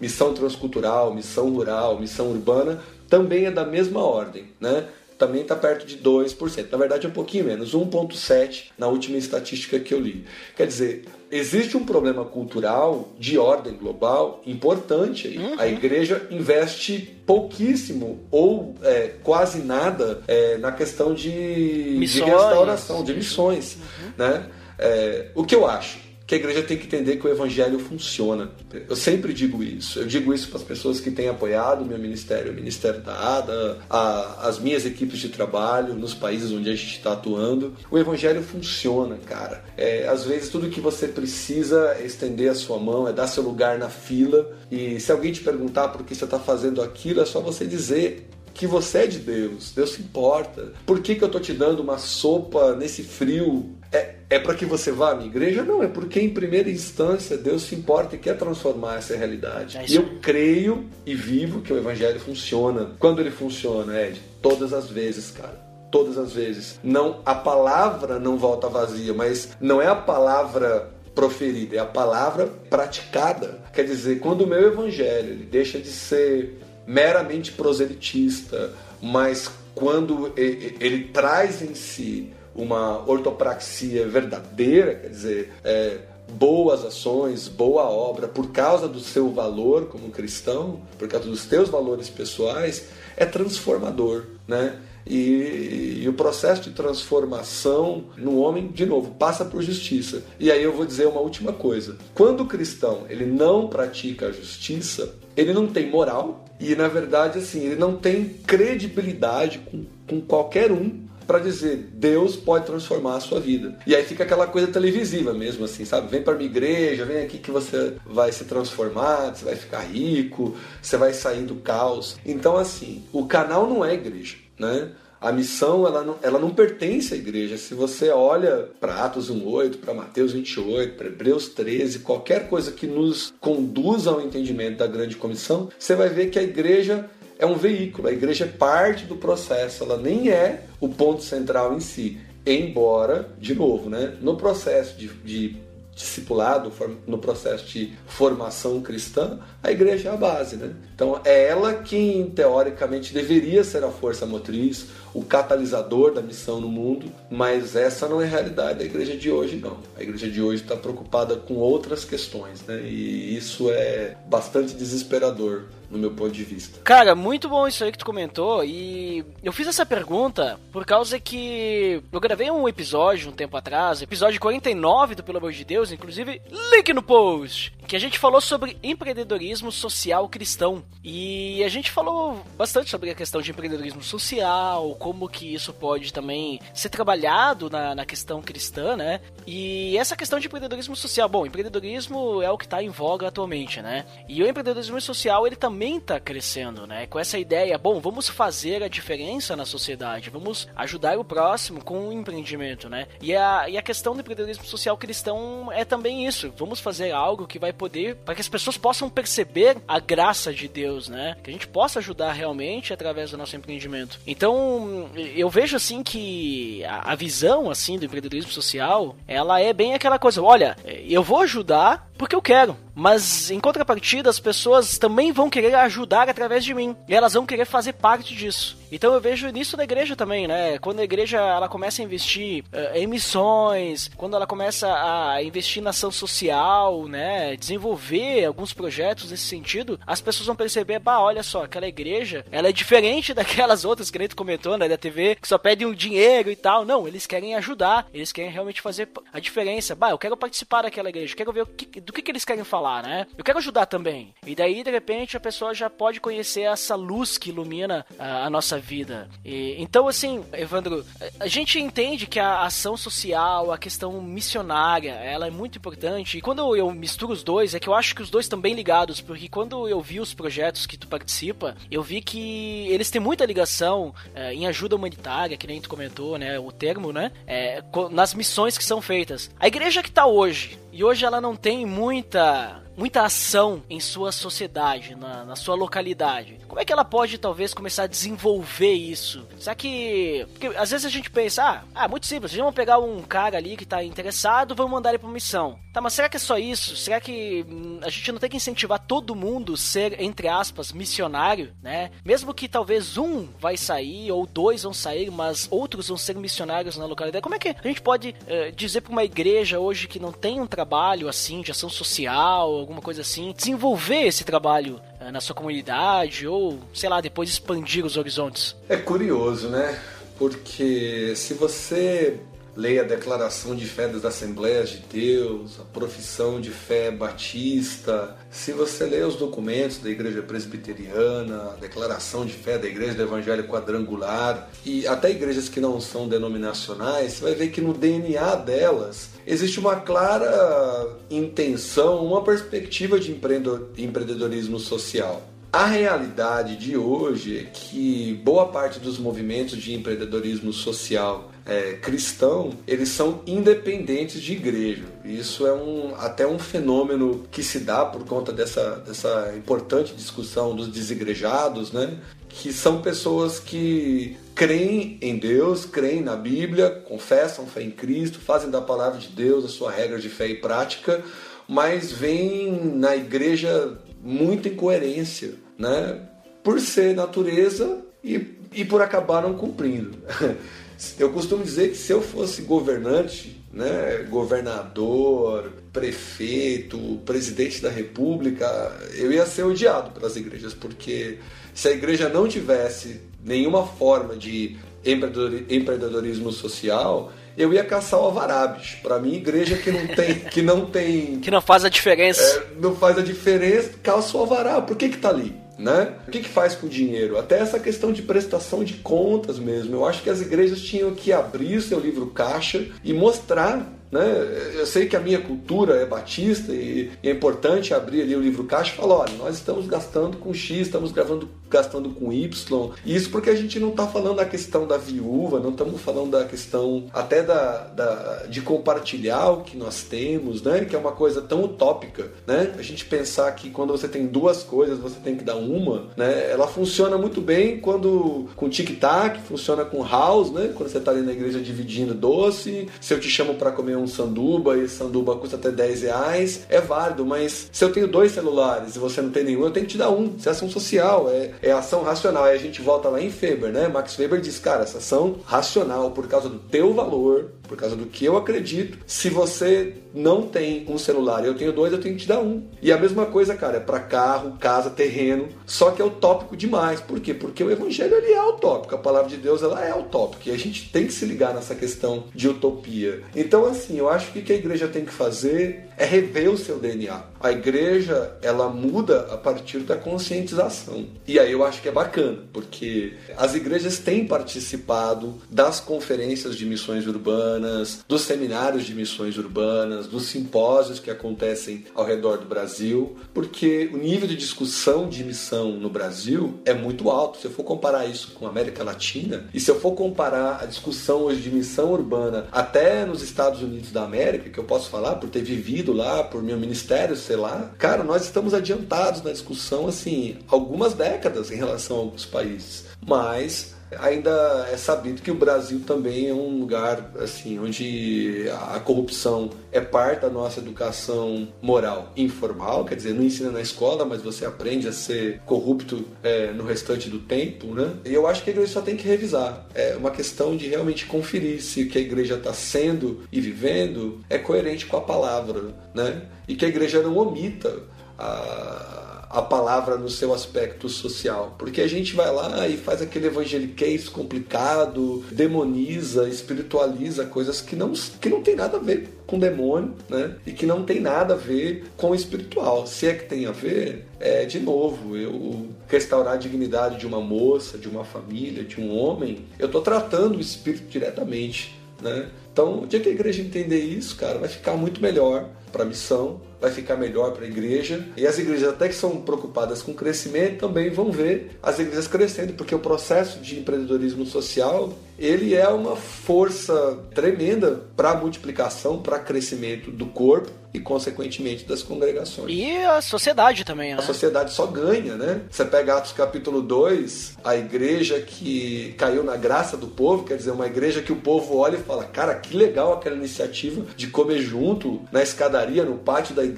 missão 0.00 0.34
transcultural, 0.34 1.14
missão 1.14 1.50
rural, 1.50 1.98
missão 1.98 2.30
urbana, 2.30 2.82
também 3.08 3.44
é 3.46 3.50
da 3.50 3.64
mesma 3.64 4.02
ordem, 4.02 4.46
né? 4.60 4.86
Também 5.18 5.42
está 5.42 5.54
perto 5.54 5.86
de 5.86 5.98
2%. 5.98 6.66
Na 6.72 6.78
verdade, 6.78 7.06
é 7.06 7.08
um 7.08 7.12
pouquinho 7.12 7.44
menos, 7.44 7.74
1,7% 7.74 8.70
na 8.76 8.88
última 8.88 9.16
estatística 9.18 9.78
que 9.78 9.94
eu 9.94 10.00
li. 10.00 10.24
Quer 10.56 10.66
dizer, 10.66 11.04
existe 11.32 11.78
um 11.78 11.84
problema 11.84 12.26
cultural 12.26 13.08
de 13.18 13.38
ordem 13.38 13.72
global 13.72 14.42
importante 14.46 15.28
aí. 15.28 15.38
Uhum. 15.38 15.54
A 15.58 15.66
igreja 15.66 16.26
investe 16.30 17.18
pouquíssimo 17.26 18.20
ou 18.30 18.74
é, 18.82 19.14
quase 19.22 19.62
nada 19.62 20.22
é, 20.28 20.58
na 20.58 20.70
questão 20.70 21.14
de, 21.14 21.98
de 21.98 22.20
restauração, 22.20 23.02
de 23.02 23.14
missões. 23.14 23.78
Né? 24.18 24.44
É, 24.78 25.30
o 25.34 25.42
que 25.44 25.54
eu 25.54 25.66
acho? 25.66 25.98
Que 26.32 26.36
a 26.36 26.38
igreja 26.38 26.62
tem 26.66 26.78
que 26.78 26.86
entender 26.86 27.16
que 27.16 27.26
o 27.26 27.30
evangelho 27.30 27.78
funciona. 27.78 28.50
Eu 28.88 28.96
sempre 28.96 29.34
digo 29.34 29.62
isso. 29.62 29.98
Eu 29.98 30.06
digo 30.06 30.32
isso 30.32 30.48
para 30.48 30.56
as 30.58 30.64
pessoas 30.64 30.98
que 30.98 31.10
têm 31.10 31.28
apoiado 31.28 31.82
o 31.82 31.84
meu 31.84 31.98
ministério, 31.98 32.52
o 32.52 32.54
Ministério 32.54 33.00
da 33.02 33.12
ADA, 33.36 33.78
a- 33.90 34.48
as 34.48 34.58
minhas 34.58 34.86
equipes 34.86 35.18
de 35.18 35.28
trabalho 35.28 35.92
nos 35.94 36.14
países 36.14 36.50
onde 36.50 36.70
a 36.70 36.74
gente 36.74 36.96
está 36.96 37.12
atuando. 37.12 37.74
O 37.90 37.98
evangelho 37.98 38.42
funciona, 38.42 39.18
cara. 39.26 39.62
É, 39.76 40.08
às 40.08 40.24
vezes 40.24 40.48
tudo 40.48 40.70
que 40.70 40.80
você 40.80 41.06
precisa 41.06 41.96
é 42.00 42.06
estender 42.06 42.50
a 42.50 42.54
sua 42.54 42.78
mão, 42.78 43.06
é 43.06 43.12
dar 43.12 43.26
seu 43.26 43.42
lugar 43.42 43.78
na 43.78 43.90
fila. 43.90 44.50
E 44.70 44.98
se 45.00 45.12
alguém 45.12 45.32
te 45.32 45.40
perguntar 45.42 45.88
por 45.88 46.02
que 46.02 46.14
você 46.14 46.24
está 46.24 46.38
fazendo 46.38 46.80
aquilo, 46.80 47.20
é 47.20 47.26
só 47.26 47.40
você 47.40 47.66
dizer 47.66 48.26
que 48.54 48.66
você 48.66 48.98
é 48.98 49.06
de 49.06 49.18
Deus, 49.18 49.72
Deus 49.72 49.90
se 49.90 50.02
importa. 50.02 50.72
Por 50.86 51.00
que, 51.00 51.14
que 51.14 51.24
eu 51.24 51.28
tô 51.28 51.40
te 51.40 51.52
dando 51.52 51.80
uma 51.80 51.98
sopa 51.98 52.74
nesse 52.74 53.02
frio? 53.02 53.70
É, 53.90 54.14
é 54.30 54.38
para 54.38 54.54
que 54.54 54.64
você 54.64 54.90
vá 54.90 55.12
à 55.12 55.14
minha 55.14 55.28
igreja? 55.28 55.62
Não, 55.62 55.82
é 55.82 55.88
porque 55.88 56.20
em 56.20 56.30
primeira 56.30 56.70
instância 56.70 57.36
Deus 57.36 57.62
se 57.62 57.74
importa 57.74 58.16
e 58.16 58.18
quer 58.18 58.36
transformar 58.36 58.96
essa 58.98 59.16
realidade. 59.16 59.76
É 59.76 59.84
e 59.86 59.94
eu 59.94 60.18
creio 60.20 60.86
e 61.04 61.14
vivo 61.14 61.60
que 61.60 61.72
o 61.72 61.76
evangelho 61.76 62.18
funciona. 62.18 62.92
Quando 62.98 63.20
ele 63.20 63.30
funciona, 63.30 64.00
Ed? 64.00 64.20
Todas 64.40 64.72
as 64.72 64.88
vezes, 64.88 65.30
cara. 65.30 65.60
Todas 65.90 66.16
as 66.16 66.32
vezes. 66.32 66.80
Não, 66.82 67.20
a 67.26 67.34
palavra 67.34 68.18
não 68.18 68.38
volta 68.38 68.68
vazia, 68.68 69.12
mas 69.12 69.50
não 69.60 69.82
é 69.82 69.86
a 69.86 69.94
palavra 69.94 70.90
proferida, 71.14 71.76
é 71.76 71.78
a 71.78 71.84
palavra 71.84 72.48
praticada. 72.70 73.60
Quer 73.72 73.84
dizer, 73.84 74.18
quando 74.18 74.42
o 74.42 74.46
meu 74.46 74.68
evangelho 74.68 75.30
ele 75.30 75.44
deixa 75.44 75.78
de 75.78 75.88
ser 75.88 76.58
meramente 76.86 77.52
proselitista, 77.52 78.72
mas 79.00 79.50
quando 79.74 80.32
ele 80.36 81.04
traz 81.12 81.62
em 81.62 81.74
si 81.74 82.32
uma 82.54 83.08
ortopraxia 83.08 84.06
verdadeira, 84.06 84.94
quer 84.94 85.08
dizer, 85.08 85.52
é, 85.64 85.98
boas 86.28 86.84
ações, 86.84 87.48
boa 87.48 87.84
obra, 87.84 88.28
por 88.28 88.52
causa 88.52 88.86
do 88.86 89.00
seu 89.00 89.30
valor 89.30 89.86
como 89.86 90.10
cristão, 90.10 90.80
por 90.98 91.08
causa 91.08 91.28
dos 91.28 91.46
teus 91.46 91.68
valores 91.68 92.08
pessoais, 92.08 92.88
é 93.16 93.24
transformador, 93.24 94.24
né? 94.46 94.78
E, 95.06 96.00
e 96.02 96.08
o 96.08 96.12
processo 96.12 96.62
de 96.62 96.70
transformação 96.70 98.04
no 98.16 98.38
homem, 98.38 98.68
de 98.68 98.86
novo, 98.86 99.12
passa 99.12 99.44
por 99.44 99.62
justiça. 99.62 100.22
E 100.38 100.50
aí 100.50 100.62
eu 100.62 100.72
vou 100.72 100.86
dizer 100.86 101.06
uma 101.06 101.20
última 101.20 101.52
coisa. 101.52 101.96
Quando 102.14 102.42
o 102.42 102.46
cristão 102.46 103.04
ele 103.08 103.26
não 103.26 103.68
pratica 103.68 104.26
a 104.26 104.32
justiça, 104.32 105.14
ele 105.36 105.52
não 105.52 105.66
tem 105.66 105.90
moral 105.90 106.44
e, 106.60 106.76
na 106.76 106.88
verdade, 106.88 107.38
assim, 107.38 107.64
ele 107.66 107.76
não 107.76 107.96
tem 107.96 108.24
credibilidade 108.24 109.58
com, 109.60 109.84
com 110.06 110.20
qualquer 110.20 110.70
um 110.70 111.02
para 111.26 111.38
dizer 111.38 111.88
Deus 111.94 112.36
pode 112.36 112.66
transformar 112.66 113.16
a 113.16 113.20
sua 113.20 113.40
vida. 113.40 113.76
E 113.86 113.94
aí 113.94 114.04
fica 114.04 114.24
aquela 114.24 114.46
coisa 114.46 114.68
televisiva 114.68 115.32
mesmo, 115.32 115.64
assim, 115.64 115.84
sabe? 115.84 116.08
Vem 116.08 116.22
para 116.22 116.34
minha 116.34 116.48
igreja, 116.48 117.04
vem 117.04 117.22
aqui 117.22 117.38
que 117.38 117.50
você 117.50 117.94
vai 118.04 118.32
se 118.32 118.44
transformar, 118.44 119.34
você 119.34 119.44
vai 119.44 119.56
ficar 119.56 119.80
rico, 119.80 120.54
você 120.80 120.96
vai 120.96 121.12
sair 121.12 121.42
do 121.42 121.56
caos. 121.56 122.16
Então, 122.24 122.56
assim, 122.56 123.04
o 123.12 123.26
canal 123.26 123.66
não 123.66 123.84
é 123.84 123.94
igreja, 123.94 124.36
né? 124.62 124.92
A 125.20 125.30
missão 125.30 125.86
ela 125.86 126.02
não, 126.02 126.16
ela 126.20 126.38
não 126.38 126.50
pertence 126.50 127.14
à 127.14 127.16
igreja. 127.16 127.56
Se 127.56 127.74
você 127.74 128.08
olha 128.10 128.68
para 128.80 129.04
Atos 129.04 129.30
1:8, 129.30 129.78
para 129.78 129.94
Mateus 129.94 130.32
28, 130.32 130.96
para 130.96 131.06
Hebreus 131.06 131.48
13, 131.48 132.00
qualquer 132.00 132.48
coisa 132.48 132.72
que 132.72 132.86
nos 132.86 133.32
conduza 133.40 134.10
ao 134.10 134.20
entendimento 134.20 134.78
da 134.78 134.86
grande 134.86 135.14
comissão, 135.14 135.68
você 135.78 135.94
vai 135.94 136.08
ver 136.08 136.30
que 136.30 136.38
a 136.40 136.42
igreja 136.42 137.08
é 137.38 137.46
um 137.46 137.56
veículo, 137.56 138.08
a 138.08 138.12
igreja 138.12 138.44
é 138.44 138.48
parte 138.48 139.04
do 139.04 139.16
processo, 139.16 139.84
ela 139.84 139.96
nem 139.96 140.30
é 140.30 140.64
o 140.80 140.88
ponto 140.88 141.22
central 141.22 141.74
em 141.74 141.80
si. 141.80 142.18
Embora, 142.44 143.28
de 143.38 143.54
novo, 143.54 143.88
né, 143.88 144.16
no 144.20 144.36
processo 144.36 144.98
de, 144.98 145.06
de 145.06 145.56
discipulado, 145.94 146.72
no 147.06 147.18
processo 147.18 147.66
de 147.66 147.92
formação 148.06 148.80
cristã, 148.80 149.38
a 149.62 149.70
igreja 149.70 150.08
é 150.08 150.12
a 150.12 150.16
base. 150.16 150.56
Né? 150.56 150.74
Então 151.02 151.20
é 151.24 151.48
ela 151.48 151.74
quem, 151.74 152.30
teoricamente, 152.30 153.12
deveria 153.12 153.64
ser 153.64 153.82
a 153.82 153.90
força 153.90 154.24
motriz, 154.24 154.86
o 155.12 155.24
catalisador 155.24 156.14
da 156.14 156.22
missão 156.22 156.60
no 156.60 156.68
mundo, 156.68 157.12
mas 157.28 157.74
essa 157.74 158.08
não 158.08 158.22
é 158.22 158.24
a 158.24 158.28
realidade 158.28 158.78
da 158.78 158.84
igreja 158.84 159.16
de 159.16 159.28
hoje, 159.28 159.56
não. 159.56 159.78
A 159.96 160.02
igreja 160.02 160.30
de 160.30 160.40
hoje 160.40 160.62
está 160.62 160.76
preocupada 160.76 161.34
com 161.34 161.54
outras 161.54 162.04
questões, 162.04 162.62
né? 162.62 162.80
e 162.82 163.36
isso 163.36 163.68
é 163.68 164.16
bastante 164.28 164.76
desesperador 164.76 165.64
no 165.92 165.98
meu 165.98 166.10
ponto 166.10 166.30
de 166.30 166.42
vista. 166.42 166.80
Cara, 166.82 167.14
muito 167.14 167.48
bom 167.50 167.68
isso 167.68 167.84
aí 167.84 167.92
que 167.92 167.98
tu 167.98 168.04
comentou. 168.04 168.64
E 168.64 169.22
eu 169.42 169.52
fiz 169.52 169.66
essa 169.66 169.84
pergunta 169.84 170.58
por 170.72 170.86
causa 170.86 171.20
que 171.20 172.02
eu 172.10 172.20
gravei 172.20 172.50
um 172.50 172.66
episódio 172.66 173.28
um 173.28 173.32
tempo 173.32 173.56
atrás, 173.56 174.00
episódio 174.00 174.40
49 174.40 175.16
do 175.16 175.22
Pelo 175.22 175.36
Amor 175.36 175.52
de 175.52 175.64
Deus, 175.64 175.92
inclusive, 175.92 176.40
link 176.72 176.92
no 176.94 177.02
post, 177.02 177.74
que 177.86 177.96
a 177.96 177.98
gente 177.98 178.18
falou 178.18 178.40
sobre 178.40 178.76
empreendedorismo 178.82 179.70
social 179.70 180.28
cristão. 180.28 180.82
E 181.04 181.62
a 181.64 181.68
gente 181.68 181.90
falou 181.90 182.42
bastante 182.56 182.90
sobre 182.90 183.10
a 183.10 183.14
questão 183.14 183.40
de 183.40 183.50
empreendedorismo 183.50 184.02
social, 184.02 184.94
como 184.96 185.28
que 185.28 185.52
isso 185.52 185.72
pode 185.72 186.12
também 186.12 186.60
ser 186.72 186.88
trabalhado 186.88 187.68
na, 187.68 187.94
na 187.94 188.06
questão 188.06 188.40
cristã, 188.40 188.96
né? 188.96 189.20
E 189.46 189.96
essa 189.98 190.16
questão 190.16 190.38
de 190.38 190.46
empreendedorismo 190.46 190.94
social, 190.94 191.28
bom, 191.28 191.44
empreendedorismo 191.44 192.40
é 192.40 192.50
o 192.50 192.58
que 192.58 192.64
está 192.64 192.82
em 192.82 192.88
voga 192.88 193.28
atualmente, 193.28 193.82
né? 193.82 194.04
E 194.28 194.42
o 194.42 194.48
empreendedorismo 194.48 195.00
social, 195.00 195.46
ele 195.46 195.56
também 195.56 195.96
está 195.96 196.20
crescendo, 196.20 196.86
né? 196.86 197.06
Com 197.06 197.18
essa 197.18 197.38
ideia, 197.38 197.76
bom, 197.76 198.00
vamos 198.00 198.28
fazer 198.28 198.82
a 198.82 198.88
diferença 198.88 199.56
na 199.56 199.64
sociedade, 199.64 200.30
vamos 200.30 200.68
ajudar 200.76 201.18
o 201.18 201.24
próximo 201.24 201.82
com 201.82 202.08
o 202.08 202.12
empreendimento, 202.12 202.88
né? 202.88 203.08
E 203.20 203.34
a, 203.34 203.68
e 203.68 203.76
a 203.76 203.82
questão 203.82 204.14
do 204.14 204.20
empreendedorismo 204.20 204.64
social 204.64 204.96
cristão 204.96 205.70
é 205.72 205.84
também 205.84 206.26
isso, 206.26 206.52
vamos 206.56 206.78
fazer 206.78 207.10
algo 207.10 207.46
que 207.46 207.58
vai 207.58 207.71
poder, 207.72 208.16
para 208.16 208.34
que 208.34 208.40
as 208.40 208.48
pessoas 208.48 208.76
possam 208.76 209.08
perceber 209.08 209.76
a 209.86 209.98
graça 209.98 210.52
de 210.52 210.68
Deus, 210.68 211.08
né? 211.08 211.36
Que 211.42 211.50
a 211.50 211.52
gente 211.52 211.66
possa 211.66 211.98
ajudar 211.98 212.32
realmente 212.32 212.92
através 212.92 213.30
do 213.30 213.38
nosso 213.38 213.56
empreendimento. 213.56 214.20
Então, 214.26 215.10
eu 215.34 215.48
vejo 215.48 215.76
assim 215.76 216.02
que 216.02 216.84
a, 216.84 217.14
visão 217.14 217.70
assim 217.70 217.98
do 217.98 218.04
empreendedorismo 218.04 218.50
social, 218.50 219.16
ela 219.26 219.60
é 219.60 219.72
bem 219.72 219.94
aquela 219.94 220.18
coisa, 220.18 220.42
olha, 220.42 220.76
eu 220.84 221.22
vou 221.22 221.40
ajudar 221.40 222.10
porque 222.22 222.36
eu 222.36 222.40
quero, 222.40 222.76
mas 222.94 223.50
em 223.50 223.58
contrapartida 223.58 224.30
as 224.30 224.38
pessoas 224.38 224.96
também 224.96 225.32
vão 225.32 225.50
querer 225.50 225.74
ajudar 225.74 226.28
através 226.28 226.64
de 226.64 226.72
mim, 226.72 226.96
e 227.08 227.14
elas 227.14 227.34
vão 227.34 227.44
querer 227.44 227.64
fazer 227.64 227.94
parte 227.94 228.32
disso. 228.32 228.80
Então 228.92 229.14
eu 229.14 229.20
vejo 229.20 229.48
nisso 229.48 229.76
na 229.76 229.84
igreja 229.84 230.14
também, 230.14 230.46
né? 230.46 230.78
Quando 230.78 231.00
a 231.00 231.04
igreja 231.04 231.38
ela 231.38 231.66
começa 231.66 232.02
a 232.02 232.04
investir 232.04 232.62
eh, 232.70 233.00
em 233.00 233.06
missões, 233.06 234.10
quando 234.16 234.36
ela 234.36 234.46
começa 234.46 234.86
a 234.86 235.42
investir 235.42 235.82
na 235.82 235.90
ação 235.90 236.10
social, 236.10 237.08
né, 237.08 237.56
desenvolver 237.56 238.44
alguns 238.44 238.74
projetos 238.74 239.30
nesse 239.30 239.46
sentido, 239.46 239.98
as 240.06 240.20
pessoas 240.20 240.46
vão 240.46 240.54
perceber, 240.54 240.98
bah, 240.98 241.20
olha 241.20 241.42
só, 241.42 241.64
aquela 241.64 241.88
igreja, 241.88 242.44
ela 242.52 242.68
é 242.68 242.72
diferente 242.72 243.32
daquelas 243.34 243.84
outras 243.86 244.10
que 244.10 244.18
a 244.18 244.20
gente 244.20 244.36
comentou, 244.36 244.76
né, 244.76 244.86
da 244.88 244.98
TV, 244.98 245.36
que 245.40 245.48
só 245.48 245.56
pedem 245.56 245.86
um 245.86 245.94
dinheiro 245.94 246.50
e 246.50 246.56
tal. 246.56 246.84
Não, 246.84 247.08
eles 247.08 247.26
querem 247.26 247.54
ajudar, 247.54 248.06
eles 248.12 248.30
querem 248.30 248.50
realmente 248.50 248.82
fazer 248.82 249.08
a 249.32 249.40
diferença. 249.40 249.96
Bah, 249.96 250.10
eu 250.10 250.18
quero 250.18 250.36
participar 250.36 250.82
daquela 250.82 251.08
igreja, 251.08 251.34
quero 251.34 251.52
ver 251.52 251.62
o 251.62 251.66
que, 251.66 251.98
do 251.98 252.11
que, 252.12 252.22
que 252.22 252.30
eles 252.30 252.44
querem 252.44 252.64
falar, 252.64 253.02
né? 253.02 253.26
Eu 253.36 253.44
quero 253.44 253.58
ajudar 253.58 253.86
também. 253.86 254.34
E 254.46 254.54
daí, 254.54 254.82
de 254.82 254.90
repente, 254.90 255.36
a 255.36 255.40
pessoa 255.40 255.74
já 255.74 255.88
pode 255.88 256.20
conhecer 256.20 256.62
essa 256.62 256.94
luz 256.94 257.38
que 257.38 257.50
ilumina 257.50 258.04
a, 258.18 258.46
a 258.46 258.50
nossa 258.50 258.78
vida. 258.78 259.28
E, 259.44 259.76
então, 259.78 260.08
assim, 260.08 260.44
Evandro, 260.52 261.04
a 261.40 261.46
gente 261.46 261.78
entende 261.78 262.26
que 262.26 262.38
a 262.38 262.62
ação 262.62 262.96
social, 262.96 263.72
a 263.72 263.78
questão 263.78 264.20
missionária, 264.20 265.12
ela 265.12 265.46
é 265.46 265.50
muito 265.50 265.78
importante. 265.78 266.38
E 266.38 266.40
quando 266.40 266.76
eu 266.76 266.90
misturo 266.90 267.32
os 267.32 267.42
dois, 267.42 267.74
é 267.74 267.80
que 267.80 267.88
eu 267.88 267.94
acho 267.94 268.14
que 268.14 268.22
os 268.22 268.30
dois 268.30 268.46
estão 268.46 268.60
bem 268.60 268.74
ligados, 268.74 269.20
porque 269.20 269.48
quando 269.48 269.88
eu 269.88 270.00
vi 270.00 270.20
os 270.20 270.34
projetos 270.34 270.86
que 270.86 270.96
tu 270.96 271.08
participa, 271.08 271.76
eu 271.90 272.02
vi 272.02 272.20
que 272.20 272.86
eles 272.88 273.10
têm 273.10 273.20
muita 273.20 273.44
ligação 273.44 274.14
eh, 274.34 274.54
em 274.54 274.66
ajuda 274.66 274.96
humanitária, 274.96 275.56
que 275.56 275.66
nem 275.66 275.80
tu 275.80 275.88
comentou, 275.88 276.38
né? 276.38 276.58
O 276.58 276.70
termo, 276.70 277.12
né? 277.12 277.32
É, 277.46 277.82
nas 278.10 278.34
missões 278.34 278.76
que 278.76 278.84
são 278.84 279.00
feitas. 279.00 279.50
A 279.58 279.66
igreja 279.66 280.02
que 280.02 280.10
tá 280.10 280.26
hoje, 280.26 280.78
e 280.92 281.02
hoje 281.02 281.24
ela 281.24 281.40
não 281.40 281.56
tem 281.56 281.86
muita 281.86 282.82
muita 282.96 283.22
ação 283.22 283.82
em 283.88 284.00
sua 284.00 284.32
sociedade, 284.32 285.14
na, 285.14 285.44
na 285.44 285.56
sua 285.56 285.74
localidade. 285.74 286.58
Como 286.68 286.80
é 286.80 286.84
que 286.84 286.92
ela 286.92 287.04
pode 287.04 287.38
talvez 287.38 287.74
começar 287.74 288.04
a 288.04 288.06
desenvolver 288.06 288.92
isso? 288.92 289.46
Será 289.58 289.74
que. 289.74 290.46
Porque 290.52 290.66
às 290.76 290.90
vezes 290.90 291.06
a 291.06 291.10
gente 291.10 291.30
pensa, 291.30 291.62
ah, 291.62 291.82
ah 291.94 292.08
muito 292.08 292.26
simples, 292.26 292.54
vamos 292.54 292.74
pegar 292.74 292.98
um 292.98 293.22
cara 293.22 293.56
ali 293.56 293.76
que 293.76 293.86
tá 293.86 294.02
interessado, 294.02 294.74
vamos 294.74 294.92
mandar 294.92 295.10
ele 295.10 295.18
pra 295.18 295.28
missão. 295.28 295.78
Tá, 295.92 296.00
mas 296.00 296.14
será 296.14 296.28
que 296.28 296.38
é 296.38 296.40
só 296.40 296.56
isso? 296.56 296.96
Será 296.96 297.20
que 297.20 297.66
hum, 297.68 298.00
a 298.02 298.08
gente 298.08 298.32
não 298.32 298.38
tem 298.38 298.48
que 298.48 298.56
incentivar 298.56 298.98
todo 298.98 299.34
mundo 299.34 299.76
ser, 299.76 300.18
entre 300.20 300.48
aspas, 300.48 300.90
missionário, 300.92 301.74
né? 301.82 302.10
Mesmo 302.24 302.54
que 302.54 302.66
talvez 302.66 303.18
um 303.18 303.48
vai 303.60 303.76
sair 303.76 304.32
ou 304.32 304.46
dois 304.46 304.82
vão 304.84 304.94
sair, 304.94 305.30
mas 305.30 305.68
outros 305.70 306.08
vão 306.08 306.16
ser 306.16 306.34
missionários 306.36 306.96
na 306.96 307.04
localidade. 307.04 307.42
Como 307.42 307.54
é 307.54 307.58
que 307.58 307.68
a 307.68 307.86
gente 307.86 308.00
pode 308.00 308.30
uh, 308.30 308.72
dizer 308.74 309.02
para 309.02 309.12
uma 309.12 309.24
igreja 309.24 309.78
hoje 309.78 310.08
que 310.08 310.18
não 310.18 310.32
tem 310.32 310.60
um 310.60 310.66
trabalho 310.66 311.28
assim 311.28 311.60
de 311.60 311.70
ação 311.70 311.90
social, 311.90 312.81
alguma 312.82 313.00
coisa 313.00 313.22
assim, 313.22 313.54
desenvolver 313.56 314.26
esse 314.26 314.44
trabalho 314.44 315.00
uh, 315.20 315.32
na 315.32 315.40
sua 315.40 315.54
comunidade 315.54 316.46
ou, 316.46 316.78
sei 316.92 317.08
lá, 317.08 317.20
depois 317.20 317.48
expandir 317.48 318.04
os 318.04 318.16
horizontes? 318.16 318.76
É 318.88 318.96
curioso, 318.96 319.68
né? 319.68 319.98
Porque 320.38 321.34
se 321.36 321.54
você 321.54 322.40
leia 322.76 323.02
a 323.02 323.04
declaração 323.04 323.74
de 323.74 323.86
fé 323.86 324.08
das 324.08 324.24
Assembleias 324.24 324.90
de 324.90 324.98
Deus, 324.98 325.78
a 325.80 325.84
profissão 325.84 326.60
de 326.60 326.70
fé 326.70 327.10
batista. 327.10 328.36
Se 328.50 328.72
você 328.72 329.04
ler 329.04 329.26
os 329.26 329.36
documentos 329.36 329.98
da 329.98 330.10
Igreja 330.10 330.42
Presbiteriana, 330.42 331.72
a 331.72 331.76
declaração 331.80 332.46
de 332.46 332.52
fé 332.52 332.78
da 332.78 332.86
Igreja 332.86 333.14
do 333.14 333.22
Evangelho 333.22 333.68
Quadrangular 333.68 334.70
e 334.84 335.06
até 335.06 335.30
igrejas 335.30 335.68
que 335.68 335.80
não 335.80 336.00
são 336.00 336.28
denominacionais, 336.28 337.34
você 337.34 337.44
vai 337.44 337.54
ver 337.54 337.68
que 337.70 337.80
no 337.80 337.92
DNA 337.92 338.54
delas 338.56 339.30
existe 339.46 339.78
uma 339.78 339.96
clara 339.96 341.08
intenção, 341.30 342.24
uma 342.24 342.42
perspectiva 342.42 343.18
de 343.18 343.32
empreendedorismo 343.32 344.78
social. 344.78 345.42
A 345.72 345.86
realidade 345.86 346.76
de 346.76 346.98
hoje 346.98 347.60
é 347.60 347.64
que 347.64 348.38
boa 348.44 348.68
parte 348.68 349.00
dos 349.00 349.18
movimentos 349.18 349.78
de 349.78 349.94
empreendedorismo 349.94 350.70
social 350.70 351.51
é, 351.64 351.94
cristão, 351.94 352.72
eles 352.86 353.08
são 353.10 353.42
independentes 353.46 354.40
de 354.40 354.52
igreja. 354.52 355.04
Isso 355.24 355.66
é 355.66 355.72
um, 355.72 356.14
até 356.16 356.46
um 356.46 356.58
fenômeno 356.58 357.44
que 357.50 357.62
se 357.62 357.80
dá 357.80 358.04
por 358.04 358.24
conta 358.24 358.52
dessa, 358.52 358.96
dessa 358.96 359.52
importante 359.56 360.14
discussão 360.14 360.74
dos 360.74 360.88
desigrejados, 360.88 361.92
né? 361.92 362.18
que 362.48 362.72
são 362.72 363.00
pessoas 363.00 363.58
que 363.58 364.36
creem 364.54 365.18
em 365.22 365.38
Deus, 365.38 365.86
creem 365.86 366.20
na 366.20 366.36
Bíblia, 366.36 366.90
confessam 366.90 367.66
fé 367.66 367.82
em 367.82 367.90
Cristo, 367.90 368.38
fazem 368.38 368.70
da 368.70 368.80
palavra 368.80 369.18
de 369.18 369.28
Deus 369.28 369.64
a 369.64 369.68
sua 369.68 369.90
regra 369.90 370.18
de 370.18 370.28
fé 370.28 370.48
e 370.48 370.56
prática, 370.56 371.22
mas 371.66 372.12
veem 372.12 372.94
na 372.94 373.16
igreja 373.16 373.96
muita 374.22 374.68
incoerência, 374.68 375.54
né? 375.78 376.20
Por 376.62 376.78
ser 376.78 377.14
natureza 377.14 378.00
e, 378.22 378.58
e 378.72 378.84
por 378.84 379.00
acabar 379.00 379.42
não 379.42 379.54
cumprindo. 379.54 380.18
Eu 381.18 381.30
costumo 381.30 381.64
dizer 381.64 381.90
que 381.90 381.96
se 381.96 382.12
eu 382.12 382.22
fosse 382.22 382.62
governante, 382.62 383.62
né, 383.72 384.26
governador, 384.28 385.72
prefeito, 385.92 387.20
presidente 387.24 387.80
da 387.80 387.90
república, 387.90 388.66
eu 389.14 389.32
ia 389.32 389.46
ser 389.46 389.64
odiado 389.64 390.10
pelas 390.10 390.36
igrejas, 390.36 390.74
porque 390.74 391.38
se 391.74 391.88
a 391.88 391.92
igreja 391.92 392.28
não 392.28 392.46
tivesse 392.46 393.20
nenhuma 393.44 393.86
forma 393.86 394.36
de 394.36 394.76
empreendedorismo 395.04 396.52
social, 396.52 397.32
eu 397.56 397.72
ia 397.72 397.84
caçar 397.84 398.20
o 398.20 398.28
Avarabes. 398.28 398.94
Para 399.02 399.18
mim, 399.18 399.34
igreja 399.34 399.76
que 399.76 399.90
não 399.90 400.06
tem. 400.06 400.34
Que 400.52 400.62
não, 400.62 400.86
tem, 400.86 401.40
que 401.40 401.50
não 401.50 401.60
faz 401.60 401.84
a 401.84 401.88
diferença. 401.88 402.42
É, 402.42 402.80
não 402.80 402.94
faz 402.94 403.18
a 403.18 403.22
diferença, 403.22 403.90
caça 404.02 404.36
o 404.36 404.40
Alvará. 404.40 404.80
Por 404.80 404.96
que, 404.96 405.08
que 405.08 405.18
tá 405.18 405.30
ali? 405.30 405.61
Né? 405.78 406.14
O 406.26 406.30
que, 406.30 406.40
que 406.40 406.48
faz 406.48 406.74
com 406.74 406.86
o 406.86 406.90
dinheiro? 406.90 407.38
Até 407.38 407.58
essa 407.58 407.80
questão 407.80 408.12
de 408.12 408.22
prestação 408.22 408.84
de 408.84 408.94
contas 408.94 409.58
mesmo. 409.58 409.96
Eu 409.96 410.06
acho 410.06 410.22
que 410.22 410.30
as 410.30 410.40
igrejas 410.40 410.80
tinham 410.80 411.14
que 411.14 411.32
abrir 411.32 411.80
seu 411.80 411.98
livro 411.98 412.26
caixa 412.26 412.86
e 413.02 413.12
mostrar 413.12 414.01
né? 414.12 414.72
Eu 414.74 414.84
sei 414.84 415.06
que 415.06 415.16
a 415.16 415.20
minha 415.20 415.40
cultura 415.40 415.94
é 415.94 416.04
batista 416.04 416.70
e 416.70 417.10
é 417.22 417.30
importante 417.30 417.94
abrir 417.94 418.20
ali 418.20 418.36
o 418.36 418.42
livro 418.42 418.64
caixa 418.64 418.92
e 418.92 418.96
falar: 418.96 419.20
olha, 419.20 419.32
nós 419.38 419.56
estamos 419.56 419.86
gastando 419.86 420.36
com 420.36 420.52
X, 420.52 420.80
estamos 420.82 421.10
gravando, 421.10 421.48
gastando 421.70 422.10
com 422.10 422.30
Y. 422.30 422.90
Isso 423.06 423.30
porque 423.30 423.48
a 423.48 423.54
gente 423.54 423.80
não 423.80 423.88
está 423.88 424.06
falando 424.06 424.36
da 424.36 424.44
questão 424.44 424.86
da 424.86 424.98
viúva, 424.98 425.58
não 425.58 425.70
estamos 425.70 426.00
falando 426.02 426.32
da 426.32 426.44
questão 426.44 427.04
até 427.12 427.42
da, 427.42 427.84
da, 427.84 428.46
de 428.48 428.60
compartilhar 428.60 429.50
o 429.50 429.62
que 429.62 429.76
nós 429.78 430.02
temos, 430.02 430.62
né? 430.62 430.84
que 430.84 430.94
é 430.94 430.98
uma 430.98 431.12
coisa 431.12 431.40
tão 431.40 431.64
utópica. 431.64 432.30
Né? 432.46 432.74
A 432.78 432.82
gente 432.82 433.06
pensar 433.06 433.50
que 433.52 433.70
quando 433.70 433.92
você 433.92 434.06
tem 434.06 434.26
duas 434.26 434.62
coisas, 434.62 434.98
você 434.98 435.18
tem 435.20 435.36
que 435.36 435.44
dar 435.44 435.56
uma, 435.56 436.08
né? 436.16 436.50
ela 436.50 436.66
funciona 436.66 437.16
muito 437.16 437.40
bem 437.40 437.80
quando 437.80 438.50
com 438.54 438.68
tic-tac, 438.68 439.40
funciona 439.40 439.86
com 439.86 440.04
house, 440.04 440.50
né? 440.50 440.72
quando 440.76 440.90
você 440.90 440.98
está 440.98 441.10
ali 441.10 441.22
na 441.22 441.32
igreja 441.32 441.58
dividindo 441.60 442.12
doce. 442.12 442.88
Se 443.00 443.14
eu 443.14 443.20
te 443.20 443.30
chamo 443.30 443.54
para 443.54 443.72
comer 443.72 443.96
um 443.96 444.01
um 444.02 444.06
sanduba 444.06 444.76
e 444.76 444.88
sanduba 444.88 445.36
custa 445.36 445.56
até 445.56 445.70
10 445.70 446.02
reais, 446.02 446.66
é 446.68 446.80
válido, 446.80 447.24
mas 447.24 447.68
se 447.72 447.84
eu 447.84 447.92
tenho 447.92 448.08
dois 448.08 448.32
celulares 448.32 448.96
e 448.96 448.98
você 448.98 449.22
não 449.22 449.30
tem 449.30 449.44
nenhum, 449.44 449.64
eu 449.64 449.70
tenho 449.70 449.86
que 449.86 449.92
te 449.92 449.98
dar 449.98 450.10
um. 450.10 450.34
Isso 450.36 450.48
é 450.48 450.52
ação 450.52 450.68
social, 450.68 451.30
é, 451.30 451.52
é 451.62 451.72
ação 451.72 452.02
racional. 452.02 452.44
Aí 452.44 452.56
a 452.56 452.60
gente 452.60 452.82
volta 452.82 453.08
lá 453.08 453.20
em 453.20 453.32
Weber, 453.42 453.72
né? 453.72 453.88
Max 453.88 454.18
Weber 454.18 454.40
diz, 454.40 454.58
cara, 454.58 454.82
essa 454.82 454.98
ação 454.98 455.36
racional 455.44 456.10
por 456.10 456.26
causa 456.26 456.48
do 456.48 456.58
teu 456.58 456.92
valor, 456.92 457.50
por 457.66 457.76
causa 457.76 457.96
do 457.96 458.06
que 458.06 458.24
eu 458.24 458.36
acredito. 458.36 458.98
Se 459.06 459.30
você 459.30 459.94
não 460.14 460.42
tem 460.42 460.84
um 460.88 460.98
celular 460.98 461.44
eu 461.44 461.54
tenho 461.54 461.72
dois, 461.72 461.92
eu 461.92 462.00
tenho 462.00 462.14
que 462.14 462.22
te 462.22 462.28
dar 462.28 462.40
um. 462.40 462.64
E 462.80 462.92
a 462.92 462.98
mesma 462.98 463.26
coisa, 463.26 463.54
cara, 463.54 463.78
é 463.78 463.80
para 463.80 464.00
carro, 464.00 464.56
casa, 464.58 464.90
terreno, 464.90 465.48
só 465.66 465.90
que 465.90 466.02
é 466.02 466.04
utópico 466.04 466.56
demais. 466.56 467.00
Por 467.00 467.20
quê? 467.20 467.32
Porque 467.32 467.62
o 467.62 467.70
evangelho 467.70 468.14
ele 468.14 468.32
é 468.32 468.42
utópico, 468.42 468.94
a 468.94 468.98
palavra 468.98 469.28
de 469.28 469.36
Deus 469.36 469.62
ela 469.62 469.84
é 469.84 469.94
utópica 469.94 470.50
e 470.50 470.52
a 470.52 470.58
gente 470.58 470.90
tem 470.90 471.06
que 471.06 471.12
se 471.12 471.24
ligar 471.24 471.54
nessa 471.54 471.74
questão 471.74 472.24
de 472.34 472.48
utopia. 472.48 473.22
Então, 473.34 473.64
assim, 473.64 473.98
eu 473.98 474.08
acho 474.08 474.32
que 474.32 474.40
o 474.40 474.42
que 474.42 474.52
a 474.52 474.56
igreja 474.56 474.88
tem 474.88 475.04
que 475.04 475.12
fazer 475.12 475.88
é 476.02 476.04
rever 476.04 476.50
o 476.50 476.58
seu 476.58 476.80
DNA. 476.80 477.22
A 477.40 477.52
igreja, 477.52 478.36
ela 478.42 478.68
muda 478.68 479.28
a 479.30 479.36
partir 479.36 479.80
da 479.80 479.94
conscientização. 479.94 481.06
E 481.28 481.38
aí 481.38 481.52
eu 481.52 481.64
acho 481.64 481.80
que 481.80 481.88
é 481.88 481.92
bacana, 481.92 482.38
porque 482.52 483.14
as 483.36 483.54
igrejas 483.54 483.98
têm 483.98 484.26
participado 484.26 485.40
das 485.48 485.78
conferências 485.78 486.56
de 486.56 486.66
missões 486.66 487.06
urbanas, 487.06 488.04
dos 488.08 488.22
seminários 488.22 488.84
de 488.84 488.94
missões 488.94 489.38
urbanas, 489.38 490.08
dos 490.08 490.24
simpósios 490.24 490.98
que 490.98 491.08
acontecem 491.08 491.84
ao 491.94 492.04
redor 492.04 492.38
do 492.38 492.46
Brasil, 492.46 493.16
porque 493.32 493.88
o 493.92 493.96
nível 493.96 494.26
de 494.26 494.34
discussão 494.34 495.08
de 495.08 495.22
missão 495.22 495.70
no 495.72 495.88
Brasil 495.88 496.60
é 496.64 496.74
muito 496.74 497.10
alto. 497.10 497.38
Se 497.38 497.44
eu 497.44 497.52
for 497.52 497.62
comparar 497.62 498.06
isso 498.06 498.32
com 498.32 498.44
a 498.46 498.50
América 498.50 498.82
Latina, 498.82 499.48
e 499.54 499.60
se 499.60 499.70
eu 499.70 499.78
for 499.78 499.92
comparar 499.92 500.58
a 500.60 500.66
discussão 500.66 501.22
hoje 501.22 501.40
de 501.42 501.50
missão 501.50 501.92
urbana 501.92 502.48
até 502.50 503.04
nos 503.06 503.22
Estados 503.22 503.62
Unidos 503.62 503.92
da 503.92 504.02
América, 504.02 504.50
que 504.50 504.58
eu 504.58 504.64
posso 504.64 504.90
falar 504.90 505.14
por 505.16 505.30
ter 505.30 505.42
vivido 505.42 505.91
lá, 505.92 506.24
por 506.24 506.42
meu 506.42 506.56
ministério, 506.56 507.16
sei 507.16 507.36
lá, 507.36 507.70
cara, 507.78 508.02
nós 508.02 508.24
estamos 508.24 508.54
adiantados 508.54 509.22
na 509.22 509.32
discussão, 509.32 509.86
assim, 509.86 510.38
algumas 510.48 510.94
décadas 510.94 511.50
em 511.50 511.56
relação 511.56 511.96
a 511.96 512.00
alguns 512.00 512.24
países. 512.24 512.84
Mas 513.06 513.74
ainda 513.98 514.68
é 514.70 514.76
sabido 514.76 515.22
que 515.22 515.30
o 515.30 515.34
Brasil 515.34 515.80
também 515.86 516.28
é 516.28 516.32
um 516.32 516.58
lugar 516.58 517.12
assim 517.20 517.58
onde 517.58 518.46
a 518.72 518.80
corrupção 518.80 519.50
é 519.70 519.80
parte 519.80 520.22
da 520.22 520.30
nossa 520.30 520.60
educação 520.60 521.48
moral 521.60 522.12
informal, 522.16 522.84
quer 522.84 522.94
dizer, 522.94 523.14
não 523.14 523.22
ensina 523.22 523.50
na 523.50 523.60
escola, 523.60 524.04
mas 524.04 524.22
você 524.22 524.44
aprende 524.44 524.86
a 524.86 524.92
ser 524.92 525.40
corrupto 525.46 526.04
é, 526.22 526.52
no 526.52 526.64
restante 526.64 527.08
do 527.08 527.18
tempo, 527.18 527.68
né? 527.74 527.94
E 528.04 528.12
eu 528.12 528.26
acho 528.26 528.42
que 528.42 528.50
a 528.50 528.52
igreja 528.52 528.72
só 528.72 528.80
tem 528.80 528.96
que 528.96 529.06
revisar. 529.06 529.66
É 529.74 529.96
uma 529.96 530.10
questão 530.10 530.56
de 530.56 530.68
realmente 530.68 531.06
conferir 531.06 531.62
se 531.62 531.82
o 531.82 531.88
que 531.88 531.98
a 531.98 532.00
igreja 532.00 532.34
está 532.34 532.52
sendo 532.52 533.22
e 533.32 533.40
vivendo 533.40 534.20
é 534.28 534.38
coerente 534.38 534.86
com 534.86 534.96
a 534.96 535.00
palavra, 535.00 535.74
né? 535.94 536.22
E 536.46 536.54
que 536.54 536.64
a 536.64 536.68
igreja 536.68 537.02
não 537.02 537.16
omita 537.16 537.82
a 538.18 539.01
a 539.32 539.40
palavra 539.40 539.96
no 539.96 540.10
seu 540.10 540.34
aspecto 540.34 540.88
social. 540.90 541.56
Porque 541.58 541.80
a 541.80 541.88
gente 541.88 542.14
vai 542.14 542.30
lá 542.30 542.68
e 542.68 542.76
faz 542.76 543.00
aquele 543.00 543.28
evangeliquez 543.28 544.08
complicado, 544.08 545.24
demoniza, 545.32 546.28
espiritualiza 546.28 547.24
coisas 547.24 547.62
que 547.62 547.74
não, 547.74 547.92
que 547.92 548.28
não 548.28 548.42
tem 548.42 548.54
nada 548.54 548.76
a 548.76 548.80
ver 548.80 549.08
com 549.26 549.38
demônio, 549.38 549.94
né? 550.08 550.36
E 550.46 550.52
que 550.52 550.66
não 550.66 550.84
tem 550.84 551.00
nada 551.00 551.32
a 551.32 551.36
ver 551.36 551.84
com 551.96 552.10
o 552.10 552.14
espiritual. 552.14 552.86
Se 552.86 553.06
é 553.06 553.14
que 553.14 553.24
tem 553.24 553.46
a 553.46 553.52
ver, 553.52 554.06
é 554.20 554.44
de 554.44 554.60
novo, 554.60 555.16
eu 555.16 555.68
restaurar 555.88 556.34
a 556.34 556.36
dignidade 556.36 556.98
de 556.98 557.06
uma 557.06 557.20
moça, 557.20 557.78
de 557.78 557.88
uma 557.88 558.04
família, 558.04 558.62
de 558.62 558.78
um 558.78 558.94
homem, 558.94 559.46
eu 559.58 559.66
estou 559.66 559.80
tratando 559.80 560.36
o 560.36 560.40
espírito 560.40 560.88
diretamente, 560.90 561.74
né? 562.02 562.28
Então, 562.52 562.82
o 562.82 562.86
dia 562.86 563.00
que 563.00 563.08
a 563.08 563.12
igreja 563.12 563.40
entender 563.40 563.80
isso, 563.80 564.14
cara, 564.16 564.38
vai 564.38 564.48
ficar 564.48 564.76
muito 564.76 565.00
melhor 565.00 565.48
para 565.72 565.84
a 565.84 565.86
missão, 565.86 566.40
vai 566.62 566.70
ficar 566.70 566.96
melhor 566.96 567.32
para 567.32 567.44
a 567.44 567.48
igreja. 567.48 568.06
E 568.16 568.24
as 568.24 568.38
igrejas, 568.38 568.68
até 568.68 568.88
que 568.88 568.94
são 568.94 569.20
preocupadas 569.20 569.82
com 569.82 569.92
crescimento, 569.92 570.60
também 570.60 570.90
vão 570.90 571.10
ver 571.10 571.58
as 571.60 571.80
igrejas 571.80 572.06
crescendo, 572.06 572.52
porque 572.52 572.72
o 572.74 572.78
processo 572.78 573.40
de 573.40 573.58
empreendedorismo 573.58 574.24
social 574.24 574.94
ele 575.18 575.54
é 575.54 575.68
uma 575.68 575.94
força 575.94 576.98
tremenda 577.14 577.82
para 577.96 578.10
a 578.10 578.16
multiplicação, 578.16 578.98
para 578.98 579.18
crescimento 579.18 579.90
do 579.90 580.06
corpo 580.06 580.50
e, 580.74 580.80
consequentemente, 580.80 581.64
das 581.64 581.82
congregações. 581.82 582.46
E 582.50 582.76
a 582.78 583.00
sociedade 583.02 583.62
também, 583.62 583.94
né? 583.94 584.00
A 584.00 584.02
sociedade 584.02 584.52
só 584.52 584.66
ganha, 584.66 585.16
né? 585.16 585.42
Você 585.50 585.64
pega 585.64 585.98
Atos 585.98 586.12
capítulo 586.12 586.62
2, 586.62 587.36
a 587.44 587.56
igreja 587.56 588.20
que 588.20 588.94
caiu 588.96 589.22
na 589.22 589.36
graça 589.36 589.76
do 589.76 589.86
povo, 589.86 590.24
quer 590.24 590.36
dizer, 590.36 590.50
uma 590.50 590.66
igreja 590.66 591.02
que 591.02 591.12
o 591.12 591.16
povo 591.16 591.58
olha 591.58 591.76
e 591.76 591.82
fala: 591.82 592.04
cara, 592.04 592.34
que 592.34 592.56
legal 592.56 592.94
aquela 592.94 593.16
iniciativa 593.16 593.84
de 593.94 594.06
comer 594.06 594.40
junto 594.40 595.02
na 595.12 595.22
escadaria, 595.22 595.84
no 595.84 595.98
pátio 595.98 596.34
da 596.34 596.42
igreja, 596.42 596.51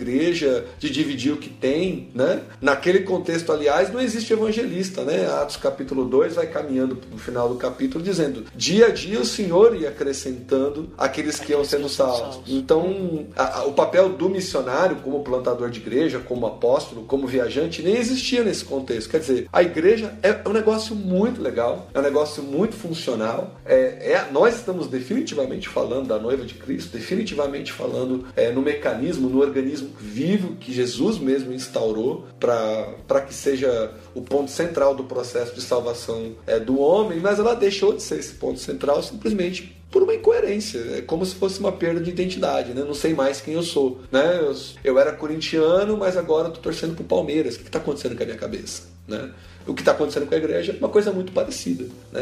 de 0.78 0.90
dividir 0.90 1.32
o 1.32 1.36
que 1.36 1.48
tem, 1.48 2.08
né? 2.14 2.42
Naquele 2.60 3.00
contexto, 3.00 3.52
aliás, 3.52 3.92
não 3.92 4.00
existe 4.00 4.32
evangelista, 4.32 5.02
né? 5.02 5.26
Atos 5.26 5.56
capítulo 5.56 6.04
2 6.04 6.34
vai 6.34 6.46
caminhando 6.46 6.96
para 6.96 7.14
o 7.14 7.18
final 7.18 7.48
do 7.48 7.56
capítulo 7.56 8.02
dizendo: 8.02 8.44
dia 8.54 8.86
a 8.86 8.90
dia 8.90 9.20
o 9.20 9.24
Senhor 9.24 9.76
ia 9.76 9.88
acrescentando 9.88 10.90
aqueles 10.96 11.38
que 11.38 11.52
iam 11.52 11.64
sendo 11.64 11.88
salvos. 11.88 12.40
Então, 12.46 13.26
a, 13.36 13.60
a, 13.60 13.64
o 13.66 13.72
papel 13.72 14.10
do 14.10 14.28
missionário, 14.28 14.96
como 14.96 15.22
plantador 15.22 15.70
de 15.70 15.80
igreja, 15.80 16.18
como 16.18 16.46
apóstolo, 16.46 17.04
como 17.04 17.26
viajante, 17.26 17.82
nem 17.82 17.96
existia 17.96 18.42
nesse 18.42 18.64
contexto. 18.64 19.10
Quer 19.10 19.20
dizer, 19.20 19.48
a 19.52 19.62
igreja 19.62 20.18
é 20.22 20.36
um 20.48 20.52
negócio 20.52 20.94
muito 20.94 21.40
legal, 21.40 21.88
é 21.94 21.98
um 21.98 22.02
negócio 22.02 22.42
muito 22.42 22.74
funcional. 22.74 23.60
É, 23.64 24.12
é 24.12 24.28
nós 24.30 24.56
estamos 24.56 24.86
definitivamente 24.88 25.68
falando 25.68 26.08
da 26.08 26.18
noiva 26.18 26.44
de 26.44 26.54
Cristo, 26.54 26.96
definitivamente 26.96 27.72
falando 27.72 28.26
é, 28.36 28.50
no 28.50 28.62
mecanismo, 28.62 29.28
no 29.28 29.40
organismo 29.40 29.83
vivo 30.00 30.56
que 30.56 30.72
Jesus 30.72 31.18
mesmo 31.18 31.52
instaurou 31.52 32.26
para 32.38 33.20
que 33.26 33.34
seja 33.34 33.92
o 34.14 34.22
ponto 34.22 34.50
central 34.50 34.94
do 34.94 35.04
processo 35.04 35.54
de 35.54 35.60
salvação 35.60 36.34
é, 36.46 36.58
do 36.58 36.78
homem, 36.78 37.20
mas 37.20 37.38
ela 37.38 37.54
deixou 37.54 37.92
de 37.92 38.02
ser 38.02 38.18
esse 38.18 38.34
ponto 38.34 38.58
central 38.58 39.02
simplesmente 39.02 39.76
por 39.90 40.02
uma 40.02 40.14
incoerência. 40.14 40.78
É 40.96 41.02
como 41.02 41.24
se 41.24 41.36
fosse 41.36 41.60
uma 41.60 41.70
perda 41.70 42.00
de 42.00 42.10
identidade, 42.10 42.74
né? 42.74 42.82
Não 42.82 42.94
sei 42.94 43.14
mais 43.14 43.40
quem 43.40 43.54
eu 43.54 43.62
sou. 43.62 44.00
Né? 44.10 44.40
Eu, 44.40 44.56
eu 44.82 44.98
era 44.98 45.12
corintiano, 45.12 45.96
mas 45.96 46.16
agora 46.16 46.48
estou 46.48 46.62
torcendo 46.62 46.96
pro 46.96 47.04
Palmeiras. 47.04 47.54
O 47.54 47.60
que 47.60 47.66
está 47.66 47.78
acontecendo 47.78 48.16
com 48.16 48.22
a 48.24 48.26
minha 48.26 48.38
cabeça? 48.38 48.82
Né? 49.06 49.30
O 49.66 49.74
que 49.74 49.80
está 49.80 49.92
acontecendo 49.92 50.26
com 50.26 50.34
a 50.34 50.38
igreja 50.38 50.72
é 50.72 50.76
uma 50.76 50.88
coisa 50.88 51.12
muito 51.12 51.32
parecida. 51.32 51.84
Né? 52.12 52.20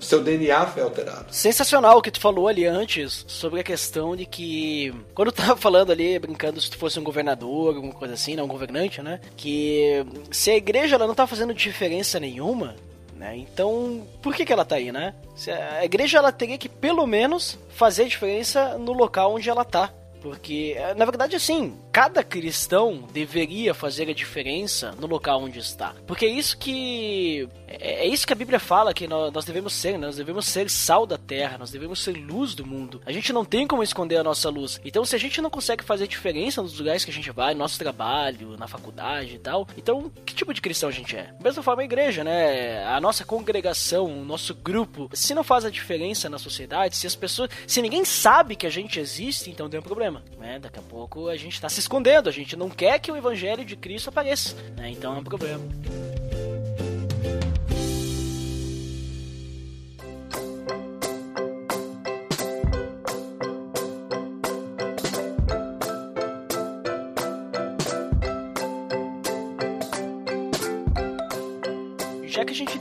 Seu 0.00 0.22
DNA 0.22 0.66
foi 0.66 0.82
alterado. 0.82 1.26
Sensacional 1.30 1.98
o 1.98 2.02
que 2.02 2.10
tu 2.10 2.20
falou 2.20 2.48
ali 2.48 2.66
antes 2.66 3.24
sobre 3.28 3.60
a 3.60 3.64
questão 3.64 4.16
de 4.16 4.26
que. 4.26 4.92
Quando 5.14 5.30
tu 5.30 5.36
tava 5.36 5.56
falando 5.56 5.92
ali, 5.92 6.18
brincando 6.18 6.60
se 6.60 6.70
tu 6.70 6.76
fosse 6.76 6.98
um 6.98 7.04
governador, 7.04 7.76
alguma 7.76 7.94
coisa 7.94 8.14
assim, 8.14 8.34
não 8.34 8.44
um 8.44 8.48
governante, 8.48 9.00
né? 9.00 9.20
Que 9.36 10.04
se 10.30 10.50
a 10.50 10.56
igreja 10.56 10.96
ela 10.96 11.06
não 11.06 11.14
tá 11.14 11.26
fazendo 11.26 11.54
diferença 11.54 12.18
nenhuma, 12.18 12.74
né? 13.16 13.36
Então, 13.36 14.06
por 14.20 14.34
que, 14.34 14.44
que 14.44 14.52
ela 14.52 14.64
tá 14.64 14.76
aí, 14.76 14.90
né? 14.90 15.14
A 15.78 15.84
igreja 15.84 16.18
ela 16.18 16.32
teria 16.32 16.58
que 16.58 16.68
pelo 16.68 17.06
menos 17.06 17.58
fazer 17.70 18.06
diferença 18.06 18.76
no 18.76 18.92
local 18.92 19.34
onde 19.34 19.48
ela 19.48 19.64
tá. 19.64 19.92
Porque, 20.20 20.76
na 20.96 21.04
verdade, 21.04 21.34
assim, 21.34 21.76
cada 21.92 22.24
cristão 22.24 23.06
deveria 23.12 23.74
fazer 23.74 24.08
a 24.08 24.14
diferença 24.14 24.92
no 24.98 25.06
local 25.06 25.42
onde 25.42 25.58
está. 25.58 25.94
Porque 26.06 26.24
é 26.24 26.30
isso 26.30 26.56
que. 26.56 27.46
É, 27.68 28.04
é 28.04 28.06
isso 28.06 28.26
que 28.26 28.32
a 28.32 28.36
Bíblia 28.36 28.58
fala 28.58 28.94
que 28.94 29.06
nós 29.06 29.44
devemos 29.44 29.74
ser, 29.74 29.92
né? 29.92 30.06
nós 30.06 30.16
devemos 30.16 30.46
ser 30.46 30.70
sal 30.70 31.04
da 31.06 31.18
terra, 31.18 31.58
nós 31.58 31.70
devemos 31.70 32.02
ser 32.02 32.12
luz 32.12 32.54
do 32.54 32.64
mundo. 32.64 33.02
A 33.04 33.12
gente 33.12 33.32
não 33.32 33.44
tem 33.44 33.66
como 33.66 33.82
esconder 33.82 34.16
a 34.16 34.24
nossa 34.24 34.48
luz. 34.48 34.80
Então, 34.84 35.04
se 35.04 35.14
a 35.14 35.18
gente 35.18 35.42
não 35.42 35.50
consegue 35.50 35.84
fazer 35.84 36.06
diferença 36.06 36.62
nos 36.62 36.78
lugares 36.78 37.04
que 37.04 37.10
a 37.10 37.14
gente 37.14 37.30
vai, 37.30 37.52
no 37.52 37.58
nosso 37.58 37.78
trabalho, 37.78 38.56
na 38.56 38.66
faculdade 38.66 39.34
e 39.34 39.38
tal, 39.38 39.68
então 39.76 40.10
que 40.24 40.34
tipo 40.34 40.54
de 40.54 40.62
cristão 40.62 40.88
a 40.88 40.92
gente 40.92 41.14
é? 41.14 41.24
Da 41.24 41.44
mesma 41.44 41.62
forma, 41.62 41.82
a 41.82 41.84
igreja, 41.84 42.24
né? 42.24 42.84
A 42.86 43.00
nossa 43.00 43.24
congregação, 43.24 44.06
o 44.06 44.24
nosso 44.24 44.54
grupo, 44.54 45.10
se 45.12 45.34
não 45.34 45.44
faz 45.44 45.66
a 45.66 45.70
diferença 45.70 46.30
na 46.30 46.38
sociedade, 46.38 46.96
se 46.96 47.06
as 47.06 47.14
pessoas. 47.14 47.50
Se 47.66 47.82
ninguém 47.82 48.04
sabe 48.04 48.56
que 48.56 48.66
a 48.66 48.70
gente 48.70 48.98
existe, 48.98 49.50
então 49.50 49.68
tem 49.68 49.78
um 49.78 49.82
problema, 49.82 50.22
né? 50.38 50.58
Daqui 50.58 50.78
a 50.78 50.82
pouco 50.82 51.28
a 51.28 51.36
gente 51.36 51.60
tá 51.60 51.68
se 51.68 51.81
escondendo, 51.82 52.28
a 52.28 52.32
gente 52.32 52.56
não 52.56 52.70
quer 52.70 52.98
que 52.98 53.12
o 53.12 53.16
evangelho 53.16 53.64
de 53.64 53.76
Cristo 53.76 54.08
apareça, 54.08 54.56
né? 54.76 54.90
Então 54.90 55.14
é 55.14 55.18
um 55.18 55.24
problema. 55.24 55.62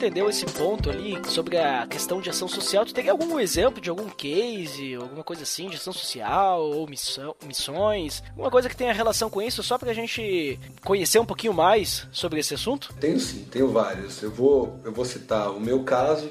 Entendeu 0.02 0.28
esse 0.28 0.48
ponto 0.48 0.90
ali 0.90 1.22
sobre 1.30 1.60
a 1.60 1.86
questão 1.86 2.20
de 2.20 2.28
ação 2.28 2.48
social, 2.48 2.84
tu 2.84 2.92
tem 2.92 3.08
algum 3.08 3.40
exemplo 3.40 3.80
de 3.80 3.88
algum 3.88 4.10
case, 4.10 4.96
alguma 4.96 5.24
coisa 5.24 5.44
assim, 5.44 5.70
de 5.70 5.76
ação 5.76 5.94
social 5.94 6.60
ou 6.60 6.88
missão, 6.88 7.36
missões, 7.46 8.24
alguma 8.32 8.50
coisa 8.50 8.68
que 8.68 8.76
tenha 8.76 8.92
relação 8.94 9.30
com 9.30 9.40
isso, 9.40 9.62
só 9.62 9.78
pra 9.78 9.94
gente 9.94 10.60
conhecer 10.84 11.20
um 11.20 11.26
pouquinho 11.26 11.54
mais 11.54 12.08
sobre 12.12 12.40
esse 12.40 12.56
assunto? 12.56 12.92
Tenho 13.00 13.20
sim, 13.20 13.46
tenho 13.52 13.70
vários. 13.70 14.24
Eu 14.24 14.32
vou, 14.32 14.80
eu 14.84 14.92
vou 14.92 15.06
citar 15.06 15.52
o 15.52 15.60
meu 15.60 15.84
caso, 15.84 16.28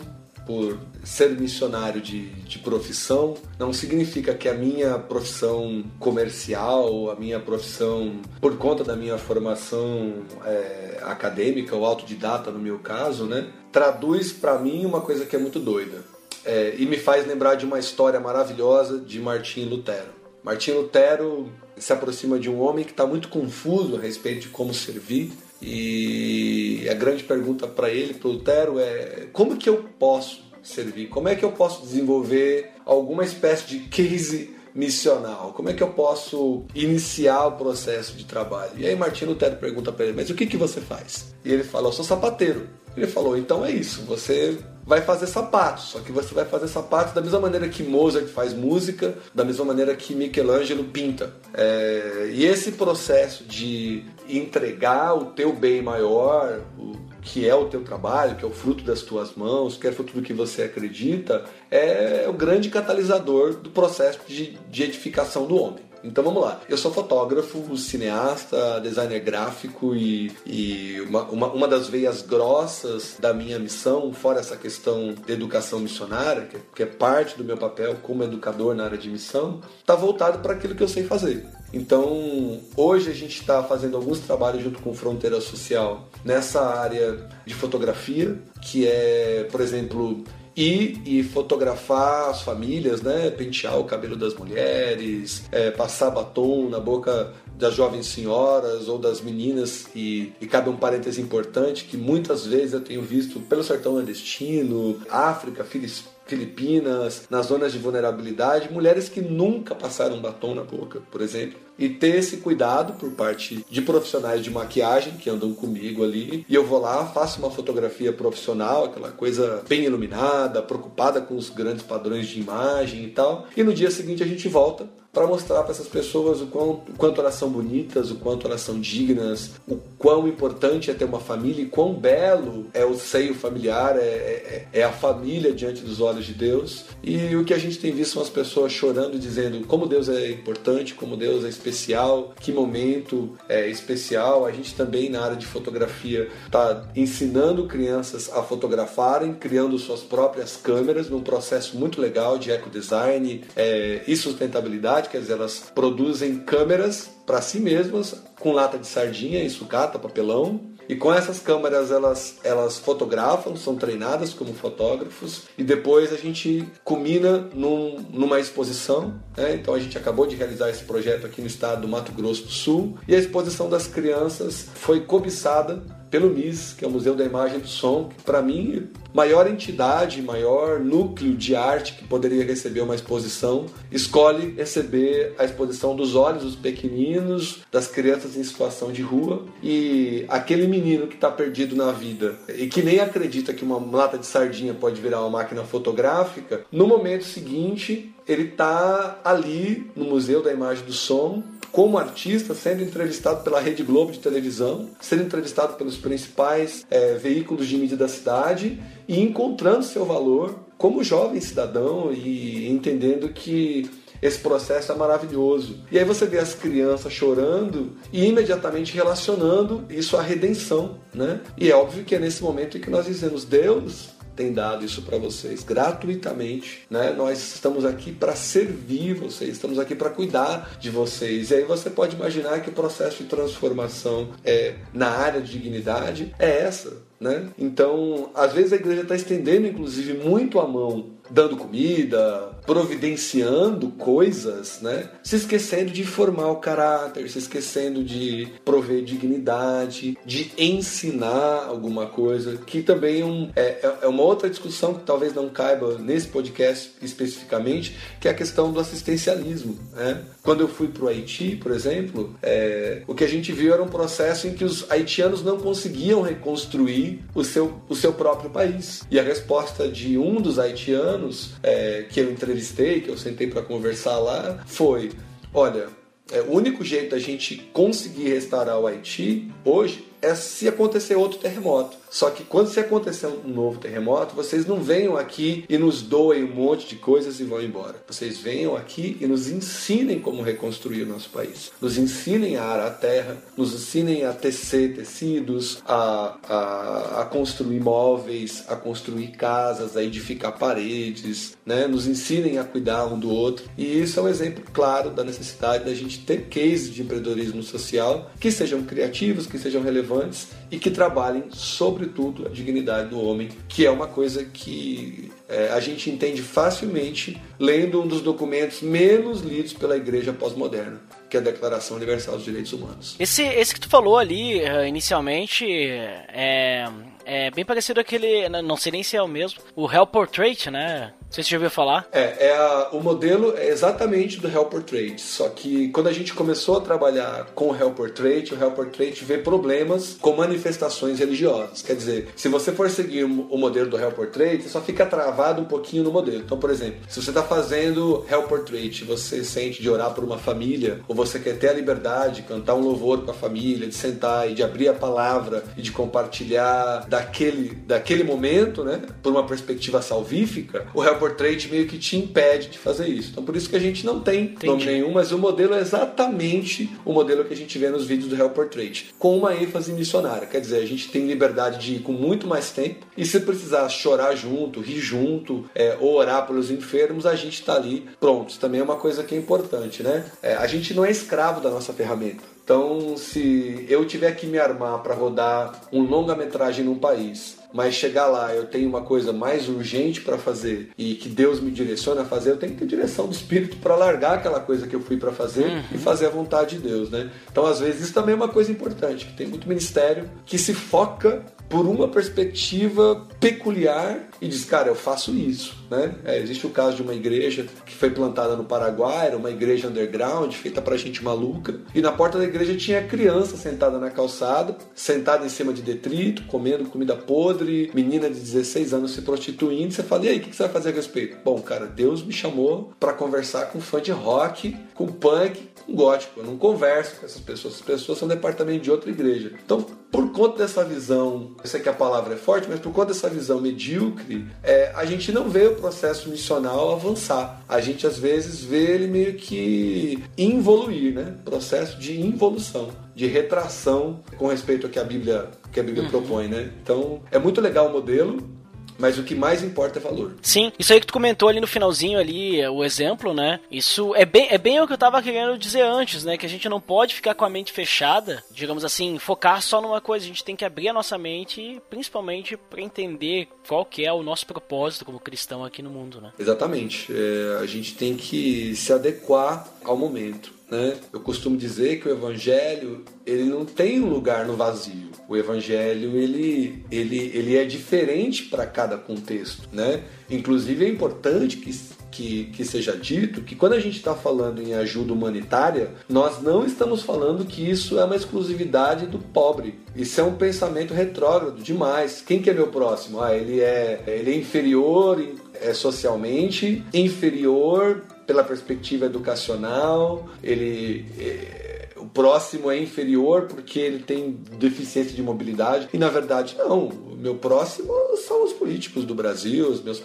por 0.51 0.81
ser 1.05 1.31
missionário 1.39 2.01
de, 2.01 2.27
de 2.43 2.59
profissão, 2.59 3.35
não 3.57 3.73
significa 3.73 4.35
que 4.35 4.49
a 4.49 4.53
minha 4.53 4.99
profissão 4.99 5.85
comercial, 5.97 7.09
a 7.09 7.15
minha 7.15 7.39
profissão, 7.39 8.21
por 8.41 8.59
conta 8.59 8.83
da 8.83 8.97
minha 8.97 9.17
formação 9.17 10.25
é, 10.45 10.99
acadêmica 11.03 11.77
ou 11.77 11.87
autodidata, 11.87 12.51
no 12.51 12.59
meu 12.59 12.81
caso, 12.81 13.27
né, 13.27 13.47
traduz 13.71 14.33
para 14.33 14.59
mim 14.59 14.85
uma 14.85 15.01
coisa 15.01 15.25
que 15.25 15.37
é 15.37 15.39
muito 15.39 15.61
doida. 15.61 16.03
É, 16.45 16.75
e 16.77 16.85
me 16.85 16.97
faz 16.97 17.25
lembrar 17.25 17.55
de 17.55 17.65
uma 17.65 17.79
história 17.79 18.19
maravilhosa 18.19 18.99
de 18.99 19.21
Martim 19.21 19.67
Lutero. 19.67 20.11
Martim 20.43 20.73
Lutero 20.73 21.49
se 21.77 21.93
aproxima 21.93 22.41
de 22.41 22.51
um 22.51 22.61
homem 22.61 22.85
que 22.85 22.91
está 22.91 23.07
muito 23.07 23.29
confuso 23.29 23.95
a 23.95 24.01
respeito 24.01 24.41
de 24.41 24.49
como 24.49 24.75
servir 24.75 25.31
e 25.63 26.87
a 26.91 26.95
grande 26.95 27.25
pergunta 27.25 27.67
para 27.67 27.91
ele, 27.91 28.15
para 28.15 28.31
Lutero, 28.31 28.79
é 28.79 29.27
como 29.33 29.57
que 29.57 29.69
eu 29.69 29.85
posso 29.99 30.43
servir? 30.63 31.09
Como 31.09 31.29
é 31.29 31.35
que 31.35 31.45
eu 31.45 31.53
posso 31.53 31.83
desenvolver 31.83 32.71
alguma 32.85 33.25
espécie 33.25 33.67
de 33.67 33.79
case 33.81 34.55
missional? 34.75 35.53
Como 35.53 35.69
é 35.69 35.75
que 35.75 35.83
eu 35.83 35.91
posso 35.91 36.65
iniciar 36.75 37.47
o 37.47 37.53
processo 37.53 38.17
de 38.17 38.25
trabalho? 38.25 38.73
E 38.77 38.87
aí 38.87 38.97
Martin 38.97 39.27
Lutero 39.27 39.57
pergunta 39.57 39.93
para 39.93 40.07
ele, 40.07 40.15
mas 40.17 40.31
o 40.31 40.35
que, 40.35 40.47
que 40.47 40.57
você 40.57 40.81
faz? 40.81 41.35
E 41.45 41.53
ele 41.53 41.65
fala, 41.65 41.89
eu 41.89 41.93
sou 41.93 42.05
sapateiro. 42.05 42.69
Ele 42.97 43.07
falou, 43.07 43.37
então 43.37 43.65
é 43.65 43.71
isso, 43.71 44.03
você 44.03 44.59
vai 44.85 45.01
fazer 45.01 45.29
sapatos, 45.29 45.85
só 45.85 46.01
que 46.01 46.11
você 46.11 46.35
vai 46.35 46.45
fazer 46.45 46.67
sapatos 46.67 47.15
da 47.15 47.21
mesma 47.21 47.39
maneira 47.39 47.69
que 47.69 47.83
Mozart 47.83 48.27
faz 48.27 48.53
música, 48.53 49.15
da 49.33 49.45
mesma 49.45 49.65
maneira 49.65 49.95
que 49.95 50.15
Michelangelo 50.15 50.85
pinta. 50.85 51.33
É, 51.55 52.31
e 52.33 52.45
esse 52.45 52.73
processo 52.73 53.45
de 53.45 54.05
entregar 54.29 55.15
o 55.15 55.27
teu 55.27 55.53
bem 55.53 55.81
maior, 55.81 56.61
o, 56.77 56.97
que 57.23 57.49
é 57.49 57.55
o 57.55 57.67
teu 57.67 57.83
trabalho, 57.83 58.35
que 58.37 58.45
é 58.45 58.49
o 58.49 58.51
fruto 58.51 58.83
das 58.83 59.03
tuas 59.03 59.35
mãos, 59.35 59.77
que 59.77 59.87
é 59.87 59.91
o 59.91 59.93
fruto 59.93 60.13
do 60.13 60.23
que 60.23 60.33
você 60.33 60.63
acredita, 60.63 61.45
é 61.71 62.27
o 62.29 62.33
grande 62.33 62.69
catalisador 62.69 63.55
do 63.55 63.71
processo 63.71 64.21
de, 64.27 64.59
de 64.69 64.83
edificação 64.83 65.47
do 65.47 65.57
homem. 65.57 65.90
Então 66.03 66.25
vamos 66.25 66.43
lá. 66.43 66.61
Eu 66.69 66.77
sou 66.77 66.93
fotógrafo, 66.93 67.77
cineasta, 67.77 68.81
designer 68.81 69.21
gráfico 69.21 69.95
e, 69.95 70.33
e 70.47 71.01
uma, 71.03 71.23
uma, 71.25 71.47
uma, 71.53 71.69
das 71.69 71.89
veias 71.89 72.23
grossas 72.23 73.17
da 73.19 73.35
minha 73.35 73.59
missão, 73.59 74.13
fora 74.13 74.41
essa 74.41 74.57
questão 74.57 75.15
de 75.15 75.33
educação 75.33 75.79
missionária, 75.79 76.47
que, 76.47 76.59
que 76.75 76.83
é 76.83 76.87
parte 76.87 77.37
do 77.37 77.45
meu 77.45 77.57
papel 77.57 77.97
como 78.03 78.25
educador 78.25 78.75
na 78.75 78.85
área 78.85 78.99
de 78.99 79.11
missão, 79.11 79.61
está 79.79 79.95
voltado 79.95 80.39
para 80.39 80.55
aquilo 80.55 80.75
que 80.75 80.83
eu 80.83 80.89
sei 80.89 81.05
fazer. 81.05 81.47
Então, 81.73 82.61
hoje 82.77 83.11
a 83.11 83.15
gente 83.15 83.41
está 83.41 83.63
fazendo 83.63 83.97
alguns 83.97 84.19
trabalhos 84.21 84.63
junto 84.63 84.81
com 84.81 84.93
Fronteira 84.93 85.41
Social 85.41 86.09
nessa 86.25 86.65
área 86.65 87.29
de 87.47 87.55
fotografia, 87.55 88.37
que 88.61 88.87
é, 88.87 89.47
por 89.51 89.61
exemplo, 89.61 90.25
ir 90.57 91.01
e 91.05 91.23
fotografar 91.23 92.31
as 92.31 92.43
famílias, 92.43 93.03
né? 93.03 93.31
Pentear 93.31 93.79
o 93.79 93.85
cabelo 93.85 94.17
das 94.17 94.35
mulheres, 94.35 95.45
é, 95.53 95.71
passar 95.71 96.11
batom 96.11 96.69
na 96.69 96.81
boca 96.81 97.33
das 97.57 97.75
jovens 97.75 98.07
senhoras 98.07 98.89
ou 98.89 98.99
das 98.99 99.21
meninas 99.21 99.87
e, 99.95 100.33
e 100.41 100.47
cabe 100.47 100.71
um 100.71 100.77
parêntese 100.77 101.21
importante 101.21 101.85
que 101.85 101.97
muitas 101.97 102.47
vezes 102.47 102.73
eu 102.73 102.81
tenho 102.81 103.03
visto 103.03 103.39
pelo 103.41 103.63
sertão 103.63 103.93
nordestino, 103.95 104.99
África, 105.11 105.63
Filipinas 105.63 106.05
Filipinas, 106.31 107.25
nas 107.29 107.47
zonas 107.47 107.73
de 107.73 107.79
vulnerabilidade, 107.79 108.73
mulheres 108.73 109.09
que 109.09 109.21
nunca 109.21 109.75
passaram 109.75 110.21
batom 110.21 110.55
na 110.55 110.63
boca, 110.63 111.03
por 111.11 111.21
exemplo. 111.21 111.59
E 111.77 111.89
ter 111.89 112.17
esse 112.17 112.37
cuidado 112.37 112.93
por 112.93 113.11
parte 113.13 113.65
de 113.69 113.83
profissionais 113.83 114.45
de 114.45 114.51
maquiagem 114.51 115.15
que 115.15 115.29
andam 115.29 115.53
comigo 115.53 116.05
ali. 116.05 116.45
E 116.49 116.55
eu 116.55 116.65
vou 116.65 116.81
lá, 116.81 117.07
faço 117.07 117.41
uma 117.41 117.51
fotografia 117.51 118.13
profissional, 118.13 118.85
aquela 118.85 119.11
coisa 119.11 119.65
bem 119.69 119.85
iluminada, 119.85 120.63
preocupada 120.63 121.21
com 121.21 121.37
os 121.37 121.51
grandes 121.51 121.83
padrões 121.83 122.29
de 122.29 122.39
imagem 122.39 123.05
e 123.05 123.09
tal. 123.09 123.47
E 123.57 123.63
no 123.63 123.75
dia 123.75 123.91
seguinte 123.91 124.23
a 124.23 124.27
gente 124.27 124.47
volta 124.49 125.00
para 125.13 125.27
mostrar 125.27 125.63
para 125.63 125.73
essas 125.73 125.89
pessoas 125.89 126.41
o, 126.41 126.47
quão, 126.47 126.71
o 126.71 126.97
quanto 126.97 127.21
elas 127.21 127.35
são 127.35 127.51
bonitas, 127.51 128.11
o 128.11 128.17
quanto 128.17 128.47
elas 128.47 128.61
são 128.61 128.81
dignas, 128.81 129.53
o 129.67 129.77
quão 129.99 130.29
importante 130.29 130.91
é 130.91 130.95
ter 130.95 131.05
uma 131.05 131.21
família 131.21 131.63
e 131.63 131.67
quão 131.67 131.95
belo 131.95 132.67
é 132.73 132.85
o 132.85 132.95
seio 132.95 133.35
familiar, 133.35 133.97
é, 133.97 134.01
é, 134.01 134.69
é 134.73 134.83
a 134.85 134.93
família 134.93 135.53
diante 135.53 135.83
dos 135.83 136.01
olhos 136.01 136.25
de 136.25 136.35
Deus. 136.35 136.85
E 137.03 137.35
o 137.35 137.45
que 137.45 137.55
a 137.55 137.59
gente 137.59 137.79
tem 137.79 137.93
visto 137.93 138.15
são 138.15 138.23
as 138.23 138.29
pessoas 138.29 138.73
chorando 138.73 139.19
dizendo 139.19 139.67
como 139.67 139.87
Deus 139.87 140.09
é 140.09 140.31
importante, 140.31 140.95
como 140.95 141.17
Deus 141.17 141.45
é 141.45 141.49
especial, 141.49 142.33
que 142.41 142.53
momento 142.53 143.37
é 143.49 143.69
especial. 143.69 144.47
A 144.47 144.53
gente 144.53 144.75
também 144.75 145.11
na 145.11 145.23
área 145.23 145.37
de 145.37 145.47
fotografia 145.47 146.29
está 146.47 146.89
ensinando 146.95 147.67
crianças 147.67 148.31
a 148.33 148.43
fotografarem, 148.43 149.35
criando 149.35 149.79
suas 149.79 150.01
próprias 150.01 150.57
câmeras 150.57 151.09
num 151.09 151.21
processo 151.21 151.77
muito 151.77 152.01
legal 152.01 152.39
de 152.39 152.51
ecodesign 152.51 153.43
é, 153.57 154.03
e 154.07 154.17
sustentabilidade, 154.17 155.00
dizer, 155.09 155.35
elas 155.35 155.71
produzem 155.75 156.39
câmeras 156.39 157.09
para 157.27 157.41
si 157.41 157.61
mesmas 157.61 158.15
com 158.39 158.53
lata 158.53 158.79
de 158.79 158.87
sardinha 158.87 159.43
e 159.43 159.51
sucata, 159.51 159.99
papelão, 159.99 160.61
e 160.91 160.97
com 160.97 161.15
essas 161.15 161.39
câmeras 161.39 161.93
elas, 161.93 162.39
elas 162.43 162.77
fotografam, 162.77 163.55
são 163.55 163.77
treinadas 163.77 164.35
como 164.35 164.53
fotógrafos 164.53 165.45
e 165.57 165.63
depois 165.63 166.13
a 166.13 166.17
gente 166.17 166.67
culmina 166.83 167.49
num, 167.55 168.05
numa 168.11 168.41
exposição. 168.41 169.15
Né? 169.37 169.55
Então 169.55 169.73
a 169.73 169.79
gente 169.79 169.97
acabou 169.97 170.27
de 170.27 170.35
realizar 170.35 170.69
esse 170.69 170.83
projeto 170.83 171.27
aqui 171.27 171.41
no 171.41 171.47
estado 171.47 171.83
do 171.83 171.89
Mato 171.89 172.11
Grosso 172.11 172.43
do 172.43 172.51
Sul 172.51 172.99
e 173.07 173.15
a 173.15 173.19
exposição 173.19 173.71
das 173.71 173.87
crianças 173.87 174.67
foi 174.75 175.03
cobiçada 175.03 175.81
pelo 176.11 176.31
MIS, 176.31 176.75
que 176.77 176.85
é 176.85 176.89
o 176.89 176.91
Museu 176.91 177.15
da 177.15 177.25
Imagem 177.25 177.59
e 177.59 177.61
do 177.63 177.69
Som, 177.69 178.09
que 178.09 178.23
para 178.23 178.43
mim 178.43 178.89
maior 179.15 179.49
entidade, 179.49 180.23
maior 180.23 180.81
núcleo 180.81 181.35
de 181.35 181.55
arte 181.55 181.95
que 181.95 182.05
poderia 182.05 182.45
receber 182.45 182.81
uma 182.81 182.95
exposição, 182.95 183.67
escolhe 183.91 184.55
receber 184.57 185.35
a 185.39 185.45
exposição 185.45 185.97
dos 185.97 186.15
olhos 186.15 186.43
dos 186.43 186.57
pequeninos, 186.57 187.61
das 187.73 187.87
crianças 187.87 188.37
em 188.37 188.45
situação 188.45 188.93
de 188.93 189.03
rua 189.03 189.45
e 189.63 190.25
aquele 190.29 190.67
menino 190.67 191.07
que 191.07 191.15
está 191.15 191.31
perdido 191.31 191.75
na 191.75 191.93
vida 191.93 192.37
e 192.49 192.67
que 192.67 192.83
nem 192.83 193.01
acredita 193.01 193.53
que 193.53 193.65
uma 193.65 193.79
lata 193.79 194.19
de 194.19 194.27
sardinha 194.27 194.75
pode 194.75 195.01
virar 195.01 195.21
uma 195.21 195.31
máquina 195.31 195.65
fotográfica, 195.65 196.65
no 196.71 196.87
momento 196.87 197.25
seguinte 197.25 198.15
ele 198.29 198.45
está 198.45 199.19
ali 199.25 199.91
no 199.97 200.05
Museu 200.05 200.43
da 200.43 200.53
Imagem 200.53 200.85
do 200.85 200.93
Som 200.93 201.43
como 201.73 201.99
artista, 201.99 202.55
sendo 202.55 202.83
entrevistado 202.83 203.43
pela 203.43 203.61
Rede 203.61 203.83
Globo 203.83 204.13
de 204.13 204.19
televisão, 204.19 204.89
sendo 205.01 205.23
entrevistado 205.23 205.75
pelos 205.75 205.97
principais 205.97 206.85
é, 206.91 207.15
veículos 207.15 207.67
de 207.67 207.77
mídia 207.77 207.97
da 207.97 208.09
cidade 208.09 208.81
e 209.07 209.21
encontrando 209.21 209.85
seu 209.85 210.05
valor 210.05 210.55
como 210.77 211.05
jovem 211.05 211.41
cidadão 211.41 212.13
e 212.13 212.69
entendendo 212.71 213.29
que 213.29 213.91
esse 214.23 214.39
processo 214.39 214.93
é 214.93 214.95
maravilhoso. 214.95 215.77
E 215.91 215.99
aí 215.99 216.05
você 216.05 216.27
vê 216.27 216.39
as 216.39 216.55
crianças 216.55 217.13
chorando 217.13 217.93
e 218.13 218.25
imediatamente 218.27 218.95
relacionando 218.95 219.85
isso 219.89 220.17
à 220.17 220.23
redenção, 220.23 220.99
né? 221.15 221.41
E 221.57 221.71
é 221.71 221.75
óbvio 221.75 222.05
que 222.05 222.15
é 222.15 222.19
nesse 222.19 222.43
momento 222.43 222.77
em 222.77 222.81
que 222.81 222.91
nós 222.91 223.07
dizemos, 223.07 223.45
Deus, 223.45 224.11
tem 224.41 224.55
dado 224.55 224.87
isso 224.87 225.03
para 225.03 225.19
vocês 225.19 225.63
gratuitamente, 225.63 226.87
né? 226.89 227.13
Nós 227.13 227.55
estamos 227.55 227.85
aqui 227.85 228.11
para 228.11 228.35
servir 228.35 229.13
vocês, 229.13 229.51
estamos 229.51 229.79
aqui 229.79 229.95
para 229.95 230.09
cuidar 230.09 230.79
de 230.81 230.89
vocês. 230.89 231.51
E 231.51 231.57
aí 231.57 231.65
você 231.65 231.91
pode 231.91 232.17
imaginar 232.17 232.63
que 232.63 232.71
o 232.71 232.73
processo 232.73 233.23
de 233.23 233.29
transformação 233.29 234.31
é, 234.43 234.77
na 234.95 235.11
área 235.11 235.43
de 235.43 235.53
dignidade 235.53 236.35
é 236.39 236.63
essa, 236.63 237.03
né? 237.21 237.51
Então, 237.59 238.31
às 238.35 238.55
vezes 238.55 238.73
a 238.73 238.77
igreja 238.77 239.03
está 239.03 239.15
estendendo, 239.15 239.67
inclusive, 239.67 240.15
muito 240.15 240.59
a 240.59 240.67
mão 240.67 241.20
dando 241.31 241.57
comida, 241.57 242.51
providenciando 242.67 243.89
coisas, 243.91 244.81
né? 244.81 245.11
Se 245.23 245.37
esquecendo 245.37 245.91
de 245.91 246.05
formar 246.05 246.51
o 246.51 246.57
caráter, 246.57 247.29
se 247.29 247.39
esquecendo 247.39 248.03
de 248.03 248.49
prover 248.65 249.03
dignidade, 249.03 250.19
de 250.25 250.53
ensinar 250.59 251.67
alguma 251.69 252.07
coisa, 252.07 252.57
que 252.59 252.83
também 252.83 253.21
é, 253.21 253.25
um, 253.25 253.51
é, 253.57 253.95
é 254.03 254.07
uma 254.07 254.23
outra 254.23 254.49
discussão 254.49 254.95
que 254.95 255.05
talvez 255.05 255.35
não 255.35 255.49
caiba 255.49 255.99
nesse 255.99 256.29
podcast 256.29 256.93
especificamente, 257.03 257.97
que 258.21 258.29
é 258.29 258.31
a 258.31 258.35
questão 258.35 258.73
do 258.73 258.81
assistencialismo, 258.81 259.79
né? 259.95 260.23
Quando 260.43 260.61
eu 260.61 260.69
fui 260.69 260.89
para 260.89 261.05
o 261.05 261.09
Haiti, 261.09 261.57
por 261.57 261.73
exemplo, 261.73 262.35
é, 262.43 263.03
o 263.07 263.15
que 263.15 263.25
a 263.25 263.29
gente 263.29 263.53
viu 263.53 263.73
era 263.73 263.83
um 263.83 263.89
processo 263.89 264.47
em 264.47 264.55
que 264.55 264.65
os 264.65 264.91
haitianos 264.91 265.43
não 265.43 265.59
conseguiam 265.59 266.23
reconstruir 266.23 267.23
o 267.35 267.45
seu, 267.45 267.81
o 267.89 267.95
seu 267.95 268.13
próprio 268.13 268.51
país. 268.51 269.03
E 269.11 269.19
a 269.19 269.23
resposta 269.23 269.89
de 269.89 270.17
um 270.17 270.41
dos 270.41 270.59
haitianos 270.59 271.20
é, 271.63 272.07
que 272.09 272.21
eu 272.21 272.31
entrevistei, 272.31 273.01
que 273.01 273.09
eu 273.09 273.19
sentei 273.19 273.47
para 273.47 273.63
conversar 273.63 274.19
lá, 274.19 274.63
foi: 274.67 275.13
olha, 275.53 275.89
é, 276.33 276.41
o 276.41 276.53
único 276.53 276.85
jeito 276.85 277.11
da 277.11 277.19
gente 277.19 277.57
conseguir 277.73 278.29
restaurar 278.29 278.79
o 278.79 278.87
Haiti 278.87 279.51
hoje 279.65 280.07
é 280.23 280.35
se 280.35 280.69
acontecer 280.69 281.17
outro 281.17 281.39
terremoto. 281.39 281.97
Só 282.11 282.29
que 282.29 282.43
quando 282.43 282.69
se 282.69 282.81
acontecer 282.81 283.29
um 283.29 283.49
novo 283.49 283.79
terremoto, 283.79 284.35
vocês 284.35 284.67
não 284.67 284.83
venham 284.83 285.17
aqui 285.17 285.65
e 285.69 285.79
nos 285.79 286.03
doem 286.03 286.43
um 286.43 286.53
monte 286.53 286.89
de 286.89 286.97
coisas 286.97 287.39
e 287.39 287.45
vão 287.45 287.63
embora. 287.63 288.03
Vocês 288.07 288.39
venham 288.39 288.77
aqui 288.77 289.17
e 289.21 289.27
nos 289.27 289.49
ensinem 289.49 290.19
como 290.19 290.43
reconstruir 290.43 291.03
o 291.03 291.07
nosso 291.07 291.31
país. 291.31 291.71
Nos 291.81 291.97
ensinem 291.97 292.57
a 292.57 292.65
arar 292.65 292.87
a 292.89 292.91
terra, 292.91 293.37
nos 293.57 293.73
ensinem 293.73 294.25
a 294.25 294.33
tecer 294.33 294.97
tecidos, 294.97 295.81
a, 295.87 296.37
a, 296.49 297.21
a 297.23 297.25
construir 297.27 297.81
móveis, 297.81 298.65
a 298.67 298.75
construir 298.75 299.29
casas, 299.29 299.97
a 299.97 300.03
edificar 300.03 300.59
paredes, 300.59 301.57
né? 301.65 301.87
nos 301.87 302.09
ensinem 302.09 302.59
a 302.59 302.65
cuidar 302.65 303.07
um 303.07 303.19
do 303.19 303.31
outro. 303.31 303.67
E 303.79 304.01
isso 304.01 304.19
é 304.19 304.23
um 304.25 304.29
exemplo 304.29 304.65
claro 304.73 305.11
da 305.11 305.23
necessidade 305.23 305.85
da 305.85 305.95
gente 305.95 306.19
ter 306.21 306.49
cases 306.49 306.93
de 306.93 307.03
empreendedorismo 307.03 307.63
social 307.63 308.31
que 308.41 308.51
sejam 308.51 308.83
criativos, 308.83 309.47
que 309.47 309.59
sejam 309.59 309.83
relevantes 309.83 310.49
e 310.71 310.79
que 310.79 310.91
trabalhem 310.91 311.45
sobretudo 311.51 312.47
a 312.47 312.49
dignidade 312.49 313.09
do 313.09 313.21
homem, 313.21 313.49
que 313.69 313.85
é 313.85 313.91
uma 313.91 314.07
coisa 314.07 314.45
que 314.45 315.31
é, 315.49 315.69
a 315.69 315.81
gente 315.81 316.09
entende 316.11 316.43
facilmente 316.43 317.41
lendo 317.59 318.01
um 318.01 318.07
dos 318.07 318.21
documentos 318.21 318.81
menos 318.81 319.41
lidos 319.41 319.73
pela 319.73 319.97
igreja 319.97 320.33
pós-moderna, 320.33 321.01
que 321.29 321.37
é 321.37 321.41
a 321.41 321.43
Declaração 321.43 321.97
Universal 321.97 322.37
dos 322.37 322.45
Direitos 322.45 322.73
Humanos. 322.73 323.17
Esse, 323.19 323.43
esse 323.43 323.75
que 323.75 323.81
tu 323.81 323.89
falou 323.89 324.17
ali, 324.17 324.61
eh, 324.61 324.87
inicialmente, 324.87 325.67
é, 325.69 326.89
é 327.25 327.51
bem 327.51 327.65
parecido 327.65 328.01
aquele, 328.01 328.49
não 328.49 328.77
sei 328.77 328.93
nem 328.93 329.03
se 329.03 329.17
é 329.17 329.23
o 329.23 329.29
mesmo, 329.29 329.61
o 329.75 329.91
Hell 329.91 330.07
Portrait, 330.07 330.71
né? 330.71 331.13
Você 331.31 331.43
já 331.43 331.57
ouviu 331.57 331.71
falar. 331.71 332.09
É, 332.11 332.49
é 332.49 332.57
a, 332.57 332.89
o 332.91 333.01
modelo 333.01 333.55
é 333.57 333.69
exatamente 333.69 334.41
do 334.41 334.49
Hell 334.49 334.65
Portrait, 334.65 335.21
só 335.21 335.49
que 335.49 335.89
quando 335.91 336.09
a 336.09 336.13
gente 336.13 336.35
começou 336.35 336.79
a 336.79 336.81
trabalhar 336.81 337.47
com 337.55 337.71
o 337.71 337.77
Hell 337.77 337.93
Portrait, 337.93 338.53
o 338.53 338.61
Hell 338.61 338.73
Portrait 338.73 339.25
vê 339.25 339.39
problemas 339.39 340.17
com 340.21 340.35
manifestações 340.35 341.21
religiosas. 341.21 341.83
Quer 341.83 341.95
dizer, 341.95 342.29
se 342.35 342.49
você 342.49 342.73
for 342.73 342.91
seguir 342.91 343.23
o 343.23 343.57
modelo 343.57 343.89
do 343.89 343.97
Hell 343.97 344.11
Portrait, 344.11 344.69
só 344.69 344.81
fica 344.81 345.07
travado 345.07 345.63
um 345.63 345.67
pouquinho 345.67 346.03
no 346.03 346.11
modelo. 346.11 346.39
Então, 346.39 346.59
por 346.59 346.69
exemplo, 346.69 346.99
se 347.09 347.23
você 347.23 347.31
está 347.31 347.45
fazendo 347.45 348.27
Hell 348.29 348.43
Portrait, 348.45 349.05
você 349.05 349.45
sente 349.45 349.81
de 349.81 349.89
orar 349.89 350.11
por 350.11 350.25
uma 350.25 350.37
família, 350.37 351.01
ou 351.07 351.15
você 351.15 351.39
quer 351.39 351.57
ter 351.59 351.69
a 351.69 351.73
liberdade 351.73 352.37
de 352.37 352.43
cantar 352.43 352.75
um 352.75 352.81
louvor 352.81 353.25
com 353.25 353.31
a 353.31 353.35
família, 353.35 353.87
de 353.87 353.95
sentar 353.95 354.51
e 354.51 354.55
de 354.55 354.65
abrir 354.65 354.89
a 354.89 354.95
palavra 354.95 355.63
e 355.77 355.83
de 355.83 355.93
compartilhar 355.93 357.07
daquele, 357.09 357.77
daquele 357.87 358.25
momento, 358.25 358.83
né, 358.83 359.01
por 359.23 359.31
uma 359.31 359.47
perspectiva 359.47 360.03
salvífica, 360.03 360.89
o 360.93 361.05
Hell 361.05 361.20
Portrait 361.21 361.69
meio 361.69 361.87
que 361.87 361.99
te 361.99 362.17
impede 362.17 362.69
de 362.69 362.79
fazer 362.79 363.07
isso. 363.07 363.31
Então 363.31 363.45
por 363.45 363.55
isso 363.55 363.69
que 363.69 363.77
a 363.77 363.81
gente 363.81 364.05
não 364.05 364.21
tem 364.21 364.45
Entendi. 364.45 364.67
nome 364.67 364.85
nenhum, 364.87 365.13
mas 365.13 365.31
o 365.31 365.39
modelo 365.39 365.75
é 365.75 365.81
exatamente 365.81 366.91
o 367.05 367.13
modelo 367.13 367.45
que 367.45 367.53
a 367.53 367.57
gente 367.57 367.79
vê 367.79 367.91
nos 367.91 368.07
vídeos 368.07 368.29
do 368.29 368.37
Hell 368.37 368.51
Portrait, 368.51 369.11
com 369.19 369.37
uma 369.37 369.55
ênfase 369.55 369.93
missionária. 369.93 370.47
Quer 370.47 370.61
dizer, 370.61 370.79
a 370.79 370.87
gente 370.87 371.09
tem 371.09 371.27
liberdade 371.27 371.79
de 371.79 371.97
ir 371.97 371.99
com 372.01 372.13
muito 372.13 372.47
mais 372.47 372.71
tempo 372.71 373.07
e 373.17 373.25
se 373.25 373.39
precisar 373.41 373.89
chorar 373.89 374.35
junto, 374.35 374.81
rir 374.81 375.01
junto, 375.01 375.69
é, 375.75 375.97
ou 376.01 376.15
orar 376.15 376.47
pelos 376.47 376.71
enfermos, 376.71 377.27
a 377.27 377.37
gente 377.37 377.61
está 377.61 377.75
ali 377.75 378.07
pronto. 378.19 378.51
Isso 378.51 378.61
também 378.61 378.81
é 378.81 378.83
uma 378.83 378.97
coisa 378.97 379.23
que 379.23 379.35
é 379.35 379.39
importante, 379.39 380.03
né? 380.03 380.25
É, 380.43 380.55
a 380.55 380.67
gente 380.67 380.95
não 380.95 381.05
é 381.05 381.11
escravo 381.11 381.61
da 381.61 381.71
nossa 381.71 381.93
ferramenta. 381.93 382.43
Então, 382.71 383.17
se 383.17 383.85
eu 383.89 384.07
tiver 384.07 384.31
que 384.37 384.47
me 384.47 384.57
armar 384.57 385.03
para 385.03 385.13
rodar 385.13 385.73
um 385.93 386.03
longa-metragem 386.03 386.85
num 386.85 386.95
país 386.95 387.59
mas 387.73 387.95
chegar 387.95 388.27
lá 388.27 388.55
eu 388.55 388.67
tenho 388.67 388.89
uma 388.89 389.03
coisa 389.03 389.33
mais 389.33 389.69
urgente 389.69 390.21
para 390.21 390.37
fazer 390.37 390.91
e 390.99 391.15
que 391.15 391.29
Deus 391.29 391.61
me 391.61 391.71
direciona 391.71 392.23
a 392.23 392.25
fazer, 392.25 392.51
eu 392.51 392.57
tenho 392.57 392.73
que 392.73 392.81
ter 392.81 392.87
direção 392.87 393.27
do 393.27 393.33
Espírito 393.33 393.77
para 393.77 393.95
largar 393.95 394.35
aquela 394.35 394.61
coisa 394.61 394.87
que 394.87 394.95
eu 394.95 395.01
fui 395.01 395.17
para 395.17 395.33
fazer 395.33 395.67
uhum. 395.67 395.83
e 395.93 395.99
fazer 395.99 396.27
a 396.27 396.31
vontade 396.31 396.77
de 396.77 396.89
Deus, 396.89 397.11
né? 397.11 397.31
Então, 397.51 397.67
às 397.67 397.81
vezes, 397.81 398.03
isso 398.03 398.13
também 398.13 398.33
é 398.33 398.37
uma 398.37 398.49
coisa 398.49 398.71
importante, 398.71 399.27
que 399.27 399.35
tem 399.35 399.47
muito 399.47 399.69
ministério 399.69 400.29
que 400.45 400.59
se 400.59 400.75
foca 400.75 401.45
por 401.71 401.87
uma 401.87 402.09
perspectiva 402.09 403.27
peculiar 403.39 404.29
e 404.43 404.49
diz, 404.49 404.65
cara, 404.65 404.89
eu 404.89 404.95
faço 404.97 405.35
isso. 405.35 405.79
Né? 405.89 406.17
É, 406.25 406.39
existe 406.39 406.67
o 406.67 406.71
caso 406.71 406.97
de 406.97 407.03
uma 407.03 407.15
igreja 407.15 407.67
que 407.87 407.95
foi 407.95 408.11
plantada 408.11 408.57
no 408.57 408.65
Paraguai, 408.65 409.29
era 409.29 409.37
uma 409.37 409.51
igreja 409.51 409.89
underground, 409.89 410.53
feita 410.53 410.83
para 410.83 410.97
gente 410.97 411.23
maluca, 411.23 411.81
e 411.95 412.01
na 412.01 412.11
porta 412.11 412.39
da 412.39 412.45
igreja 412.45 412.77
tinha 412.77 413.03
criança 413.03 413.57
sentada 413.57 413.99
na 413.99 414.11
calçada, 414.11 414.77
sentada 414.95 415.47
em 415.47 415.49
cima 415.49 415.73
de 415.73 415.83
detrito, 415.83 416.45
comendo 416.45 416.85
comida 416.87 417.15
podre, 417.15 417.91
menina 417.95 418.29
de 418.29 418.39
16 418.41 418.93
anos 418.93 419.13
se 419.13 419.23
prostituindo. 419.23 419.93
Você 419.93 420.03
fala, 420.03 420.27
e 420.27 420.29
aí, 420.29 420.39
o 420.39 420.41
que 420.41 420.55
você 420.55 420.65
vai 420.65 420.73
fazer 420.73 420.91
a 420.91 420.93
respeito? 420.93 421.37
Bom, 421.45 421.61
cara, 421.61 421.87
Deus 421.87 422.25
me 422.25 422.33
chamou 422.33 422.93
para 422.99 423.13
conversar 423.13 423.67
com 423.67 423.81
fã 423.81 424.01
de 424.01 424.11
rock, 424.11 424.77
com 424.95 425.07
punk, 425.07 425.70
com 425.85 425.95
gótico. 425.95 426.41
Eu 426.41 426.47
não 426.47 426.57
converso 426.57 427.17
com 427.17 427.27
essas 427.27 427.41
pessoas. 427.41 427.75
Essas 427.75 427.87
pessoas 427.87 428.19
são 428.19 428.29
departamento 428.29 428.83
de 428.83 428.91
outra 428.91 429.11
igreja. 429.11 429.53
Então, 429.65 429.83
por 430.11 430.33
conta 430.33 430.59
dessa 430.59 430.85
visão, 430.85 431.53
eu 431.63 431.69
sei 431.69 431.81
que 431.81 431.89
a 431.89 431.93
palavra 431.93 432.35
é 432.35 432.37
forte, 432.37 432.69
mas 432.69 432.81
por 432.81 432.93
conta 432.93 433.13
dessa 433.13 433.29
visão 433.29 433.61
medíocre, 433.61 434.47
é, 434.63 434.93
a 434.95 435.05
gente 435.05 435.31
não 435.33 435.49
vê 435.49 435.67
o 435.67 435.77
processo 435.77 436.29
missional 436.29 436.93
avançar. 436.93 437.63
A 437.69 437.81
gente 437.81 438.07
às 438.07 438.19
vezes 438.19 438.63
vê 438.63 438.93
ele 438.93 439.07
meio 439.07 439.35
que 439.35 440.23
involuir, 440.37 441.15
né? 441.15 441.37
Processo 441.45 441.99
de 441.99 442.21
involução, 442.21 442.91
de 443.15 443.27
retração 443.27 444.21
com 444.37 444.49
respeito 444.49 444.87
ao 444.87 444.93
que 444.93 444.99
a 444.99 445.05
Bíblia, 445.05 445.51
que 445.73 445.79
a 445.79 445.83
Bíblia 445.83 446.05
uhum. 446.05 446.11
propõe, 446.11 446.49
né? 446.49 446.73
Então, 446.83 447.23
é 447.31 447.39
muito 447.39 447.61
legal 447.61 447.89
o 447.89 447.93
modelo, 447.93 448.60
mas 449.01 449.19
o 449.19 449.25
que 449.25 449.35
mais 449.35 449.63
importa 449.63 449.99
é 449.99 450.03
valor. 450.03 450.35
Sim, 450.43 450.71
isso 450.79 450.93
aí 450.93 451.01
que 451.01 451.07
tu 451.07 451.13
comentou 451.13 451.49
ali 451.49 451.59
no 451.59 451.67
finalzinho 451.67 452.19
ali, 452.19 452.61
é 452.61 452.71
o 452.71 452.85
exemplo, 452.85 453.33
né? 453.33 453.61
Isso 453.71 454.15
é 454.15 454.25
bem, 454.25 454.49
é 454.51 454.59
bem 454.59 454.79
o 454.81 454.87
que 454.87 454.93
eu 454.93 454.99
tava 454.99 455.23
querendo 455.23 455.59
dizer 455.59 455.83
antes, 455.83 456.25
né? 456.25 456.37
Que 456.37 456.47
a 456.47 456.49
gente 456.49 456.69
não 456.69 456.81
pode 456.81 457.15
ficar 457.15 457.35
com 457.35 457.45
a 457.45 457.51
mente 457.51 457.73
fechada, 457.73 458.45
digamos 458.51 458.85
assim, 458.85 459.19
focar 459.19 459.63
só 459.63 459.81
numa 459.81 460.01
coisa. 460.01 460.25
A 460.25 460.29
gente 460.29 460.45
tem 460.45 460.55
que 460.55 460.65
abrir 460.65 460.89
a 460.89 460.93
nossa 460.93 461.17
mente, 461.17 461.81
principalmente 461.89 462.57
para 462.57 462.83
entender 462.83 463.49
qual 463.67 463.85
que 463.85 464.05
é 464.05 464.13
o 464.13 464.23
nosso 464.23 464.47
propósito 464.47 465.05
como 465.05 465.19
cristão 465.19 465.65
aqui 465.65 465.83
no 465.83 465.91
mundo, 465.91 466.21
né? 466.21 466.33
Exatamente. 466.39 467.11
É, 467.11 467.63
a 467.63 467.67
gente 467.67 467.95
tem 467.95 468.17
que 468.17 468.75
se 468.77 468.93
adequar 468.93 469.67
ao 469.83 469.97
momento. 469.97 470.60
Né? 470.71 470.95
Eu 471.13 471.21
costumo 471.21 471.57
dizer 471.57 472.01
que 472.01 472.09
o 472.09 472.13
evangelho 472.13 473.05
ele 473.27 473.45
não 473.45 473.65
tem 473.65 474.01
um 474.01 474.09
lugar 474.09 474.47
no 474.47 474.55
vazio. 474.55 475.11
O 475.29 475.37
evangelho 475.37 476.17
ele, 476.17 476.85
ele, 476.91 477.33
ele 477.35 477.57
é 477.57 477.65
diferente 477.65 478.45
para 478.45 478.67
cada 478.67 478.97
contexto. 478.97 479.69
Né? 479.73 480.03
Inclusive 480.31 480.85
é 480.85 480.89
importante 480.89 481.57
que, 481.57 481.77
que, 482.11 482.45
que 482.45 482.65
seja 482.65 482.97
dito 482.97 483.43
que 483.43 483.57
quando 483.57 483.73
a 483.73 483.81
gente 483.81 483.97
está 483.97 484.15
falando 484.15 484.63
em 484.63 484.75
ajuda 484.75 485.13
humanitária, 485.13 485.91
nós 486.09 486.41
não 486.41 486.65
estamos 486.65 487.03
falando 487.03 487.45
que 487.45 487.69
isso 487.69 487.99
é 487.99 488.05
uma 488.05 488.17
exclusividade 488.17 489.07
do 489.07 489.19
pobre. 489.19 489.81
Isso 489.95 490.21
é 490.21 490.25
um 490.25 490.35
pensamento 490.35 490.95
retrógrado 490.95 491.61
demais. 491.61 492.23
Quem 492.25 492.41
que 492.41 492.49
é 492.49 492.55
meu 492.55 492.69
próximo? 492.69 493.21
Ah, 493.21 493.35
ele 493.35 493.61
é, 493.61 494.05
ele 494.07 494.33
é 494.33 494.37
inferior 494.37 495.21
é 495.61 495.75
socialmente, 495.75 496.83
inferior 496.93 498.03
pela 498.31 498.45
perspectiva 498.45 499.07
educacional, 499.07 500.29
ele. 500.41 501.05
É, 501.19 501.89
o 501.97 502.07
próximo 502.07 502.71
é 502.71 502.79
inferior 502.79 503.43
porque 503.43 503.81
ele 503.81 503.99
tem 503.99 504.39
deficiência 504.57 505.13
de 505.13 505.21
mobilidade. 505.21 505.89
E 505.93 505.99
na 505.99 506.09
verdade, 506.09 506.55
não. 506.57 506.87
O 506.87 507.17
meu 507.17 507.35
próximo 507.35 507.93
são 508.27 508.45
os 508.45 508.53
políticos 508.53 509.05
do 509.05 509.17
Brasil, 509.17 509.69
os 509.69 509.83
meus 509.83 510.01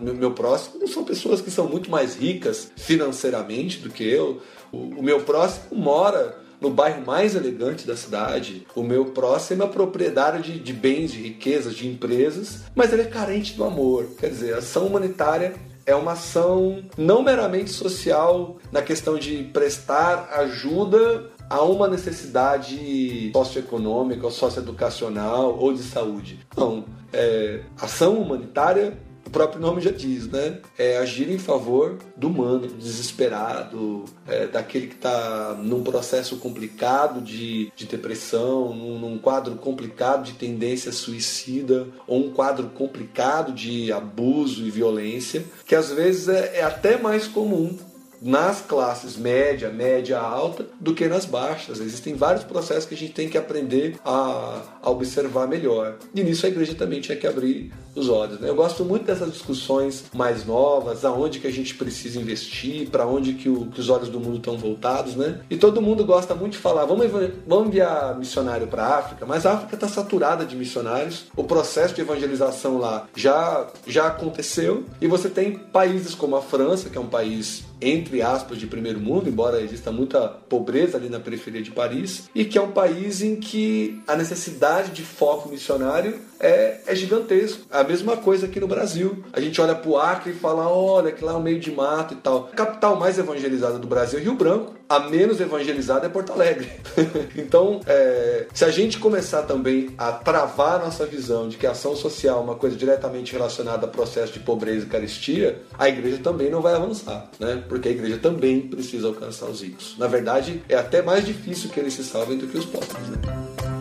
meu, 0.00 0.14
meu 0.14 0.30
próximo 0.30 0.86
são 0.86 1.04
pessoas 1.04 1.40
que 1.40 1.50
são 1.50 1.68
muito 1.68 1.90
mais 1.90 2.14
ricas 2.14 2.70
financeiramente 2.76 3.80
do 3.80 3.90
que 3.90 4.04
eu. 4.04 4.40
O, 4.70 5.00
o 5.00 5.02
meu 5.02 5.20
próximo 5.22 5.76
mora 5.76 6.38
no 6.60 6.70
bairro 6.70 7.04
mais 7.04 7.34
elegante 7.34 7.84
da 7.88 7.96
cidade. 7.96 8.64
O 8.74 8.84
meu 8.84 9.06
próximo 9.06 9.64
é 9.64 9.66
proprietário 9.66 10.40
de, 10.40 10.60
de 10.60 10.72
bens, 10.72 11.10
de 11.10 11.20
riquezas, 11.20 11.74
de 11.74 11.88
empresas, 11.88 12.60
mas 12.72 12.92
ele 12.92 13.02
é 13.02 13.06
carente 13.06 13.54
do 13.54 13.64
amor. 13.64 14.06
Quer 14.16 14.30
dizer, 14.30 14.54
a 14.54 14.58
ação 14.58 14.86
humanitária 14.86 15.54
é 15.86 15.94
uma 15.94 16.12
ação 16.12 16.82
não 16.96 17.22
meramente 17.22 17.70
social 17.70 18.56
na 18.72 18.82
questão 18.82 19.18
de 19.18 19.44
prestar 19.44 20.28
ajuda 20.32 21.30
a 21.48 21.62
uma 21.62 21.86
necessidade 21.88 23.30
socioeconômica, 23.32 24.24
ou 24.24 24.30
socioeducacional 24.30 25.58
ou 25.58 25.72
de 25.72 25.82
saúde. 25.82 26.40
Não, 26.56 26.84
é 27.12 27.60
ação 27.78 28.18
humanitária 28.18 28.96
próprio 29.34 29.60
nome 29.60 29.82
já 29.82 29.90
diz, 29.90 30.28
né? 30.28 30.60
É 30.78 30.98
agir 30.98 31.28
em 31.28 31.38
favor 31.38 31.98
do 32.16 32.28
humano, 32.28 32.68
do 32.68 32.74
desesperado, 32.74 34.04
é, 34.28 34.46
daquele 34.46 34.86
que 34.86 34.94
está 34.94 35.56
num 35.60 35.82
processo 35.82 36.36
complicado 36.36 37.20
de, 37.20 37.72
de 37.74 37.84
depressão, 37.86 38.72
num, 38.72 38.98
num, 38.98 39.18
quadro 39.18 39.56
complicado 39.56 40.24
de 40.24 40.34
tendência 40.34 40.92
suicida, 40.92 41.88
ou 42.06 42.26
um 42.26 42.30
quadro 42.30 42.68
complicado 42.68 43.52
de 43.52 43.92
abuso 43.92 44.64
e 44.64 44.70
violência, 44.70 45.44
que 45.66 45.74
às 45.74 45.90
vezes 45.90 46.28
é, 46.28 46.58
é 46.58 46.62
até 46.62 46.96
mais 46.96 47.26
comum 47.26 47.76
nas 48.24 48.62
classes 48.62 49.18
média, 49.18 49.68
média 49.68 50.18
alta, 50.18 50.66
do 50.80 50.94
que 50.94 51.06
nas 51.06 51.26
baixas. 51.26 51.78
Existem 51.78 52.14
vários 52.14 52.42
processos 52.42 52.86
que 52.86 52.94
a 52.94 52.96
gente 52.96 53.12
tem 53.12 53.28
que 53.28 53.36
aprender 53.36 53.96
a, 54.02 54.62
a 54.82 54.90
observar 54.90 55.46
melhor. 55.46 55.96
E 56.14 56.22
nisso 56.22 56.46
a 56.46 56.48
igreja 56.48 56.74
também 56.74 57.02
tinha 57.02 57.18
que 57.18 57.26
abrir 57.26 57.70
os 57.94 58.08
olhos. 58.08 58.40
Né? 58.40 58.48
Eu 58.48 58.54
gosto 58.54 58.84
muito 58.84 59.04
dessas 59.04 59.32
discussões 59.32 60.04
mais 60.14 60.44
novas, 60.44 61.04
aonde 61.04 61.38
que 61.38 61.46
a 61.46 61.52
gente 61.52 61.74
precisa 61.74 62.18
investir, 62.18 62.88
para 62.88 63.06
onde 63.06 63.34
que, 63.34 63.48
o, 63.48 63.66
que, 63.66 63.80
os 63.80 63.88
olhos 63.88 64.08
do 64.08 64.18
mundo 64.18 64.38
estão 64.38 64.56
voltados, 64.56 65.14
né? 65.14 65.40
E 65.48 65.56
todo 65.56 65.80
mundo 65.80 66.04
gosta 66.04 66.34
muito 66.34 66.52
de 66.52 66.58
falar, 66.58 66.84
vamos, 66.86 67.06
vamos 67.46 67.68
enviar 67.68 68.18
missionário 68.18 68.66
para 68.66 68.84
a 68.84 68.98
África, 68.98 69.26
mas 69.26 69.46
a 69.46 69.52
África 69.52 69.74
está 69.74 69.86
saturada 69.86 70.44
de 70.44 70.56
missionários. 70.56 71.26
O 71.36 71.44
processo 71.44 71.94
de 71.94 72.00
evangelização 72.00 72.78
lá 72.78 73.06
já 73.14 73.66
já 73.86 74.06
aconteceu 74.06 74.84
e 75.00 75.06
você 75.06 75.28
tem 75.28 75.52
países 75.52 76.14
como 76.14 76.36
a 76.36 76.42
França, 76.42 76.88
que 76.88 76.98
é 76.98 77.00
um 77.00 77.06
país 77.06 77.64
entre 77.80 78.22
aspas, 78.22 78.58
de 78.58 78.66
primeiro 78.66 79.00
mundo, 79.00 79.28
embora 79.28 79.60
exista 79.60 79.90
muita 79.90 80.28
pobreza 80.28 80.96
ali 80.96 81.08
na 81.08 81.20
periferia 81.20 81.62
de 81.62 81.70
Paris, 81.70 82.28
e 82.34 82.44
que 82.44 82.58
é 82.58 82.62
um 82.62 82.72
país 82.72 83.22
em 83.22 83.36
que 83.36 84.00
a 84.06 84.16
necessidade 84.16 84.92
de 84.92 85.02
foco 85.02 85.48
missionário 85.48 86.18
é, 86.40 86.80
é 86.86 86.94
gigantesco. 86.94 87.62
É 87.70 87.78
a 87.78 87.84
mesma 87.84 88.16
coisa 88.16 88.46
aqui 88.46 88.60
no 88.60 88.66
Brasil. 88.66 89.24
A 89.32 89.40
gente 89.40 89.60
olha 89.60 89.74
pro 89.74 89.96
Acre 89.96 90.32
e 90.32 90.34
fala, 90.34 90.68
olha, 90.68 91.12
que 91.12 91.24
lá 91.24 91.32
é 91.32 91.36
um 91.36 91.42
meio 91.42 91.58
de 91.58 91.70
mato 91.70 92.14
e 92.14 92.16
tal. 92.16 92.50
A 92.52 92.56
capital 92.56 92.96
mais 92.96 93.18
evangelizada 93.18 93.78
do 93.78 93.86
Brasil 93.86 94.18
é 94.18 94.22
Rio 94.22 94.34
Branco. 94.34 94.74
A 94.86 95.00
menos 95.00 95.40
evangelizada 95.40 96.06
é 96.06 96.08
Porto 96.10 96.32
Alegre. 96.32 96.70
então, 97.36 97.80
é, 97.86 98.46
se 98.52 98.64
a 98.64 98.70
gente 98.70 98.98
começar 98.98 99.42
também 99.42 99.94
a 99.96 100.12
travar 100.12 100.78
nossa 100.78 101.06
visão 101.06 101.48
de 101.48 101.56
que 101.56 101.66
a 101.66 101.70
ação 101.70 101.96
social 101.96 102.38
é 102.38 102.42
uma 102.42 102.54
coisa 102.54 102.76
diretamente 102.76 103.32
relacionada 103.32 103.86
a 103.86 103.88
processo 103.88 104.34
de 104.34 104.40
pobreza 104.40 104.84
e 104.84 104.88
carestia, 104.88 105.62
a 105.78 105.88
igreja 105.88 106.18
também 106.18 106.50
não 106.50 106.60
vai 106.60 106.74
avançar, 106.74 107.30
né? 107.40 107.62
Porque 107.66 107.88
a 107.88 107.92
igreja 107.92 108.18
também 108.18 108.60
precisa 108.60 109.08
alcançar 109.08 109.46
os 109.46 109.62
ricos. 109.62 109.96
Na 109.98 110.06
verdade, 110.06 110.62
é 110.68 110.76
até 110.76 111.00
mais 111.00 111.24
difícil 111.24 111.70
que 111.70 111.80
eles 111.80 111.94
se 111.94 112.04
salvem 112.04 112.36
do 112.36 112.46
que 112.46 112.58
os 112.58 112.66
pobres, 112.66 113.08
né? 113.08 113.73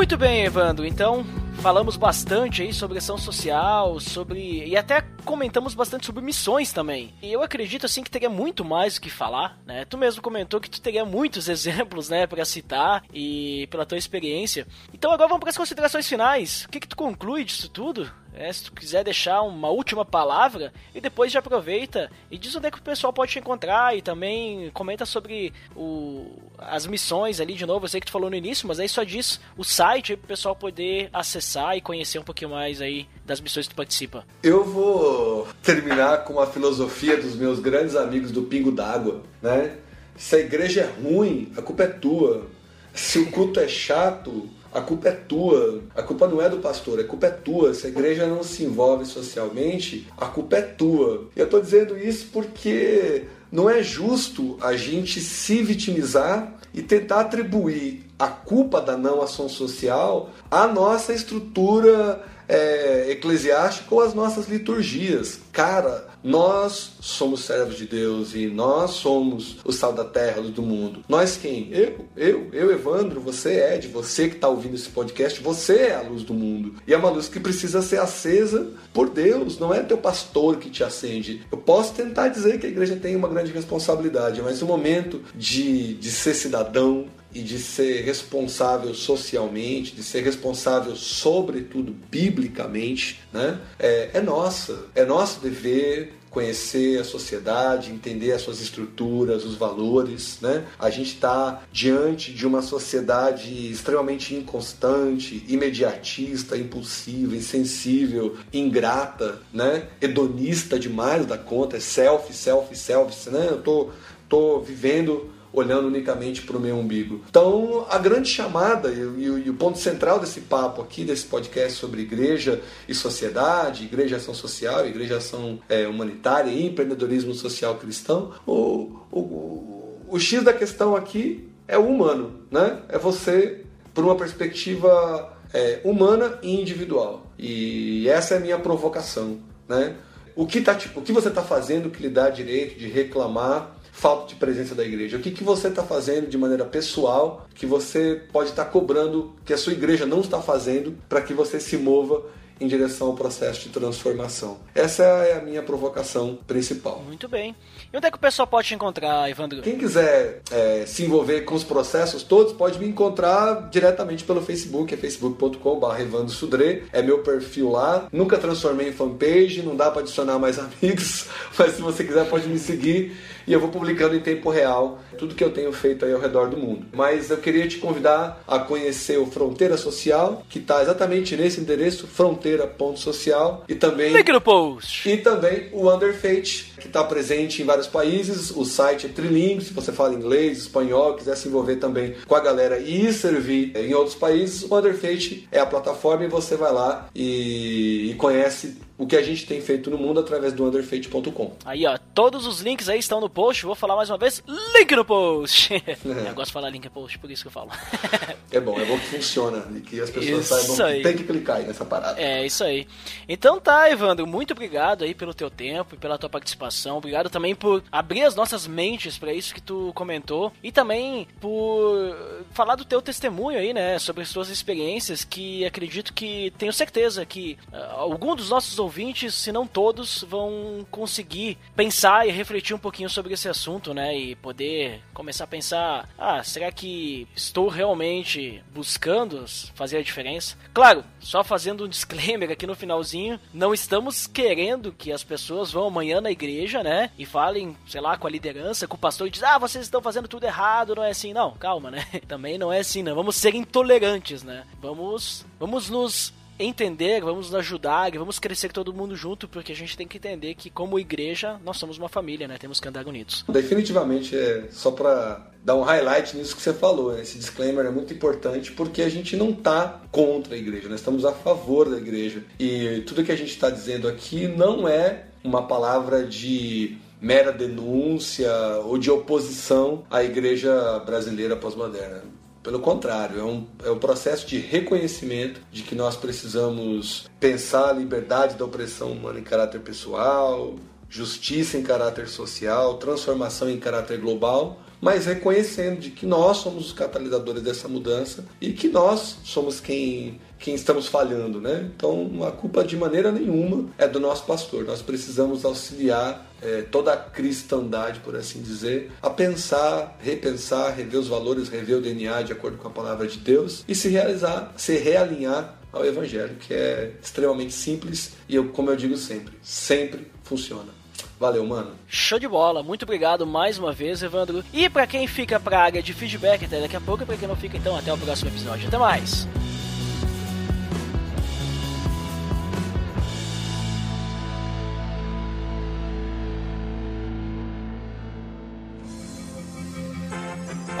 Muito 0.00 0.16
bem, 0.16 0.44
Evandro. 0.46 0.86
Então, 0.86 1.26
falamos 1.60 1.94
bastante 1.94 2.62
aí 2.62 2.72
sobre 2.72 2.96
ação 2.96 3.18
social, 3.18 4.00
sobre. 4.00 4.66
e 4.66 4.74
até 4.74 5.02
comentamos 5.26 5.74
bastante 5.74 6.06
sobre 6.06 6.24
missões 6.24 6.72
também. 6.72 7.12
E 7.20 7.30
eu 7.30 7.42
acredito 7.42 7.84
assim 7.84 8.02
que 8.02 8.10
teria 8.10 8.30
muito 8.30 8.64
mais 8.64 8.96
o 8.96 9.00
que 9.02 9.10
falar, 9.10 9.58
né? 9.66 9.84
Tu 9.84 9.98
mesmo 9.98 10.22
comentou 10.22 10.58
que 10.58 10.70
tu 10.70 10.80
teria 10.80 11.04
muitos 11.04 11.48
exemplos, 11.50 12.08
né, 12.08 12.26
para 12.26 12.46
citar 12.46 13.04
e 13.12 13.68
pela 13.70 13.84
tua 13.84 13.98
experiência. 13.98 14.66
Então 14.94 15.12
agora 15.12 15.28
vamos 15.28 15.40
para 15.40 15.50
as 15.50 15.58
considerações 15.58 16.08
finais. 16.08 16.64
O 16.64 16.70
que 16.70 16.80
que 16.80 16.88
tu 16.88 16.96
conclui 16.96 17.44
disso 17.44 17.68
tudo? 17.68 18.10
É, 18.34 18.52
se 18.52 18.64
tu 18.64 18.72
quiser 18.72 19.04
deixar 19.04 19.42
uma 19.42 19.68
última 19.68 20.04
palavra 20.04 20.72
e 20.94 21.00
depois 21.00 21.32
já 21.32 21.40
aproveita 21.40 22.10
e 22.30 22.38
diz 22.38 22.54
onde 22.54 22.68
é 22.68 22.70
que 22.70 22.78
o 22.78 22.82
pessoal 22.82 23.12
pode 23.12 23.32
te 23.32 23.38
encontrar 23.38 23.96
e 23.96 24.02
também 24.02 24.70
comenta 24.72 25.04
sobre 25.04 25.52
o, 25.74 26.26
as 26.58 26.86
missões 26.86 27.40
ali 27.40 27.54
de 27.54 27.66
novo. 27.66 27.84
Eu 27.84 27.88
sei 27.88 28.00
que 28.00 28.06
tu 28.06 28.12
falou 28.12 28.30
no 28.30 28.36
início, 28.36 28.68
mas 28.68 28.78
aí 28.78 28.88
só 28.88 29.02
diz 29.02 29.40
o 29.56 29.64
site 29.64 30.16
para 30.16 30.24
o 30.24 30.28
pessoal 30.28 30.54
poder 30.54 31.10
acessar 31.12 31.76
e 31.76 31.80
conhecer 31.80 32.18
um 32.18 32.24
pouquinho 32.24 32.50
mais 32.50 32.80
aí 32.80 33.08
das 33.24 33.40
missões 33.40 33.66
que 33.66 33.74
tu 33.74 33.76
participa. 33.76 34.24
Eu 34.42 34.64
vou 34.64 35.48
terminar 35.62 36.24
com 36.24 36.40
a 36.40 36.46
filosofia 36.46 37.16
dos 37.16 37.34
meus 37.34 37.58
grandes 37.58 37.96
amigos 37.96 38.30
do 38.30 38.42
Pingo 38.42 38.70
d'Água, 38.70 39.22
né? 39.42 39.76
Se 40.16 40.36
a 40.36 40.40
igreja 40.40 40.82
é 40.82 41.02
ruim, 41.02 41.52
a 41.56 41.62
culpa 41.62 41.84
é 41.84 41.86
tua. 41.86 42.46
Se 42.92 43.18
o 43.18 43.30
culto 43.30 43.58
é 43.58 43.68
chato, 43.68 44.48
a 44.72 44.80
culpa 44.80 45.08
é 45.08 45.12
tua, 45.12 45.82
a 45.94 46.02
culpa 46.02 46.28
não 46.28 46.40
é 46.40 46.48
do 46.48 46.58
pastor, 46.58 47.00
a 47.00 47.04
culpa 47.04 47.26
é 47.26 47.30
tua. 47.30 47.74
Se 47.74 47.86
a 47.86 47.90
igreja 47.90 48.26
não 48.26 48.42
se 48.42 48.64
envolve 48.64 49.04
socialmente, 49.04 50.06
a 50.16 50.26
culpa 50.26 50.56
é 50.56 50.62
tua. 50.62 51.28
E 51.34 51.40
eu 51.40 51.44
estou 51.44 51.60
dizendo 51.60 51.98
isso 51.98 52.28
porque 52.32 53.24
não 53.50 53.68
é 53.68 53.82
justo 53.82 54.56
a 54.60 54.76
gente 54.76 55.20
se 55.20 55.62
vitimizar 55.62 56.54
e 56.72 56.82
tentar 56.82 57.20
atribuir 57.20 58.06
a 58.18 58.28
culpa 58.28 58.80
da 58.80 58.96
não 58.96 59.22
ação 59.22 59.48
social 59.48 60.30
à 60.50 60.68
nossa 60.68 61.12
estrutura 61.12 62.24
é, 62.50 63.12
eclesiástica 63.12 63.94
ou 63.94 64.00
as 64.00 64.12
nossas 64.12 64.48
liturgias. 64.48 65.38
Cara, 65.52 66.08
nós 66.22 66.96
somos 67.00 67.44
servos 67.44 67.76
de 67.76 67.86
Deus 67.86 68.34
e 68.34 68.46
nós 68.48 68.90
somos 68.90 69.58
o 69.64 69.72
sal 69.72 69.92
da 69.92 70.04
terra, 70.04 70.42
do 70.42 70.62
mundo. 70.62 71.04
Nós 71.08 71.36
quem? 71.36 71.68
Eu, 71.70 72.06
eu, 72.16 72.48
eu, 72.52 72.72
Evandro, 72.72 73.20
você, 73.20 73.74
Ed, 73.74 73.88
você 73.88 74.28
que 74.28 74.34
está 74.34 74.48
ouvindo 74.48 74.74
esse 74.74 74.88
podcast, 74.88 75.40
você 75.40 75.76
é 75.76 75.94
a 75.94 76.02
luz 76.02 76.22
do 76.24 76.34
mundo. 76.34 76.74
E 76.86 76.92
é 76.92 76.96
uma 76.96 77.08
luz 77.08 77.28
que 77.28 77.38
precisa 77.38 77.80
ser 77.80 78.00
acesa 78.00 78.68
por 78.92 79.08
Deus, 79.08 79.58
não 79.58 79.72
é 79.72 79.82
teu 79.82 79.96
pastor 79.96 80.56
que 80.56 80.68
te 80.68 80.82
acende. 80.82 81.46
Eu 81.50 81.58
posso 81.58 81.94
tentar 81.94 82.28
dizer 82.28 82.58
que 82.58 82.66
a 82.66 82.70
igreja 82.70 82.96
tem 82.96 83.14
uma 83.14 83.28
grande 83.28 83.52
responsabilidade, 83.52 84.42
mas 84.42 84.60
o 84.60 84.66
momento 84.66 85.22
de, 85.34 85.94
de 85.94 86.10
ser 86.10 86.34
cidadão, 86.34 87.06
e 87.32 87.40
de 87.40 87.58
ser 87.58 88.02
responsável 88.02 88.94
socialmente, 88.94 89.94
de 89.94 90.02
ser 90.02 90.22
responsável, 90.22 90.96
sobretudo, 90.96 91.94
biblicamente, 92.10 93.20
né? 93.32 93.60
é, 93.78 94.10
é 94.14 94.20
nossa. 94.20 94.86
É 94.94 95.04
nosso 95.04 95.40
dever 95.40 96.20
conhecer 96.30 97.00
a 97.00 97.04
sociedade, 97.04 97.90
entender 97.90 98.32
as 98.32 98.42
suas 98.42 98.60
estruturas, 98.60 99.44
os 99.44 99.56
valores, 99.56 100.38
né? 100.40 100.64
A 100.78 100.88
gente 100.88 101.14
está 101.14 101.62
diante 101.72 102.32
de 102.32 102.46
uma 102.46 102.62
sociedade 102.62 103.70
extremamente 103.70 104.34
inconstante, 104.34 105.44
imediatista, 105.48 106.56
impulsiva, 106.56 107.34
insensível, 107.34 108.36
ingrata, 108.52 109.42
né? 109.52 109.88
Hedonista 110.00 110.78
demais 110.78 111.26
da 111.26 111.36
conta, 111.36 111.76
é 111.76 111.80
self, 111.80 112.32
self, 112.32 112.76
self, 112.76 113.30
né? 113.30 113.48
Eu 113.50 113.60
tô, 113.60 113.90
tô 114.28 114.60
vivendo 114.60 115.30
olhando 115.52 115.88
unicamente 115.88 116.42
para 116.42 116.56
o 116.56 116.60
meu 116.60 116.76
umbigo. 116.76 117.22
Então, 117.28 117.86
a 117.88 117.98
grande 117.98 118.28
chamada 118.28 118.90
e, 118.90 118.98
e, 118.98 119.24
e, 119.46 119.50
o 119.50 119.54
ponto 119.54 119.78
central 119.78 120.20
desse 120.20 120.42
papo 120.42 120.80
aqui, 120.80 121.04
desse 121.04 121.26
podcast 121.26 121.78
sobre 121.78 122.02
igreja 122.02 122.60
e 122.88 122.94
sociedade, 122.94 123.84
igreja 123.84 124.16
e 124.16 124.18
ação 124.18 124.34
social, 124.34 124.86
igreja 124.86 125.14
e 125.14 125.16
ação 125.16 125.58
é, 125.68 125.86
humanitária 125.86 126.50
e 126.50 126.66
empreendedorismo 126.66 127.34
social 127.34 127.76
cristão, 127.76 128.32
o, 128.46 129.00
o, 129.10 129.98
o 130.08 130.18
X 130.18 130.42
da 130.42 130.52
questão 130.52 130.94
aqui 130.94 131.48
é 131.66 131.78
o 131.78 131.86
humano, 131.86 132.40
né? 132.50 132.80
É 132.88 132.98
você, 132.98 133.62
por 133.94 134.04
uma 134.04 134.16
perspectiva 134.16 135.36
é, 135.52 135.80
humana 135.84 136.38
e 136.42 136.60
individual. 136.60 137.26
E 137.38 138.08
essa 138.08 138.34
é 138.34 138.36
a 138.38 138.40
minha 138.40 138.58
provocação, 138.58 139.38
né? 139.68 139.96
O 140.36 140.46
que, 140.46 140.60
tá, 140.60 140.78
o 140.94 141.02
que 141.02 141.12
você 141.12 141.28
está 141.28 141.42
fazendo 141.42 141.90
que 141.90 142.02
lhe 142.02 142.08
dá 142.08 142.30
direito 142.30 142.78
de 142.78 142.88
reclamar 142.88 143.76
falta 143.92 144.28
de 144.28 144.34
presença 144.34 144.74
da 144.74 144.84
igreja? 144.84 145.16
O 145.16 145.20
que, 145.20 145.30
que 145.30 145.44
você 145.44 145.68
está 145.68 145.82
fazendo 145.82 146.28
de 146.28 146.38
maneira 146.38 146.64
pessoal 146.64 147.46
que 147.54 147.66
você 147.66 148.22
pode 148.32 148.50
estar 148.50 148.64
tá 148.64 148.70
cobrando 148.70 149.32
que 149.44 149.52
a 149.52 149.58
sua 149.58 149.72
igreja 149.72 150.06
não 150.06 150.20
está 150.20 150.40
fazendo 150.40 150.96
para 151.08 151.20
que 151.20 151.34
você 151.34 151.60
se 151.60 151.76
mova 151.76 152.22
em 152.60 152.68
direção 152.68 153.08
ao 153.08 153.14
processo 153.14 153.62
de 153.62 153.68
transformação. 153.70 154.58
Essa 154.74 155.02
é 155.02 155.38
a 155.38 155.40
minha 155.40 155.62
provocação 155.62 156.38
principal. 156.46 157.02
Muito 157.06 157.28
bem. 157.28 157.54
E 157.92 157.96
onde 157.96 158.06
é 158.06 158.10
que 158.10 158.16
o 158.16 158.20
pessoal 158.20 158.46
pode 158.46 158.68
te 158.68 158.74
encontrar, 158.74 159.28
Evandro? 159.30 159.62
Quem 159.62 159.78
quiser 159.78 160.42
é, 160.50 160.84
se 160.86 161.04
envolver 161.04 161.40
com 161.42 161.54
os 161.54 161.64
processos 161.64 162.22
todos, 162.22 162.52
pode 162.52 162.78
me 162.78 162.86
encontrar 162.86 163.68
diretamente 163.70 164.24
pelo 164.24 164.42
Facebook, 164.42 164.92
é 164.92 164.96
facebook.com.br 164.96 166.00
Evandro 166.00 166.30
Sudré, 166.30 166.82
é 166.92 167.02
meu 167.02 167.20
perfil 167.22 167.70
lá. 167.70 168.06
Nunca 168.12 168.38
transformei 168.38 168.88
em 168.88 168.92
fanpage, 168.92 169.62
não 169.62 169.74
dá 169.74 169.90
para 169.90 170.02
adicionar 170.02 170.38
mais 170.38 170.58
amigos, 170.60 171.26
mas 171.58 171.74
se 171.74 171.82
você 171.82 172.04
quiser 172.04 172.28
pode 172.28 172.46
me 172.48 172.58
seguir 172.58 173.16
e 173.46 173.52
eu 173.52 173.60
vou 173.60 173.68
publicando 173.68 174.14
em 174.14 174.20
tempo 174.20 174.50
real 174.50 175.00
tudo 175.18 175.34
que 175.34 175.42
eu 175.42 175.50
tenho 175.50 175.72
feito 175.72 176.04
aí 176.04 176.12
ao 176.12 176.20
redor 176.20 176.48
do 176.48 176.56
mundo. 176.56 176.86
Mas 176.92 177.30
eu 177.30 177.36
queria 177.36 177.66
te 177.66 177.78
convidar 177.78 178.42
a 178.46 178.58
conhecer 178.58 179.18
o 179.18 179.26
Fronteira 179.26 179.76
Social, 179.76 180.44
que 180.48 180.58
está 180.58 180.80
exatamente 180.80 181.36
nesse 181.36 181.60
endereço, 181.60 182.06
fronteira.social 182.50 183.64
e 183.68 183.74
também 183.74 184.12
link 184.12 184.32
no 184.32 184.40
post. 184.40 185.08
E 185.08 185.16
também 185.16 185.68
o 185.72 185.92
Underfate, 185.92 186.72
que 186.78 186.86
está 186.86 187.04
presente 187.04 187.62
em 187.62 187.64
vários 187.64 187.86
países. 187.86 188.50
O 188.50 188.64
site 188.64 189.06
é 189.06 189.08
trilingue, 189.08 189.64
se 189.64 189.72
você 189.72 189.92
fala 189.92 190.14
inglês, 190.14 190.58
espanhol, 190.58 191.14
quiser 191.14 191.36
se 191.36 191.48
envolver 191.48 191.76
também 191.76 192.14
com 192.26 192.34
a 192.34 192.40
galera 192.40 192.78
e 192.78 193.12
servir 193.12 193.72
em 193.76 193.94
outros 193.94 194.14
países, 194.14 194.62
o 194.62 194.76
Underfate 194.76 195.48
é 195.52 195.60
a 195.60 195.66
plataforma 195.66 196.24
e 196.24 196.28
você 196.28 196.56
vai 196.56 196.72
lá 196.72 197.08
e, 197.14 198.10
e 198.10 198.14
conhece 198.14 198.78
o 199.00 199.06
que 199.06 199.16
a 199.16 199.22
gente 199.22 199.46
tem 199.46 199.62
feito 199.62 199.90
no 199.90 199.96
mundo 199.96 200.20
através 200.20 200.52
do 200.52 200.62
underfate.com. 200.62 201.56
Aí, 201.64 201.86
ó, 201.86 201.96
todos 202.14 202.46
os 202.46 202.60
links 202.60 202.86
aí 202.86 202.98
estão 202.98 203.18
no 203.18 203.30
post. 203.30 203.64
Vou 203.64 203.74
falar 203.74 203.96
mais 203.96 204.10
uma 204.10 204.18
vez: 204.18 204.44
link 204.76 204.94
no 204.94 205.04
post. 205.04 205.70
É. 206.10 206.28
Eu 206.30 206.34
gosto 206.34 206.46
de 206.46 206.52
falar 206.52 206.70
link 206.70 206.84
no 206.84 206.90
post, 206.90 207.18
por 207.18 207.30
isso 207.30 207.42
que 207.42 207.48
eu 207.48 207.52
falo. 207.52 207.70
é 208.50 208.60
bom, 208.60 208.78
é 208.78 208.84
bom 208.84 208.98
que 208.98 209.06
funciona 209.06 209.64
e 209.76 209.80
que 209.80 210.00
as 210.00 210.10
pessoas 210.10 210.50
isso 210.50 210.76
saibam 210.76 210.86
aí. 210.86 210.96
que 210.96 211.02
tem 211.02 211.16
que 211.16 211.24
clicar 211.24 211.56
aí 211.56 211.66
nessa 211.66 211.84
parada. 211.84 212.20
É, 212.20 212.44
isso 212.44 212.64
aí. 212.64 212.86
Então 213.28 213.60
tá, 213.60 213.90
Evandro, 213.90 214.26
muito 214.26 214.52
obrigado 214.52 215.04
aí 215.04 215.14
pelo 215.14 215.32
teu 215.32 215.48
tempo 215.48 215.94
e 215.94 215.98
pela 215.98 216.18
tua 216.18 216.28
participação. 216.28 216.98
Obrigado 216.98 217.30
também 217.30 217.54
por 217.54 217.82
abrir 217.90 218.22
as 218.24 218.34
nossas 218.34 218.66
mentes 218.66 219.16
para 219.16 219.32
isso 219.32 219.54
que 219.54 219.62
tu 219.62 219.92
comentou 219.94 220.52
e 220.62 220.72
também 220.72 221.28
por 221.40 222.44
falar 222.52 222.74
do 222.74 222.84
teu 222.84 223.00
testemunho 223.00 223.58
aí, 223.58 223.72
né, 223.72 223.98
sobre 223.98 224.22
as 224.22 224.32
tuas 224.32 224.48
experiências 224.48 225.24
que 225.24 225.64
acredito 225.64 226.12
que 226.12 226.52
tenho 226.58 226.72
certeza 226.72 227.24
que 227.24 227.56
uh, 227.72 227.76
algum 227.96 228.34
dos 228.34 228.50
nossos 228.50 228.78
ouvintes 228.78 228.89
ouvintes, 228.90 229.34
se 229.36 229.52
não 229.52 229.68
todos, 229.68 230.24
vão 230.28 230.84
conseguir 230.90 231.56
pensar 231.76 232.26
e 232.26 232.32
refletir 232.32 232.74
um 232.74 232.78
pouquinho 232.78 233.08
sobre 233.08 233.32
esse 233.32 233.48
assunto, 233.48 233.94
né? 233.94 234.16
E 234.18 234.34
poder 234.34 235.00
começar 235.14 235.44
a 235.44 235.46
pensar: 235.46 236.08
ah, 236.18 236.42
será 236.42 236.72
que 236.72 237.28
estou 237.34 237.68
realmente 237.68 238.62
buscando 238.74 239.44
fazer 239.76 239.98
a 239.98 240.02
diferença? 240.02 240.56
Claro, 240.74 241.04
só 241.20 241.44
fazendo 241.44 241.84
um 241.84 241.88
disclaimer 241.88 242.50
aqui 242.50 242.66
no 242.66 242.74
finalzinho, 242.74 243.38
não 243.54 243.72
estamos 243.72 244.26
querendo 244.26 244.92
que 244.92 245.12
as 245.12 245.22
pessoas 245.22 245.70
vão 245.70 245.86
amanhã 245.86 246.20
na 246.20 246.32
igreja, 246.32 246.82
né? 246.82 247.12
E 247.16 247.24
falem, 247.24 247.76
sei 247.86 248.00
lá, 248.00 248.16
com 248.16 248.26
a 248.26 248.30
liderança, 248.30 248.88
com 248.88 248.96
o 248.96 249.00
pastor 249.00 249.28
e 249.28 249.30
dizem: 249.30 249.48
ah, 249.48 249.58
vocês 249.58 249.84
estão 249.84 250.02
fazendo 250.02 250.26
tudo 250.26 250.44
errado, 250.44 250.96
não 250.96 251.04
é 251.04 251.10
assim. 251.10 251.32
Não, 251.32 251.52
calma, 251.52 251.92
né? 251.92 252.04
Também 252.26 252.58
não 252.58 252.72
é 252.72 252.80
assim, 252.80 253.04
não. 253.04 253.14
Vamos 253.14 253.36
ser 253.36 253.54
intolerantes, 253.54 254.42
né? 254.42 254.64
Vamos, 254.80 255.46
vamos 255.60 255.88
nos 255.88 256.39
entender, 256.64 257.20
vamos 257.22 257.50
nos 257.50 257.54
ajudar, 257.54 258.10
vamos 258.12 258.38
crescer 258.38 258.72
todo 258.72 258.92
mundo 258.92 259.16
junto, 259.16 259.48
porque 259.48 259.72
a 259.72 259.76
gente 259.76 259.96
tem 259.96 260.06
que 260.06 260.18
entender 260.18 260.54
que 260.54 260.68
como 260.70 260.98
igreja 260.98 261.58
nós 261.64 261.78
somos 261.78 261.98
uma 261.98 262.08
família, 262.08 262.46
né? 262.46 262.58
Temos 262.58 262.78
que 262.78 262.88
andar 262.88 263.06
unidos. 263.06 263.44
Definitivamente 263.48 264.36
é 264.36 264.68
só 264.70 264.90
para 264.90 265.46
dar 265.64 265.76
um 265.76 265.82
highlight 265.82 266.36
nisso 266.36 266.54
que 266.54 266.62
você 266.62 266.72
falou. 266.72 267.18
Esse 267.18 267.38
disclaimer 267.38 267.86
é 267.86 267.90
muito 267.90 268.12
importante 268.12 268.72
porque 268.72 269.02
a 269.02 269.08
gente 269.08 269.36
não 269.36 269.50
está 269.50 270.00
contra 270.10 270.54
a 270.54 270.58
igreja, 270.58 270.88
nós 270.88 271.00
estamos 271.00 271.24
a 271.24 271.32
favor 271.32 271.88
da 271.88 271.96
igreja. 271.96 272.44
E 272.58 273.02
tudo 273.06 273.24
que 273.24 273.32
a 273.32 273.36
gente 273.36 273.50
está 273.50 273.70
dizendo 273.70 274.08
aqui 274.08 274.46
não 274.46 274.86
é 274.86 275.24
uma 275.42 275.66
palavra 275.66 276.24
de 276.24 276.98
mera 277.20 277.52
denúncia 277.52 278.50
ou 278.84 278.96
de 278.98 279.10
oposição 279.10 280.04
à 280.10 280.22
igreja 280.24 280.98
brasileira 281.00 281.56
pós-moderna. 281.56 282.22
Pelo 282.62 282.80
contrário, 282.80 283.40
é 283.40 283.44
um, 283.44 283.66
é 283.84 283.90
um 283.90 283.98
processo 283.98 284.46
de 284.46 284.58
reconhecimento 284.58 285.62
de 285.72 285.82
que 285.82 285.94
nós 285.94 286.14
precisamos 286.16 287.28
pensar 287.38 287.88
a 287.88 287.92
liberdade 287.92 288.56
da 288.56 288.64
opressão 288.64 289.12
humana 289.12 289.38
em 289.38 289.42
caráter 289.42 289.80
pessoal, 289.80 290.74
justiça 291.08 291.78
em 291.78 291.82
caráter 291.82 292.28
social, 292.28 292.94
transformação 292.98 293.68
em 293.70 293.78
caráter 293.78 294.18
global, 294.18 294.78
mas 295.00 295.24
reconhecendo 295.24 295.98
de 295.98 296.10
que 296.10 296.26
nós 296.26 296.58
somos 296.58 296.86
os 296.86 296.92
catalisadores 296.92 297.62
dessa 297.62 297.88
mudança 297.88 298.44
e 298.60 298.72
que 298.72 298.88
nós 298.88 299.38
somos 299.42 299.80
quem, 299.80 300.38
quem 300.58 300.74
estamos 300.74 301.06
falhando, 301.06 301.60
né? 301.60 301.90
Então 301.96 302.44
a 302.46 302.52
culpa 302.52 302.84
de 302.84 302.96
maneira 302.96 303.32
nenhuma 303.32 303.88
é 303.96 304.06
do 304.06 304.20
nosso 304.20 304.44
pastor. 304.44 304.84
Nós 304.84 305.00
precisamos 305.00 305.64
auxiliar 305.64 306.46
é, 306.62 306.82
toda 306.82 307.12
a 307.12 307.16
cristandade, 307.16 308.20
por 308.20 308.36
assim 308.36 308.62
dizer, 308.62 309.10
a 309.22 309.30
pensar, 309.30 310.16
repensar, 310.20 310.94
rever 310.94 311.20
os 311.20 311.28
valores, 311.28 311.68
rever 311.68 311.98
o 311.98 312.00
DNA 312.00 312.42
de 312.42 312.52
acordo 312.52 312.76
com 312.78 312.88
a 312.88 312.90
palavra 312.90 313.26
de 313.26 313.38
Deus 313.38 313.84
e 313.88 313.94
se 313.94 314.08
realizar, 314.08 314.72
se 314.76 314.96
realinhar 314.96 315.76
ao 315.92 316.04
Evangelho, 316.04 316.54
que 316.56 316.72
é 316.72 317.12
extremamente 317.22 317.72
simples 317.72 318.32
e, 318.48 318.54
eu, 318.54 318.68
como 318.68 318.90
eu 318.90 318.96
digo 318.96 319.16
sempre, 319.16 319.54
sempre 319.62 320.30
funciona. 320.44 321.00
Valeu, 321.38 321.64
mano. 321.66 321.92
Show 322.06 322.38
de 322.38 322.46
bola. 322.46 322.82
Muito 322.82 323.04
obrigado 323.04 323.46
mais 323.46 323.78
uma 323.78 323.92
vez, 323.92 324.22
Evandro. 324.22 324.62
E 324.74 324.90
para 324.90 325.06
quem 325.06 325.26
fica 325.26 325.58
pra 325.58 325.80
área 325.80 326.02
de 326.02 326.12
feedback 326.12 326.66
até 326.66 326.80
daqui 326.80 326.96
a 326.96 327.00
pouco, 327.00 327.22
e 327.22 327.26
pra 327.26 327.36
quem 327.36 327.48
não 327.48 327.56
fica, 327.56 327.78
então 327.78 327.96
até 327.96 328.12
o 328.12 328.18
próximo 328.18 328.50
episódio. 328.50 328.88
Até 328.88 328.98
mais. 328.98 329.48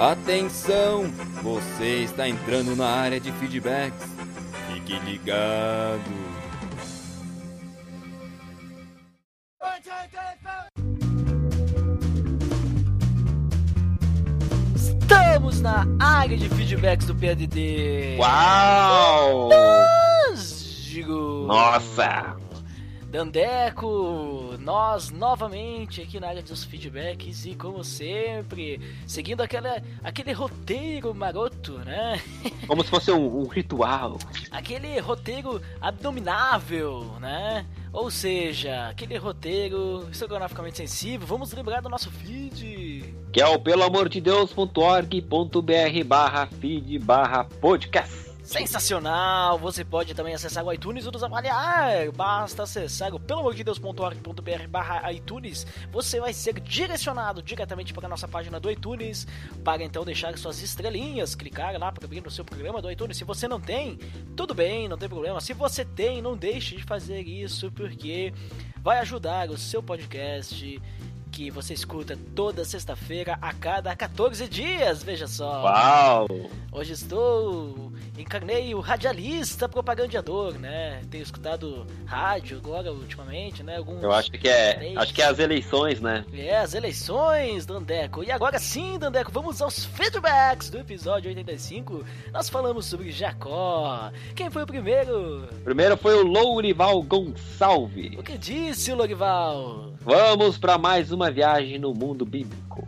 Atenção! 0.00 1.12
Você 1.42 2.04
está 2.04 2.26
entrando 2.26 2.74
na 2.74 2.86
área 2.86 3.20
de 3.20 3.30
feedbacks. 3.32 4.08
Fique 4.72 4.98
ligado. 5.00 6.00
Estamos 14.74 15.60
na 15.60 15.86
área 16.00 16.38
de 16.38 16.48
feedbacks 16.48 17.06
do 17.06 17.14
PADD. 17.14 18.16
Uau! 18.18 19.50
Digo. 20.34 21.44
Nossa! 21.46 22.38
Dandeco, 23.10 24.49
nós 24.60 25.10
novamente 25.10 26.02
aqui 26.02 26.20
na 26.20 26.28
área 26.28 26.42
dos 26.42 26.64
feedbacks 26.64 27.46
e 27.46 27.54
como 27.54 27.82
sempre, 27.82 28.78
seguindo 29.06 29.40
aquela, 29.40 29.82
aquele 30.02 30.32
roteiro 30.32 31.14
maroto, 31.14 31.78
né? 31.78 32.20
Como 32.66 32.84
se 32.84 32.90
fosse 32.90 33.10
um, 33.10 33.40
um 33.40 33.46
ritual. 33.46 34.18
aquele 34.50 35.00
roteiro 35.00 35.62
abdominável, 35.80 37.16
né? 37.20 37.64
Ou 37.92 38.10
seja, 38.10 38.88
aquele 38.88 39.16
roteiro 39.16 40.06
estrogonoficamente 40.12 40.76
sensível, 40.76 41.26
vamos 41.26 41.52
lembrar 41.52 41.80
do 41.80 41.88
nosso 41.88 42.10
feed. 42.10 43.14
Que 43.32 43.40
é 43.40 43.46
o 43.46 43.58
peloamordedeus.org.br 43.58 46.04
barra 46.06 46.46
feed 46.46 46.98
barra 47.00 47.44
podcast. 47.44 48.29
Sensacional! 48.42 49.58
Você 49.58 49.84
pode 49.84 50.14
também 50.14 50.34
acessar 50.34 50.64
o 50.64 50.72
iTunes 50.72 51.04
e 51.04 51.10
nos 51.10 51.22
avaliar. 51.22 52.10
Basta 52.12 52.62
acessar 52.62 53.14
o 53.14 53.20
peloamordedeus.org.br 53.20 54.68
barra 54.68 55.12
iTunes. 55.12 55.66
Você 55.92 56.20
vai 56.20 56.32
ser 56.32 56.58
direcionado 56.60 57.42
diretamente 57.42 57.92
para 57.92 58.06
a 58.06 58.08
nossa 58.08 58.26
página 58.26 58.58
do 58.58 58.70
iTunes 58.70 59.26
para 59.64 59.82
então 59.82 60.04
deixar 60.04 60.36
suas 60.38 60.62
estrelinhas, 60.62 61.34
clicar 61.34 61.78
lá 61.78 61.92
para 61.92 62.04
abrir 62.04 62.22
no 62.22 62.30
seu 62.30 62.44
programa 62.44 62.80
do 62.80 62.90
iTunes. 62.90 63.16
Se 63.16 63.24
você 63.24 63.46
não 63.46 63.60
tem, 63.60 63.98
tudo 64.36 64.54
bem, 64.54 64.88
não 64.88 64.98
tem 64.98 65.08
problema. 65.08 65.40
Se 65.40 65.52
você 65.52 65.84
tem, 65.84 66.22
não 66.22 66.36
deixe 66.36 66.76
de 66.76 66.82
fazer 66.84 67.20
isso 67.22 67.70
porque 67.72 68.32
vai 68.82 68.98
ajudar 68.98 69.50
o 69.50 69.58
seu 69.58 69.82
podcast 69.82 70.80
que 71.40 71.50
você 71.50 71.72
escuta 71.72 72.18
toda 72.36 72.66
sexta-feira 72.66 73.38
a 73.40 73.54
cada 73.54 73.96
14 73.96 74.46
dias, 74.46 75.02
veja 75.02 75.26
só. 75.26 75.62
Uau! 75.62 76.26
Hoje 76.70 76.92
estou. 76.92 77.90
Encarnei 78.18 78.74
o 78.74 78.80
radialista 78.80 79.66
propagandeador, 79.66 80.58
né? 80.58 81.00
Tenho 81.10 81.22
escutado 81.22 81.86
rádio 82.04 82.58
agora 82.58 82.92
ultimamente, 82.92 83.62
né? 83.62 83.78
Alguns 83.78 84.02
Eu 84.02 84.12
acho 84.12 84.30
que 84.30 84.46
é. 84.46 84.74
três. 84.74 84.96
Acho 84.98 85.14
que 85.14 85.22
é 85.22 85.24
as 85.24 85.38
eleições, 85.38 86.00
né? 86.02 86.26
É, 86.34 86.58
as 86.58 86.74
eleições, 86.74 87.64
Dandeco. 87.64 88.22
E 88.22 88.30
agora 88.30 88.58
sim, 88.58 88.98
Dandeco, 88.98 89.32
vamos 89.32 89.62
aos 89.62 89.86
feedbacks 89.86 90.68
do 90.68 90.78
episódio 90.78 91.30
85. 91.30 92.04
Nós 92.30 92.50
falamos 92.50 92.84
sobre 92.84 93.10
Jacó. 93.10 94.12
Quem 94.36 94.50
foi 94.50 94.64
o 94.64 94.66
primeiro? 94.66 95.48
Primeiro 95.64 95.96
foi 95.96 96.14
o 96.16 96.22
Lourival 96.22 97.02
Gonçalves. 97.02 98.18
O 98.18 98.22
que 98.22 98.36
disse 98.36 98.92
o 98.92 98.96
Lorival? 98.96 99.94
Vamos 100.02 100.58
para 100.58 100.76
mais 100.76 101.10
uma 101.10 101.29
viagem 101.30 101.78
no 101.78 101.94
mundo 101.94 102.24
bíblico. 102.24 102.86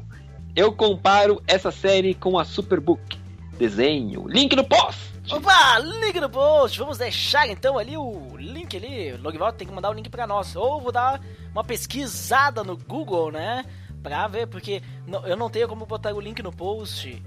Eu 0.55 0.73
comparo 0.73 1.43
essa 1.47 1.71
série 1.71 2.15
com 2.15 2.39
a 2.39 2.45
Superbook. 2.45 3.19
Desenho, 3.59 4.27
link 4.27 4.55
no 4.55 4.65
post. 4.65 5.13
Opa, 5.31 5.79
link 5.79 6.21
no 6.21 6.29
post. 6.29 6.79
Vamos 6.79 6.99
deixar 6.99 7.49
então 7.49 7.79
ali 7.79 7.97
o 7.97 8.37
link 8.37 8.77
ali. 8.77 9.13
O 9.13 9.23
Logval 9.23 9.53
tem 9.53 9.67
que 9.67 9.73
mandar 9.73 9.91
o 9.91 9.95
link 9.95 10.11
pra 10.11 10.27
nós. 10.27 10.57
Ou 10.57 10.81
vou 10.81 10.93
dar 10.93 11.21
uma 11.53 11.63
pesquisada 11.63 12.65
no 12.65 12.77
Google, 12.77 13.31
né? 13.31 13.65
Pra 14.03 14.27
ver, 14.27 14.49
porque 14.49 14.83
eu 15.25 15.37
não 15.37 15.49
tenho 15.49 15.69
como 15.69 15.87
botar 15.87 16.13
o 16.13 16.21
link 16.21 16.43
no 16.43 16.53
post 16.53 17.23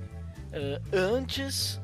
eh, 0.52 0.82
antes 0.92 1.80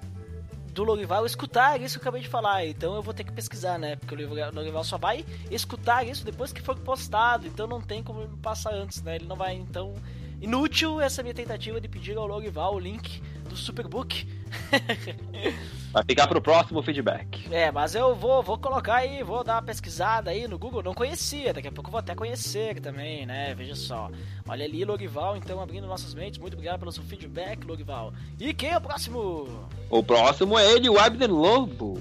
do 0.82 0.88
Lorival 0.91 1.25
escutar 1.25 1.79
isso 1.79 1.99
que 1.99 2.05
eu 2.05 2.09
acabei 2.09 2.21
de 2.21 2.27
falar. 2.29 2.65
Então 2.65 2.95
eu 2.95 3.01
vou 3.03 3.13
ter 3.13 3.23
que 3.23 3.32
pesquisar, 3.32 3.77
né? 3.77 3.95
Porque 3.95 4.15
o 4.15 4.51
Lorival- 4.53 4.84
só 4.84 4.97
vai 4.97 5.23
escutar 5.51 6.05
isso 6.05 6.25
depois 6.25 6.51
que 6.51 6.61
for 6.61 6.75
postado. 6.77 7.45
Então 7.47 7.67
não 7.67 7.79
tem 7.79 8.01
como 8.01 8.27
passar 8.38 8.73
antes, 8.73 9.01
né? 9.03 9.15
Ele 9.17 9.25
não 9.25 9.36
vai, 9.36 9.53
então. 9.53 9.93
Inútil 10.41 10.99
essa 10.99 11.21
minha 11.21 11.36
tentativa 11.36 11.79
de 11.79 11.88
pedir 11.88 12.17
ao 12.17 12.25
Lorival 12.25 12.73
o 12.73 12.79
link 12.79 13.21
do 13.47 13.55
Superbook. 13.55 14.27
Vai 15.91 16.04
ficar 16.08 16.26
pro 16.28 16.41
próximo 16.41 16.82
feedback. 16.82 17.47
É, 17.52 17.70
mas 17.70 17.95
eu 17.95 18.16
vou, 18.16 18.41
vou 18.41 18.58
colocar 18.58 18.95
aí, 18.95 19.22
vou 19.24 19.43
dar 19.43 19.56
uma 19.56 19.62
pesquisada 19.62 20.32
aí 20.32 20.47
no 20.47 20.58
Google. 20.58 20.82
Não 20.82 20.93
conhecia, 20.93 21.54
daqui 21.54 21.68
a 21.68 21.72
pouco 21.72 21.91
vou 21.91 21.99
até 21.99 22.16
conhecer 22.16 22.80
também, 22.80 23.26
né? 23.26 23.54
Veja 23.54 23.76
só. 23.76 24.10
Olha 24.47 24.64
ali, 24.64 24.86
Lorival, 24.86 25.36
então 25.36 25.62
abrindo 25.62 25.88
nossas 25.88 26.14
mentes. 26.14 26.39
Muito 26.39 26.54
obrigado 26.54 26.80
pelo 26.80 26.93
seu 26.93 27.04
feedback, 27.04 27.66
Lorival. 27.66 28.14
E 28.39 28.54
quem 28.54 28.70
é 28.70 28.78
o 28.78 28.82
próximo? 28.82 29.68
O 29.89 30.02
próximo 30.02 30.58
é 30.58 30.72
ele, 30.72 30.89
o 30.89 30.97
Abner 30.97 31.30
Lobo. 31.30 31.99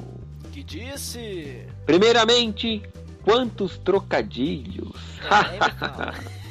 Que 0.52 0.62
disse? 0.62 1.66
Primeiramente, 1.84 2.82
quantos 3.22 3.76
trocadilhos. 3.78 4.96
É. 5.24 6.50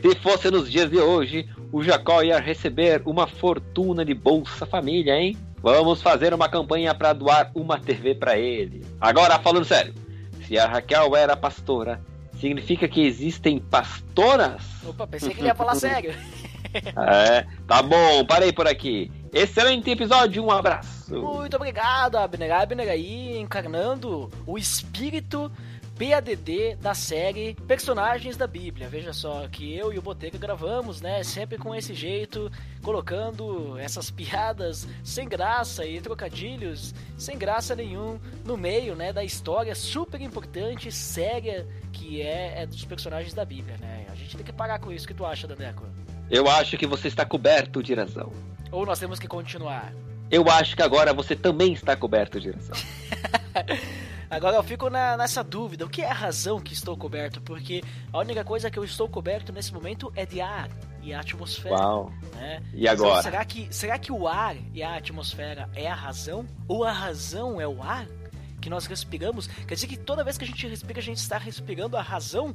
Se 0.00 0.14
fosse 0.20 0.50
nos 0.50 0.70
dias 0.70 0.90
de 0.90 0.98
hoje, 0.98 1.48
o 1.72 1.82
Jacó 1.82 2.22
ia 2.22 2.38
receber 2.38 3.02
uma 3.04 3.26
fortuna 3.26 4.04
de 4.04 4.14
Bolsa 4.14 4.66
Família, 4.66 5.14
hein? 5.18 5.36
Vamos 5.60 6.00
fazer 6.00 6.32
uma 6.32 6.48
campanha 6.48 6.94
para 6.94 7.12
doar 7.12 7.50
uma 7.54 7.78
TV 7.78 8.14
para 8.14 8.38
ele. 8.38 8.86
Agora, 9.00 9.38
falando 9.38 9.64
sério, 9.64 9.94
se 10.46 10.58
a 10.58 10.66
Raquel 10.66 11.14
era 11.16 11.36
pastora, 11.36 12.00
significa 12.40 12.88
que 12.88 13.04
existem 13.04 13.58
pastoras? 13.58 14.62
Opa, 14.86 15.06
pensei 15.06 15.34
que 15.34 15.40
ele 15.40 15.48
ia 15.48 15.54
falar 15.54 15.74
sério. 15.76 16.14
É, 16.72 17.46
tá 17.66 17.82
bom, 17.82 18.24
parei 18.26 18.52
por 18.52 18.66
aqui. 18.68 19.10
Excelente 19.32 19.90
episódio, 19.90 20.44
um 20.44 20.50
abraço. 20.50 21.14
Muito 21.14 21.56
obrigado, 21.56 22.16
Abner. 22.16 22.52
Abner 22.52 22.88
aí 22.88 23.38
encarnando 23.38 24.30
o 24.46 24.56
espírito 24.56 25.50
PADD 25.98 26.76
da 26.76 26.94
série 26.94 27.54
Personagens 27.66 28.36
da 28.36 28.46
Bíblia. 28.46 28.88
Veja 28.88 29.12
só 29.12 29.48
que 29.48 29.74
eu 29.74 29.92
e 29.92 29.98
o 29.98 30.02
Boteca 30.02 30.38
gravamos, 30.38 31.00
né? 31.00 31.24
Sempre 31.24 31.58
com 31.58 31.74
esse 31.74 31.92
jeito, 31.92 32.50
colocando 32.82 33.76
essas 33.76 34.08
piadas 34.08 34.86
sem 35.02 35.28
graça 35.28 35.84
e 35.84 36.00
trocadilhos 36.00 36.94
sem 37.16 37.36
graça 37.36 37.74
nenhum 37.74 38.20
no 38.44 38.56
meio, 38.56 38.94
né? 38.94 39.12
Da 39.12 39.24
história 39.24 39.74
super 39.74 40.20
importante, 40.20 40.92
séria 40.92 41.66
que 41.92 42.22
é, 42.22 42.62
é 42.62 42.66
dos 42.66 42.84
personagens 42.84 43.34
da 43.34 43.44
Bíblia, 43.44 43.76
né? 43.78 44.06
A 44.08 44.14
gente 44.14 44.36
tem 44.36 44.46
que 44.46 44.52
parar 44.52 44.78
com 44.78 44.92
isso. 44.92 45.04
O 45.04 45.08
que 45.08 45.14
tu 45.14 45.26
acha, 45.26 45.48
Dandeco? 45.48 45.84
Eu 46.30 46.48
acho 46.48 46.78
que 46.78 46.86
você 46.86 47.08
está 47.08 47.26
coberto 47.26 47.82
de 47.82 47.94
razão. 47.94 48.32
Ou 48.70 48.86
nós 48.86 49.00
temos 49.00 49.18
que 49.18 49.26
continuar? 49.26 49.92
Eu 50.30 50.48
acho 50.48 50.76
que 50.76 50.82
agora 50.82 51.12
você 51.12 51.34
também 51.34 51.72
está 51.72 51.96
coberto 51.96 52.38
de 52.38 52.50
razão. 52.52 52.76
Agora 54.30 54.56
eu 54.56 54.62
fico 54.62 54.90
na- 54.90 55.16
nessa 55.16 55.42
dúvida, 55.42 55.86
o 55.86 55.88
que 55.88 56.02
é 56.02 56.10
a 56.10 56.12
razão 56.12 56.60
que 56.60 56.74
estou 56.74 56.94
coberto? 56.96 57.40
Porque 57.40 57.82
a 58.12 58.18
única 58.18 58.44
coisa 58.44 58.70
que 58.70 58.78
eu 58.78 58.84
estou 58.84 59.08
coberto 59.08 59.52
nesse 59.52 59.72
momento 59.72 60.12
é 60.14 60.26
de 60.26 60.38
ar 60.40 60.68
e 61.02 61.14
atmosfera. 61.14 61.74
Uau. 61.74 62.12
Né? 62.34 62.62
E 62.74 62.86
agora? 62.86 63.10
Então, 63.12 63.22
será, 63.22 63.44
que, 63.44 63.68
será 63.74 63.98
que 63.98 64.12
o 64.12 64.28
ar 64.28 64.54
e 64.74 64.82
a 64.82 64.96
atmosfera 64.96 65.70
é 65.74 65.88
a 65.88 65.94
razão? 65.94 66.44
Ou 66.66 66.84
a 66.84 66.92
razão 66.92 67.58
é 67.58 67.66
o 67.66 67.82
ar 67.82 68.06
que 68.60 68.68
nós 68.68 68.84
respiramos? 68.84 69.46
Quer 69.46 69.74
dizer 69.74 69.86
que 69.86 69.96
toda 69.96 70.22
vez 70.22 70.36
que 70.36 70.44
a 70.44 70.46
gente 70.46 70.66
respira, 70.68 70.98
a 70.98 71.02
gente 71.02 71.18
está 71.18 71.38
respirando 71.38 71.96
a 71.96 72.02
razão? 72.02 72.54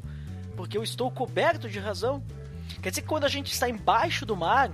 Porque 0.55 0.77
eu 0.77 0.83
estou 0.83 1.09
coberto 1.09 1.67
de 1.67 1.79
razão? 1.79 2.23
Quer 2.83 2.89
dizer 2.89 3.01
que 3.01 3.07
quando 3.07 3.23
a 3.23 3.29
gente 3.29 3.51
está 3.51 3.67
embaixo 3.67 4.27
do 4.27 4.37
mar, 4.37 4.69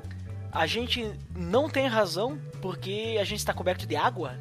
a 0.51 0.67
gente 0.67 1.09
não 1.33 1.69
tem 1.69 1.87
razão 1.87 2.37
porque 2.61 3.17
a 3.21 3.23
gente 3.23 3.39
está 3.39 3.53
coberto 3.53 3.85
de 3.87 3.95
água? 3.95 4.37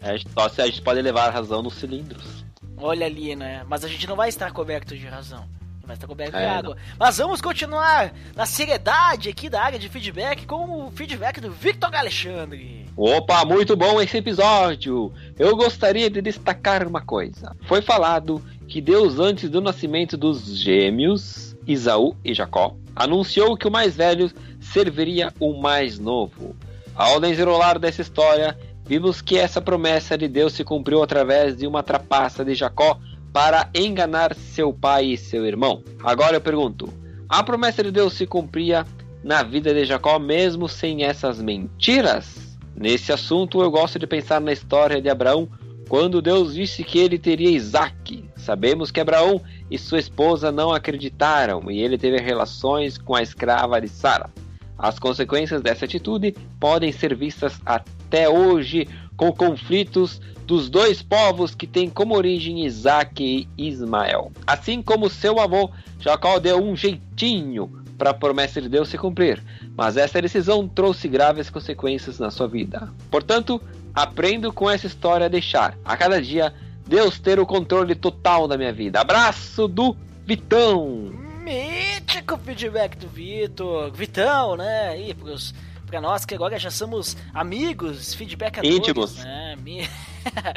É, 0.00 0.16
só 0.32 0.48
se 0.48 0.62
a 0.62 0.66
gente 0.66 0.82
pode 0.82 1.00
levar 1.02 1.28
a 1.28 1.30
razão 1.30 1.62
nos 1.62 1.74
cilindros. 1.74 2.44
Olha 2.76 3.06
ali, 3.06 3.34
né? 3.34 3.64
Mas 3.68 3.84
a 3.84 3.88
gente 3.88 4.06
não 4.06 4.16
vai 4.16 4.28
estar 4.28 4.52
coberto 4.52 4.96
de 4.96 5.06
razão. 5.06 5.44
Vai 5.84 5.94
estar 5.94 6.06
coberto 6.08 6.32
de 6.32 6.42
É, 6.42 6.48
água. 6.48 6.76
Mas 6.98 7.18
vamos 7.18 7.40
continuar 7.40 8.12
na 8.34 8.44
seriedade 8.44 9.28
aqui 9.28 9.48
da 9.48 9.62
área 9.62 9.78
de 9.78 9.88
feedback 9.88 10.44
com 10.44 10.86
o 10.86 10.90
feedback 10.90 11.40
do 11.40 11.50
Victor 11.52 11.94
Alexandre. 11.94 12.86
Opa, 12.96 13.44
muito 13.44 13.76
bom 13.76 14.00
esse 14.00 14.16
episódio! 14.16 15.12
Eu 15.38 15.56
gostaria 15.56 16.10
de 16.10 16.20
destacar 16.20 16.86
uma 16.86 17.00
coisa. 17.00 17.54
Foi 17.68 17.80
falado 17.82 18.42
que 18.66 18.80
Deus, 18.80 19.20
antes 19.20 19.48
do 19.48 19.60
nascimento 19.60 20.16
dos 20.16 20.58
gêmeos, 20.58 21.54
Isaú 21.66 22.16
e 22.24 22.34
Jacó, 22.34 22.74
anunciou 22.96 23.56
que 23.56 23.68
o 23.68 23.70
mais 23.70 23.94
velho 23.96 24.32
serviria 24.60 25.32
o 25.38 25.60
mais 25.60 26.00
novo. 26.00 26.56
Ao 26.96 27.20
desenrolar 27.20 27.78
dessa 27.78 28.02
história, 28.02 28.58
vimos 28.86 29.20
que 29.20 29.36
essa 29.36 29.60
promessa 29.60 30.16
de 30.16 30.28
Deus 30.28 30.52
se 30.52 30.64
cumpriu 30.64 31.02
através 31.02 31.56
de 31.56 31.66
uma 31.66 31.82
trapaça 31.82 32.44
de 32.44 32.54
Jacó 32.54 32.98
para 33.32 33.68
enganar 33.74 34.34
seu 34.34 34.72
pai 34.72 35.06
e 35.06 35.18
seu 35.18 35.44
irmão. 35.44 35.82
Agora 36.02 36.36
eu 36.36 36.40
pergunto: 36.40 36.88
a 37.28 37.42
promessa 37.42 37.82
de 37.82 37.90
Deus 37.90 38.14
se 38.14 38.26
cumpria 38.26 38.86
na 39.22 39.42
vida 39.42 39.74
de 39.74 39.84
Jacó 39.84 40.18
mesmo 40.18 40.68
sem 40.68 41.04
essas 41.04 41.42
mentiras? 41.42 42.56
Nesse 42.74 43.12
assunto 43.12 43.60
eu 43.60 43.70
gosto 43.70 43.98
de 43.98 44.06
pensar 44.06 44.40
na 44.40 44.52
história 44.52 45.00
de 45.00 45.08
Abraão 45.08 45.48
quando 45.88 46.22
Deus 46.22 46.54
disse 46.54 46.84
que 46.84 46.98
ele 46.98 47.18
teria 47.18 47.50
Isaac. 47.50 48.24
Sabemos 48.36 48.90
que 48.90 49.00
Abraão 49.00 49.40
e 49.70 49.78
sua 49.78 49.98
esposa 49.98 50.52
não 50.52 50.72
acreditaram 50.72 51.70
e 51.70 51.80
ele 51.80 51.98
teve 51.98 52.18
relações 52.18 52.98
com 52.98 53.14
a 53.14 53.22
escrava 53.22 53.80
de 53.80 53.88
Sara. 53.88 54.30
As 54.78 54.98
consequências 54.98 55.62
dessa 55.62 55.86
atitude 55.86 56.34
podem 56.60 56.92
ser 56.92 57.14
vistas 57.14 57.58
até 57.64 57.95
hoje 58.28 58.88
com 59.16 59.32
conflitos 59.32 60.20
dos 60.46 60.70
dois 60.70 61.02
povos 61.02 61.54
que 61.54 61.66
têm 61.66 61.90
como 61.90 62.14
origem 62.14 62.64
Isaac 62.64 63.22
e 63.22 63.48
Ismael. 63.58 64.30
Assim 64.46 64.80
como 64.80 65.10
seu 65.10 65.40
avô, 65.40 65.70
Jacó 65.98 66.38
deu 66.38 66.62
um 66.62 66.76
jeitinho 66.76 67.84
para 67.98 68.10
a 68.10 68.14
promessa 68.14 68.60
de 68.60 68.68
Deus 68.68 68.88
se 68.88 68.98
cumprir, 68.98 69.42
mas 69.76 69.96
essa 69.96 70.20
decisão 70.20 70.68
trouxe 70.68 71.08
graves 71.08 71.50
consequências 71.50 72.18
na 72.18 72.30
sua 72.30 72.46
vida. 72.46 72.92
Portanto, 73.10 73.60
aprendo 73.94 74.52
com 74.52 74.70
essa 74.70 74.86
história 74.86 75.26
a 75.26 75.30
deixar 75.30 75.76
a 75.84 75.96
cada 75.96 76.20
dia 76.20 76.52
Deus 76.86 77.18
ter 77.18 77.40
o 77.40 77.46
controle 77.46 77.94
total 77.94 78.46
da 78.46 78.56
minha 78.56 78.72
vida. 78.72 79.00
Abraço 79.00 79.66
do 79.66 79.96
Vitão. 80.24 81.12
Mítico 81.42 82.38
feedback 82.38 82.96
do 82.96 83.08
Vitor. 83.08 83.90
Vitão, 83.92 84.56
né? 84.56 84.88
Aí, 84.90 85.14
pros, 85.14 85.52
pra 85.86 86.00
nós 86.00 86.24
que 86.24 86.34
agora 86.34 86.58
já 86.58 86.70
somos 86.70 87.16
amigos, 87.32 88.14
feedback 88.14 88.60
a 88.60 88.64
Íntimos. 88.66 89.12
todos, 89.12 89.24
né? 89.24 89.56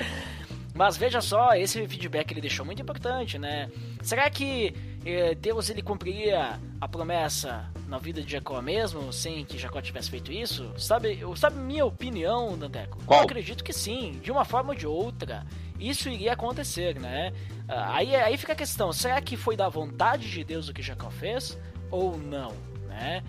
Mas 0.74 0.96
veja 0.96 1.20
só, 1.20 1.54
esse 1.56 1.86
feedback 1.88 2.32
ele 2.32 2.40
deixou 2.40 2.66
muito 2.66 2.82
importante, 2.82 3.38
né? 3.38 3.70
Será 4.02 4.30
que 4.30 4.74
eh, 5.06 5.36
Deus 5.36 5.70
ele 5.70 5.82
cumpriria 5.82 6.58
a 6.80 6.88
promessa 6.88 7.70
na 7.86 7.98
vida 7.98 8.22
de 8.22 8.32
Jacó 8.32 8.62
mesmo, 8.62 9.12
sem 9.12 9.44
que 9.44 9.58
Jacó 9.58 9.82
tivesse 9.82 10.10
feito 10.10 10.32
isso? 10.32 10.72
Sabe, 10.78 11.20
sabe 11.36 11.58
minha 11.60 11.86
opinião, 11.86 12.58
Danteco? 12.58 12.98
Qual? 13.06 13.20
Eu 13.20 13.26
acredito 13.26 13.62
que 13.62 13.74
sim, 13.74 14.20
de 14.24 14.32
uma 14.32 14.46
forma 14.46 14.70
ou 14.70 14.76
de 14.76 14.88
outra. 14.88 15.46
Isso 15.78 16.08
iria 16.08 16.32
acontecer, 16.34 16.98
né? 16.98 17.34
Ah, 17.68 17.96
Aí, 17.98 18.16
aí 18.16 18.38
fica 18.38 18.54
a 18.54 18.56
questão, 18.56 18.94
será 18.94 19.20
que 19.20 19.36
foi 19.36 19.58
da 19.58 19.68
vontade 19.68 20.30
de 20.30 20.44
Deus 20.46 20.70
o 20.70 20.74
que 20.74 20.82
Jacó 20.82 21.10
fez? 21.10 21.58
Ou 21.92 22.18
não, 22.18 22.54
né? 22.88 23.22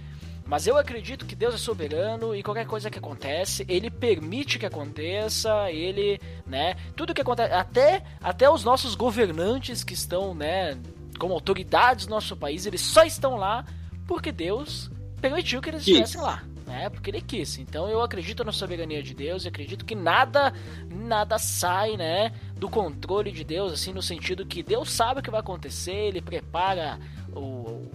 Mas 0.50 0.66
eu 0.66 0.76
acredito 0.76 1.26
que 1.26 1.36
Deus 1.36 1.54
é 1.54 1.58
soberano 1.58 2.34
e 2.34 2.42
qualquer 2.42 2.66
coisa 2.66 2.90
que 2.90 2.98
acontece, 2.98 3.64
ele 3.68 3.88
permite 3.88 4.58
que 4.58 4.66
aconteça, 4.66 5.70
ele, 5.70 6.20
né, 6.44 6.74
tudo 6.96 7.14
que 7.14 7.20
acontece, 7.20 7.54
até 7.54 8.02
até 8.20 8.50
os 8.50 8.64
nossos 8.64 8.96
governantes 8.96 9.84
que 9.84 9.94
estão, 9.94 10.34
né, 10.34 10.76
como 11.20 11.34
autoridades 11.34 12.06
do 12.06 12.10
nosso 12.10 12.36
país, 12.36 12.66
eles 12.66 12.80
só 12.80 13.04
estão 13.04 13.36
lá 13.36 13.64
porque 14.08 14.32
Deus 14.32 14.90
permitiu 15.20 15.60
que 15.60 15.68
eles 15.68 15.84
Quis. 15.84 15.94
estivessem 15.94 16.20
lá, 16.20 16.42
né? 16.66 16.88
Porque 16.88 17.10
ele 17.10 17.20
quis. 17.20 17.56
Então 17.58 17.88
eu 17.88 18.02
acredito 18.02 18.42
na 18.42 18.50
soberania 18.50 19.04
de 19.04 19.14
Deus 19.14 19.44
e 19.44 19.48
acredito 19.48 19.84
que 19.84 19.94
nada 19.94 20.52
nada 20.90 21.38
sai, 21.38 21.96
né, 21.96 22.32
do 22.56 22.68
controle 22.68 23.30
de 23.30 23.44
Deus, 23.44 23.72
assim, 23.72 23.92
no 23.92 24.02
sentido 24.02 24.44
que 24.44 24.64
Deus 24.64 24.90
sabe 24.90 25.20
o 25.20 25.22
que 25.22 25.30
vai 25.30 25.38
acontecer, 25.38 26.08
ele 26.08 26.20
prepara 26.20 26.98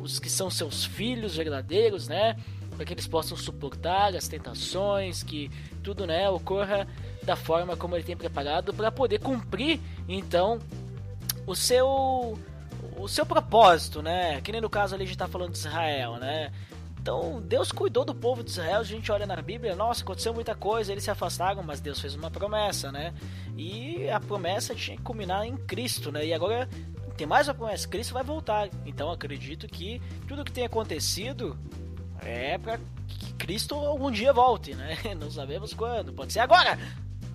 os 0.05 0.19
que 0.19 0.29
são 0.29 0.49
seus 0.49 0.85
filhos 0.85 1.35
verdadeiros, 1.35 2.07
né? 2.07 2.37
Para 2.75 2.85
que 2.85 2.93
eles 2.93 3.07
possam 3.07 3.35
suportar 3.35 4.15
as 4.15 4.27
tentações, 4.27 5.23
que 5.23 5.49
tudo, 5.83 6.05
né, 6.05 6.29
ocorra 6.29 6.87
da 7.23 7.35
forma 7.35 7.75
como 7.75 7.95
ele 7.95 8.03
tem 8.03 8.15
preparado 8.15 8.73
para 8.73 8.91
poder 8.91 9.19
cumprir, 9.19 9.79
então, 10.07 10.59
o 11.47 11.55
seu 11.55 12.37
o 12.97 13.07
seu 13.07 13.25
propósito, 13.25 14.01
né? 14.01 14.39
Que 14.41 14.51
nem 14.51 14.61
no 14.61 14.69
caso 14.69 14.95
ali 14.95 15.03
a 15.03 15.07
gente 15.07 15.17
tá 15.17 15.27
falando 15.27 15.51
de 15.51 15.57
Israel, 15.57 16.15
né? 16.17 16.51
Então, 17.01 17.41
Deus 17.41 17.71
cuidou 17.71 18.03
do 18.03 18.15
povo 18.15 18.43
de 18.43 18.49
Israel, 18.49 18.79
a 18.79 18.83
gente 18.83 19.11
olha 19.11 19.27
na 19.27 19.35
Bíblia, 19.39 19.75
nossa, 19.75 20.01
aconteceu 20.01 20.33
muita 20.33 20.55
coisa, 20.55 20.91
eles 20.91 21.03
se 21.03 21.11
afastaram, 21.11 21.61
mas 21.61 21.79
Deus 21.79 21.99
fez 21.99 22.15
uma 22.15 22.31
promessa, 22.31 22.91
né? 22.91 23.13
E 23.55 24.09
a 24.09 24.19
promessa 24.19 24.73
tinha 24.73 24.97
que 24.97 25.03
culminar 25.03 25.45
em 25.45 25.55
Cristo, 25.55 26.11
né? 26.11 26.25
E 26.25 26.33
agora 26.33 26.67
tem 27.15 27.25
mais 27.27 27.47
uma 27.47 27.53
promessa, 27.53 27.87
Cristo 27.87 28.13
vai 28.13 28.23
voltar. 28.23 28.69
Então, 28.85 29.09
acredito 29.11 29.67
que 29.67 30.01
tudo 30.27 30.43
que 30.45 30.51
tem 30.51 30.65
acontecido 30.65 31.57
é 32.21 32.57
para 32.57 32.79
que 33.07 33.33
Cristo 33.33 33.75
algum 33.75 34.11
dia 34.11 34.33
volte, 34.33 34.73
né? 34.75 34.97
Não 35.19 35.29
sabemos 35.31 35.73
quando, 35.73 36.13
pode 36.13 36.33
ser 36.33 36.39
agora. 36.39 36.77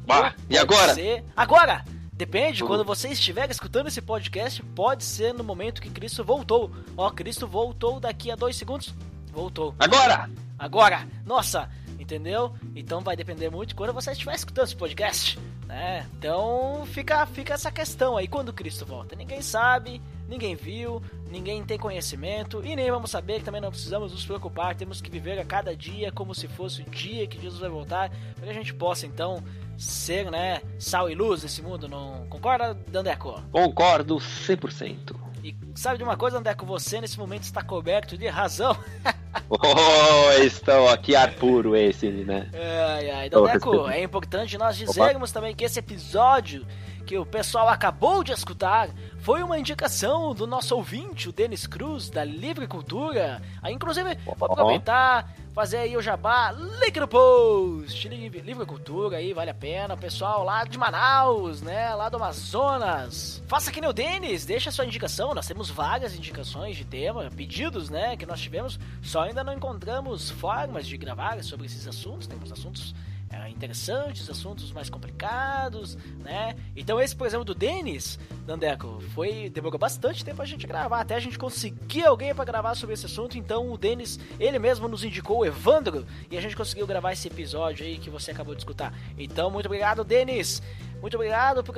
Bah, 0.07 0.35
e 0.49 0.55
pode 0.55 0.59
agora? 0.59 0.95
ser 0.95 1.25
agora. 1.37 1.85
Depende, 2.13 2.63
Uhum. 2.63 2.69
quando 2.69 2.85
você 2.85 3.09
estiver 3.09 3.51
escutando 3.51 3.87
esse 3.87 4.03
podcast, 4.03 4.63
pode 4.75 5.05
ser 5.05 5.33
no 5.33 5.43
momento 5.43 5.81
que 5.81 5.89
Cristo 5.89 6.23
voltou. 6.23 6.71
Ó, 6.97 7.09
Cristo 7.11 7.47
voltou 7.47 7.99
daqui 7.99 8.31
a 8.31 8.37
dois 8.37 8.57
segundos. 8.57 8.95
Voltou. 9.33 9.75
Agora! 9.79 10.29
Agora! 10.59 11.09
Nossa! 11.25 11.71
Entendeu? 11.99 12.55
Então 12.75 13.01
vai 13.01 13.17
depender 13.17 13.49
muito 13.51 13.71
de 13.71 13.75
quando 13.75 13.93
você 13.95 14.11
estiver 14.13 14.35
escutando 14.35 14.67
esse 14.67 14.77
podcast. 14.77 15.39
Né? 15.71 16.05
Então 16.19 16.85
fica, 16.87 17.25
fica 17.27 17.55
essa 17.55 17.71
questão 17.71 18.17
aí. 18.17 18.27
Quando 18.27 18.53
Cristo 18.53 18.85
volta? 18.85 19.15
Ninguém 19.15 19.41
sabe, 19.41 20.03
ninguém 20.29 20.57
viu, 20.57 21.01
ninguém 21.31 21.65
tem 21.65 21.79
conhecimento 21.79 22.61
e 22.65 22.75
nem 22.75 22.91
vamos 22.91 23.09
saber. 23.09 23.41
Também 23.41 23.61
não 23.61 23.71
precisamos 23.71 24.11
nos 24.11 24.27
preocupar. 24.27 24.75
Temos 24.75 25.01
que 25.01 25.09
viver 25.09 25.39
a 25.39 25.45
cada 25.45 25.75
dia 25.77 26.11
como 26.11 26.35
se 26.35 26.49
fosse 26.49 26.83
o 26.83 26.91
dia 26.91 27.25
que 27.29 27.41
Jesus 27.41 27.61
vai 27.61 27.71
voltar. 27.71 28.11
Para 28.35 28.47
que 28.47 28.51
a 28.51 28.55
gente 28.55 28.75
possa 28.75 29.07
então 29.07 29.45
ser 29.79 30.29
né, 30.29 30.61
sal 30.77 31.09
e 31.09 31.15
luz 31.15 31.45
nesse 31.45 31.63
mundo. 31.63 31.87
Não 31.87 32.27
concorda, 32.29 32.75
Dandeco? 32.89 33.41
Concordo 33.53 34.17
100%. 34.17 35.30
E 35.43 35.57
sabe 35.75 35.99
de 35.99 36.05
uma 36.05 36.17
coisa, 36.17 36.37
Dandeco? 36.37 36.67
Você 36.67 37.01
nesse 37.01 37.19
momento 37.19 37.43
está 37.43 37.63
coberto 37.63 38.17
de 38.17 38.29
razão. 38.29 38.77
Oh, 39.49 40.43
estão 40.43 40.89
aqui 40.89 41.15
ar 41.15 41.35
puro 41.35 41.77
esse, 41.77 42.09
né? 42.09 42.49
Ai, 42.53 43.11
ai. 43.11 43.29
Recebendo. 43.29 43.89
é 43.89 44.03
importante 44.03 44.59
nós 44.59 44.77
dizermos 44.77 45.31
também 45.31 45.55
que 45.55 45.65
esse 45.65 45.79
episódio 45.79 46.67
que 47.11 47.19
o 47.19 47.27
pessoal 47.27 47.69
acabou 47.69 48.23
de 48.23 48.31
escutar 48.31 48.89
foi 49.19 49.43
uma 49.43 49.59
indicação 49.59 50.33
do 50.33 50.47
nosso 50.47 50.77
ouvinte, 50.77 51.29
o 51.29 51.33
Denis 51.33 51.67
Cruz, 51.67 52.09
da 52.09 52.23
Livre 52.23 52.69
Cultura. 52.69 53.43
Aí, 53.61 53.75
inclusive, 53.75 54.17
vou 54.25 54.49
aproveitar, 54.49 55.29
fazer 55.53 55.79
aí 55.79 55.97
o 55.97 56.01
jabá, 56.01 56.53
link 56.53 57.01
no 57.01 57.09
post, 57.09 58.09
Livre, 58.09 58.41
Livre 58.43 58.65
Cultura 58.65 59.17
aí, 59.17 59.33
vale 59.33 59.51
a 59.51 59.55
pena. 59.55 59.95
O 59.95 59.99
pessoal 59.99 60.45
lá 60.45 60.63
de 60.63 60.79
Manaus, 60.79 61.61
né, 61.61 61.93
lá 61.97 62.09
do 62.09 62.17
Amazonas. 62.17 63.43
Faça 63.49 63.73
que 63.73 63.81
nem 63.81 63.91
o 63.91 63.93
Denis, 63.93 64.45
deixa 64.45 64.71
sua 64.71 64.87
indicação, 64.87 65.35
nós 65.35 65.49
temos 65.49 65.69
várias 65.69 66.15
indicações 66.15 66.77
de 66.77 66.85
tema, 66.85 67.29
pedidos, 67.35 67.91
né, 67.91 68.17
que 68.17 68.25
nós 68.25 68.41
tivemos, 68.41 68.79
só 69.03 69.23
ainda 69.23 69.43
não 69.43 69.53
encontramos 69.53 70.31
formas 70.31 70.87
de 70.87 70.97
gravar 70.97 71.43
sobre 71.43 71.67
esses 71.67 71.89
assuntos, 71.89 72.29
temos 72.29 72.53
assuntos 72.53 72.95
é, 73.31 73.49
interessantes, 73.49 74.29
assuntos 74.29 74.73
mais 74.73 74.91
complicados, 74.91 75.97
né? 76.19 76.57
Então 76.75 77.01
esse, 77.01 77.15
por 77.15 77.27
exemplo, 77.27 77.45
do 77.45 77.55
Denis, 77.55 78.19
Dandeco, 78.45 79.01
foi 79.15 79.49
demorou 79.49 79.79
bastante 79.79 80.25
tempo 80.25 80.43
a 80.43 80.45
gente 80.45 80.67
gravar, 80.67 81.01
até 81.01 81.15
a 81.15 81.21
gente 81.21 81.39
conseguir 81.39 82.05
alguém 82.05 82.35
para 82.35 82.45
gravar 82.45 82.75
sobre 82.75 82.95
esse 82.95 83.07
assunto. 83.07 83.39
Então 83.39 83.71
o 83.71 83.79
Denis, 83.79 84.19
ele 84.39 84.59
mesmo 84.59 84.89
nos 84.89 85.05
indicou 85.05 85.39
o 85.39 85.47
Evandro 85.47 86.05
e 86.31 86.37
a 86.37 86.41
gente 86.41 86.57
conseguiu 86.57 86.87
gravar 86.87 87.13
esse 87.13 87.29
episódio 87.29 87.87
aí 87.87 87.99
que 87.99 88.11
você 88.11 88.33
acabou 88.33 88.55
de 88.55 88.63
escutar. 88.63 88.93
Então 89.17 89.51
muito 89.51 89.67
obrigado, 89.67 90.03
Denis. 90.03 90.61
Muito 91.01 91.15
obrigado 91.15 91.63
por 91.63 91.75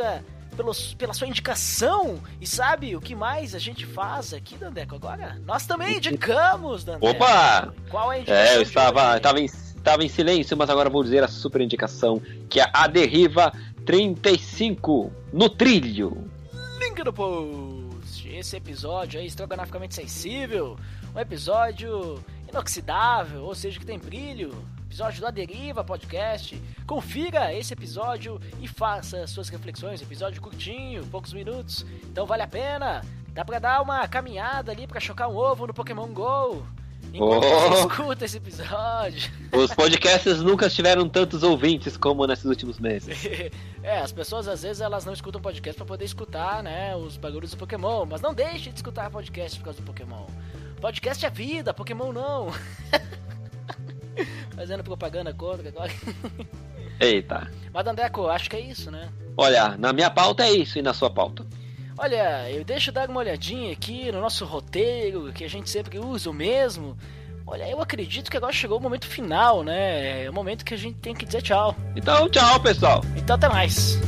pela 0.98 1.14
sua 1.14 1.26
indicação. 1.26 2.20
E 2.40 2.46
sabe 2.46 2.94
o 2.94 3.00
que 3.00 3.14
mais 3.14 3.54
a 3.54 3.58
gente 3.58 3.86
faz 3.86 4.34
aqui, 4.34 4.56
Dandeco? 4.56 4.94
Agora, 4.94 5.40
nós 5.46 5.66
também 5.66 5.96
indicamos, 5.96 6.84
Dandeco. 6.84 7.06
Opa! 7.06 7.72
Qual 7.90 8.12
é 8.12 8.16
a 8.16 8.18
indicação? 8.20 8.52
É, 8.52 8.56
eu 8.56 8.62
estava, 8.62 9.08
hoje? 9.08 9.16
estava, 9.16 9.40
em, 9.40 9.46
estava 9.82 10.04
em 10.04 10.08
silêncio, 10.08 10.56
mas 10.56 10.70
agora 10.70 10.88
vou 10.88 11.02
dizer 11.02 11.24
a 11.24 11.28
super 11.28 11.60
indicação, 11.60 12.22
que 12.48 12.60
é 12.60 12.70
a 12.72 12.86
Derriva 12.86 13.52
35 13.84 15.12
no 15.32 15.48
trilho. 15.48 16.30
link 16.78 17.04
no 17.04 17.12
post. 17.12 18.28
Esse 18.28 18.56
episódio 18.56 19.18
aí, 19.18 19.26
estrogonoficamente 19.26 19.94
sensível, 19.94 20.76
um 21.14 21.18
episódio 21.18 22.22
inoxidável, 22.48 23.42
ou 23.42 23.54
seja, 23.54 23.78
que 23.78 23.84
tem 23.84 23.98
brilho. 23.98 24.54
Episódio 24.86 25.20
do 25.20 25.26
A 25.26 25.30
Deriva 25.30 25.82
Podcast. 25.82 26.60
Confira 26.86 27.52
esse 27.52 27.72
episódio 27.72 28.38
e 28.60 28.68
faça 28.68 29.26
suas 29.26 29.48
reflexões. 29.48 30.02
Episódio 30.02 30.40
curtinho, 30.40 31.04
poucos 31.06 31.32
minutos. 31.32 31.84
Então 32.04 32.26
vale 32.26 32.42
a 32.42 32.46
pena. 32.46 33.00
Dá 33.30 33.42
pra 33.44 33.58
dar 33.58 33.80
uma 33.80 34.06
caminhada 34.06 34.70
ali 34.70 34.86
pra 34.86 35.00
chocar 35.00 35.28
um 35.28 35.34
ovo 35.34 35.66
no 35.66 35.74
Pokémon 35.74 36.08
GO. 36.08 36.62
Enquanto 37.12 37.44
Oh. 37.44 37.74
escuta 37.88 38.24
esse 38.24 38.36
episódio. 38.38 39.30
Os 39.52 39.74
podcasts 39.74 40.40
nunca 40.40 40.68
tiveram 40.70 41.08
tantos 41.08 41.42
ouvintes 41.42 41.96
como 41.96 42.26
nesses 42.26 42.44
últimos 42.46 42.78
meses. 42.78 43.18
é, 43.82 43.98
as 43.98 44.12
pessoas 44.12 44.48
às 44.48 44.62
vezes 44.62 44.80
elas 44.80 45.04
não 45.04 45.12
escutam 45.12 45.40
podcast 45.40 45.76
pra 45.76 45.86
poder 45.86 46.04
escutar, 46.04 46.62
né, 46.62 46.96
os 46.96 47.16
bagulhos 47.16 47.50
do 47.50 47.56
Pokémon, 47.58 48.06
mas 48.06 48.22
não 48.22 48.32
deixe 48.32 48.70
de 48.70 48.76
escutar 48.76 49.10
podcast 49.10 49.58
por 49.58 49.64
causa 49.66 49.80
do 49.80 49.84
Pokémon. 49.84 50.26
Podcast 50.80 51.24
é 51.26 51.30
vida, 51.30 51.74
Pokémon 51.74 52.12
não. 52.12 52.48
Fazendo 54.56 54.82
propaganda 54.82 55.32
contra 55.32 55.68
agora. 55.68 55.90
Eita. 57.00 57.50
Mas 57.72 57.84
Dandeco, 57.84 58.26
acho 58.28 58.50
que 58.50 58.56
é 58.56 58.60
isso, 58.60 58.90
né? 58.90 59.08
Olha, 59.36 59.76
na 59.78 59.92
minha 59.92 60.10
pauta 60.10 60.44
é 60.44 60.52
isso 60.52 60.78
e 60.78 60.82
na 60.82 60.92
sua 60.92 61.10
pauta. 61.10 61.44
Olha, 62.02 62.50
eu 62.50 62.64
deixo 62.64 62.90
dar 62.90 63.08
uma 63.08 63.20
olhadinha 63.20 63.72
aqui 63.72 64.10
no 64.10 64.20
nosso 64.20 64.44
roteiro, 64.44 65.32
que 65.32 65.44
a 65.44 65.48
gente 65.48 65.70
sempre 65.70 66.00
usa 66.00 66.28
o 66.28 66.34
mesmo. 66.34 66.98
Olha, 67.46 67.70
eu 67.70 67.80
acredito 67.80 68.28
que 68.28 68.36
agora 68.36 68.52
chegou 68.52 68.78
o 68.78 68.82
momento 68.82 69.06
final, 69.06 69.62
né? 69.62 70.24
É 70.24 70.28
o 70.28 70.32
momento 70.32 70.64
que 70.64 70.74
a 70.74 70.76
gente 70.76 70.98
tem 70.98 71.14
que 71.14 71.24
dizer 71.24 71.42
tchau. 71.42 71.76
Então, 71.94 72.28
tchau, 72.28 72.58
pessoal. 72.58 73.04
Então 73.16 73.36
até 73.36 73.48
mais. 73.48 74.00